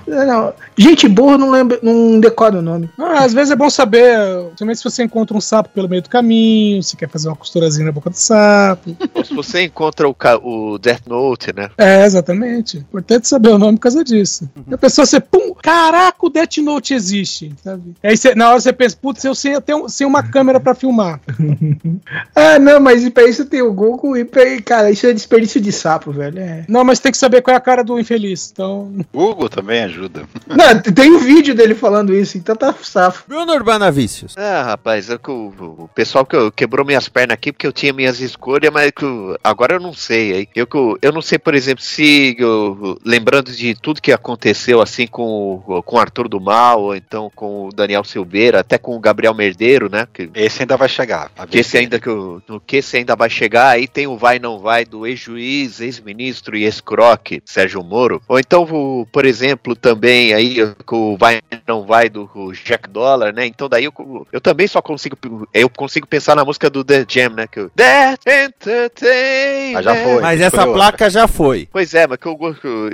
Não, 0.08 0.54
gente 0.78 1.08
boa 1.08 1.38
não 1.38 1.52
lembra, 1.52 1.80
não 1.82 2.20
decora 2.20 2.58
o 2.58 2.62
nome. 2.62 2.90
Ah, 2.98 3.24
às 3.24 3.34
vezes 3.34 3.52
é 3.52 3.56
bom 3.56 3.70
saber, 3.70 4.18
principalmente 4.48 4.78
se 4.78 4.84
você 4.84 5.04
encontra 5.04 5.36
um 5.36 5.42
sapo 5.42 5.70
pelo 5.70 5.90
meio 5.90 6.02
do 6.02 6.10
caminho, 6.10 6.82
se 6.84 6.96
quer 6.96 7.10
fazer 7.10 7.28
uma 7.28 7.36
costurazinha 7.36 7.86
na 7.86 7.92
boca 7.92 8.10
do 8.10 8.16
sapo. 8.16 8.96
Ou 9.14 9.24
se 9.24 9.34
você 9.34 9.64
encontra 9.64 10.08
o, 10.08 10.16
o 10.44 10.78
Death 10.78 11.08
Note, 11.08 11.54
né? 11.56 11.70
É, 11.78 12.06
exatamente. 12.06 12.78
Importante 12.78 13.28
saber 13.28 13.50
o 13.50 13.58
nome 13.58 13.78
por 13.78 13.84
causa 13.84 14.04
disso. 14.04 14.50
Uhum. 14.56 14.74
A 14.74 14.78
pessoa 14.78 15.06
você, 15.06 15.20
pum, 15.20 15.54
caraca, 15.54 16.18
o 16.22 16.30
Death 16.30 16.58
Note 16.58 16.94
existe, 16.94 17.54
sabe? 17.64 17.94
Aí 18.04 18.18
você, 18.18 18.36
na 18.36 18.50
hora 18.50 18.60
você 18.60 18.74
pensa, 18.74 18.98
putz, 19.02 19.24
eu 19.24 19.36
sei, 19.36 19.56
eu 19.56 19.62
tenho, 19.62 19.88
sem 19.90 20.06
uma 20.06 20.24
câmera 20.24 20.60
pra 20.60 20.76
filmar. 20.76 21.20
ah, 22.36 22.60
não, 22.60 22.80
mas 22.80 23.08
pra 23.10 23.28
isso 23.28 23.46
tem 23.46 23.62
o 23.62 23.74
Google 23.74 24.18
e 24.18 24.26
pra, 24.26 24.44
cara, 24.62 24.92
isso 24.92 25.06
é 25.06 25.14
desperdício 25.14 25.62
de 25.62 25.72
sapo, 25.72 26.12
velho. 26.12 26.40
É. 26.40 26.66
Não, 26.68 26.84
mas 26.84 27.00
tem 27.00 27.12
que 27.12 27.18
saber 27.18 27.42
qual 27.42 27.54
é 27.54 27.58
a 27.58 27.62
cara 27.62 27.84
do 27.84 28.00
infeliz, 28.00 28.50
então... 28.52 28.92
Google 29.14 29.50
também 29.50 29.82
ajuda. 29.92 30.24
Não, 30.48 30.82
tem 30.82 31.12
um 31.12 31.20
vídeo 31.20 31.54
dele 31.54 31.76
falando 31.76 32.14
isso, 32.14 32.38
então 32.38 32.56
tá 32.56 32.74
safo. 32.82 33.26
Bruno 33.28 33.54
Urbana 33.54 33.92
Vícios. 33.92 34.36
Ah, 34.38 34.64
rapaz, 34.64 35.10
é 35.10 35.18
que 35.18 35.30
o, 35.30 35.54
o, 35.60 35.90
pessoal 35.94 36.26
que 36.26 36.36
eu, 36.36 36.52
quebrou 36.52 36.86
minhas 36.86 37.08
pernas 37.10 37.36
aqui 37.36 37.52
porque 37.52 37.68
eu 37.68 37.74
tinha 37.74 37.94
minhas 37.94 38.20
escolhas, 38.20 38.72
mas 38.72 38.92
que 38.92 39.04
eu, 39.04 39.38
agora 39.44 39.76
eu 39.76 39.80
não 39.80 39.94
sei. 39.94 40.34
Aí. 40.34 40.48
Eu, 40.56 40.68
eu 41.02 41.12
não 41.12 41.22
sei, 41.22 41.38
por 41.38 41.54
exemplo, 41.54 41.84
se 41.84 42.36
eu, 42.40 42.98
lembrando 43.06 43.52
de 43.52 43.76
tudo 43.76 44.02
que 44.02 44.12
aconteceu 44.12 44.82
assim 44.82 45.06
com, 45.06 45.62
com 45.86 45.96
o 45.96 46.00
Arthur 46.00 46.28
do 46.28 46.40
Mal, 46.40 46.82
ou 46.82 46.96
então 46.96 47.32
com 47.34 47.68
o 47.68 47.72
Daniel 47.72 48.04
Silveira, 48.04 48.62
até 48.62 48.78
com 48.78 48.96
o 48.96 49.00
Gabriel 49.00 49.34
Merdeiro, 49.34 49.90
né? 49.90 50.08
Que, 50.12 50.30
esse 50.34 50.64
ainda 50.64 50.78
vai 50.78 50.90
chegar. 50.90 51.32
Que 51.50 51.60
esse 51.60 51.78
ainda 51.78 52.00
que 52.00 52.08
eu, 52.08 52.42
no 52.48 52.60
que 52.60 52.78
esse 52.78 52.98
ainda 52.98 53.16
vai 53.16 53.30
chegar, 53.30 53.70
aí 53.70 53.88
tem 53.88 54.08
o 54.08 54.18
vai 54.18 54.40
não 54.40 54.60
vai 54.60 54.86
do 54.86 55.06
ex-juiz, 55.06 55.82
ex-ministro 55.82 56.56
e 56.56 56.64
ex-croque, 56.64 57.42
Sérgio 57.46 57.84
Moro. 57.84 58.22
Ou 58.28 58.40
então, 58.40 58.66
por 59.12 59.26
exemplo, 59.26 59.76
também 59.82 60.34
aí 60.34 60.58
com 60.86 61.14
o 61.14 61.18
vai 61.18 61.42
não 61.68 61.86
vai 61.86 62.10
do 62.10 62.30
Jack 62.64 62.90
Dollar, 62.90 63.34
né? 63.34 63.46
Então 63.46 63.68
daí 63.68 63.86
eu, 63.86 64.28
eu 64.32 64.40
também 64.40 64.68
só 64.68 64.82
consigo 64.82 65.18
eu 65.54 65.70
consigo 65.70 66.08
pensar 66.08 66.36
na 66.36 66.46
música 66.46 66.70
do 66.70 66.84
The 66.84 67.06
Jam, 67.08 67.30
né? 67.32 67.48
Que 67.48 67.62
eu, 67.62 67.70
That 67.72 68.22
Entertainment. 68.28 69.78
Ah, 69.78 69.82
já 69.82 69.96
foi. 69.96 70.22
Mas 70.22 70.42
essa 70.42 70.68
placa 70.68 71.10
já 71.10 71.28
foi. 71.28 71.68
Pois 71.72 71.94
é, 71.94 72.08
mas 72.08 72.20
que 72.20 72.28
eu, 72.28 72.38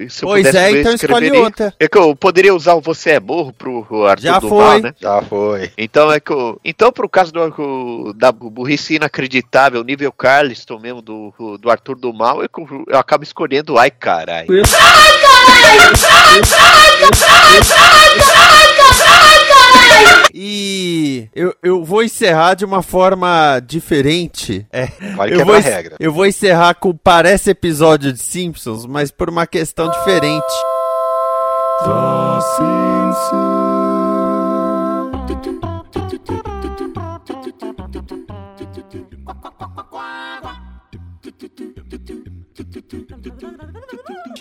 se 0.10 0.24
eu 0.24 0.30
Pois 0.30 0.56
é, 0.56 0.72
então 0.72 0.94
escolhe 0.94 1.32
outra. 1.32 1.74
É 1.80 1.88
que 1.88 1.98
eu 1.98 2.16
poderia 2.16 2.56
usar 2.56 2.76
o 2.76 2.82
Você 2.82 3.12
é 3.12 3.20
burro 3.20 3.52
pro 3.52 4.06
Arthur 4.06 4.24
já 4.24 4.40
do 4.40 4.50
foi. 4.50 4.64
Mal, 4.64 4.80
né? 4.80 4.94
Já 5.00 5.22
foi. 5.22 5.72
Então 5.78 6.12
é 6.12 6.20
que 6.20 6.32
eu, 6.32 6.60
então 6.64 6.92
pro 6.92 7.10
caso 7.10 7.32
do, 7.32 8.14
da 8.14 8.32
burrice 8.32 8.96
inacreditável, 8.96 9.84
nível 9.84 10.12
Carliston 10.12 10.80
mesmo 10.80 11.02
do, 11.02 11.34
do 11.60 11.70
Arthur 11.70 11.96
do 11.96 12.14
Mal, 12.14 12.42
eu, 12.42 12.50
eu 12.88 12.98
acabo 12.98 13.24
escolhendo 13.24 13.78
Ai, 13.78 13.92
caralho. 17.70 18.18
E 20.34 21.28
eu, 21.34 21.56
eu 21.64 21.84
vou 21.84 22.04
encerrar 22.04 22.54
de 22.54 22.64
uma 22.64 22.84
forma 22.84 23.60
diferente. 23.66 24.68
É, 24.72 24.88
vale 25.16 25.34
eu 25.34 25.44
vou, 25.44 25.56
a 25.56 25.60
regra. 25.60 25.96
Eu 26.00 26.14
vou 26.14 26.28
encerrar 26.28 26.76
com 26.76 26.96
parece 26.96 27.50
episódio 27.50 28.14
de 28.14 28.20
Simpsons, 28.22 28.86
mas 28.86 29.10
por 29.10 29.30
uma 29.30 29.48
questão 29.48 29.90
diferente. 29.90 30.46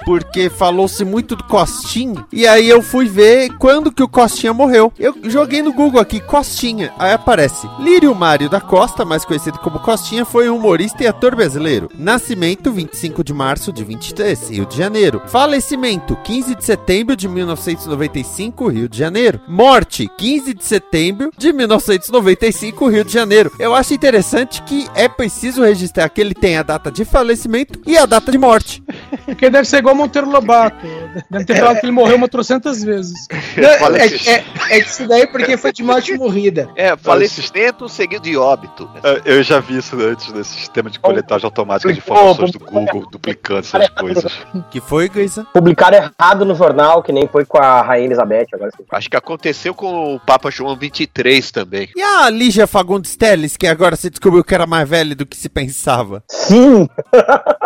Porque 0.04 0.48
falou-se 0.48 1.04
muito 1.04 1.34
do 1.36 1.44
Costinha. 1.44 2.24
E 2.32 2.46
aí 2.46 2.68
eu 2.68 2.82
fui 2.82 3.06
ver 3.06 3.50
quando 3.58 3.92
que 3.92 4.02
o 4.02 4.08
Costinha 4.08 4.52
morreu. 4.52 4.92
Eu 4.98 5.14
joguei 5.24 5.62
no 5.62 5.72
Google 5.72 6.00
aqui, 6.00 6.20
Costinha. 6.20 6.92
Aí 6.98 7.12
aparece 7.12 7.68
Lírio 7.80 8.14
Mário 8.14 8.48
da 8.48 8.60
Costa, 8.60 9.04
mais 9.04 9.24
conhecido 9.24 9.58
como 9.58 9.80
Costinha, 9.80 10.24
foi 10.24 10.48
um 10.48 10.56
humorista 10.56 11.02
e 11.02 11.06
ator 11.06 11.34
brasileiro. 11.34 11.90
Nascimento 11.94 12.72
25 12.72 13.24
de 13.24 13.32
março 13.32 13.72
de 13.72 13.84
23, 13.84 14.50
Rio 14.50 14.66
de 14.66 14.76
Janeiro. 14.76 15.22
Falecimento 15.26 16.16
15 16.24 16.54
de 16.54 16.64
setembro 16.64 17.16
de 17.16 17.28
1995, 17.28 18.68
Rio 18.68 18.88
de 18.88 18.98
Janeiro. 18.98 19.40
Morte 19.48 20.10
15 20.18 20.54
de 20.54 20.64
setembro 20.64 21.30
de 21.36 21.52
1995, 21.52 22.88
Rio 22.88 23.04
de 23.04 23.12
Janeiro. 23.12 23.50
Eu 23.58 23.74
acho 23.74 23.94
interessante 23.94 24.62
que 24.62 24.86
é 24.94 25.08
preciso 25.08 25.62
registrar 25.62 26.08
que 26.08 26.20
ele 26.20 26.34
tem 26.34 26.56
a 26.56 26.62
data 26.62 26.90
de 26.90 27.04
falecimento 27.04 27.80
e 27.86 27.96
a 27.98 28.06
data 28.06 28.25
de 28.30 28.38
morte. 28.38 28.82
Porque 29.24 29.50
deve 29.50 29.66
ser 29.66 29.78
igual 29.78 29.94
Monteiro 29.94 30.30
Lobato. 30.30 30.86
Deve 31.30 31.44
ter 31.44 31.56
falado 31.56 31.80
que 31.80 31.86
ele 31.86 31.92
morreu 31.92 32.16
uma 32.16 32.28
trocentas 32.28 32.82
vezes. 32.82 33.26
Não, 33.56 33.68
é, 33.96 34.06
é, 34.06 34.44
é 34.70 34.78
isso 34.78 35.06
daí 35.06 35.26
porque 35.26 35.56
foi 35.56 35.72
de 35.72 35.82
morte 35.82 36.16
morrida. 36.16 36.68
É, 36.76 36.96
falecimento 36.96 37.88
seguido 37.88 38.22
de 38.22 38.36
óbito. 38.36 38.88
Eu 39.24 39.42
já 39.42 39.60
vi 39.60 39.78
isso 39.78 39.96
antes 40.00 40.32
nesse 40.32 40.54
sistema 40.54 40.90
de 40.90 40.98
coletagem 40.98 41.44
automática 41.44 41.92
de 41.92 41.98
informações 41.98 42.50
do 42.50 42.58
Google, 42.58 43.06
duplicando 43.10 43.60
essas 43.60 43.88
coisas. 43.90 44.32
Que 44.70 44.80
foi, 44.80 45.10
Geisa? 45.12 45.46
Publicaram 45.52 45.98
errado 45.98 46.44
no 46.44 46.54
jornal, 46.54 47.02
que 47.02 47.12
nem 47.12 47.26
foi 47.26 47.44
com 47.44 47.58
a 47.58 47.82
Rainha 47.82 48.06
Elizabeth. 48.06 48.46
Agora 48.52 48.70
sim. 48.76 48.84
Acho 48.90 49.10
que 49.10 49.16
aconteceu 49.16 49.74
com 49.74 50.14
o 50.14 50.20
Papa 50.20 50.50
João 50.50 50.76
23 50.76 51.50
também. 51.50 51.88
E 51.94 52.02
a 52.02 52.30
Lígia 52.30 52.66
Fagundes 52.66 53.16
Teles, 53.16 53.56
que 53.56 53.66
agora 53.66 53.96
se 53.96 54.10
descobriu 54.10 54.44
que 54.44 54.54
era 54.54 54.66
mais 54.66 54.88
velha 54.88 55.14
do 55.14 55.26
que 55.26 55.36
se 55.36 55.48
pensava? 55.48 56.22
Sim! 56.28 56.88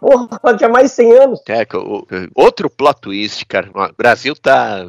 porra, 0.00 0.28
ela 0.42 0.56
tinha 0.56 0.68
mais 0.68 0.90
de 0.90 0.96
100 0.96 1.12
anos. 1.12 1.40
É, 1.48 1.66
o, 1.76 2.06
outro 2.34 2.68
plot 2.68 3.00
twist, 3.00 3.44
cara. 3.46 3.70
O 3.74 3.92
Brasil 3.96 4.34
tá. 4.34 4.86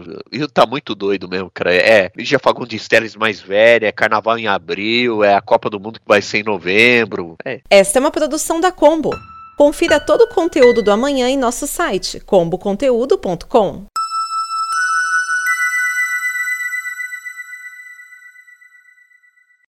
Tá 0.54 0.66
muito 0.66 0.96
doido 0.96 1.28
mesmo, 1.28 1.50
cara. 1.54 1.74
É 1.74 2.12
Lígia 2.16 2.40
Fagundes 2.40 2.88
Teles 2.88 3.16
mais 3.16 3.40
velha, 3.40 3.88
é 3.88 3.92
carnaval 3.92 4.38
em 4.38 4.48
abril, 4.48 5.24
é 5.24 5.36
a 5.36 5.42
Copa 5.42 5.70
do 5.70 5.80
Mundo 5.80 6.00
que 6.00 6.08
vai 6.08 6.22
ser 6.22 6.40
em 6.40 6.44
novembro. 6.44 7.36
É. 7.46 7.62
Esta 7.70 8.00
é 8.00 8.02
uma 8.02 8.12
produção 8.12 8.60
da 8.60 8.72
Combo. 8.72 9.12
Confira 9.58 10.00
todo 10.00 10.22
o 10.22 10.34
conteúdo 10.34 10.82
do 10.82 10.92
amanhã 10.92 11.28
em 11.28 11.38
nosso 11.38 11.68
site 11.68 12.20
comboconteúdo.com. 12.22 13.86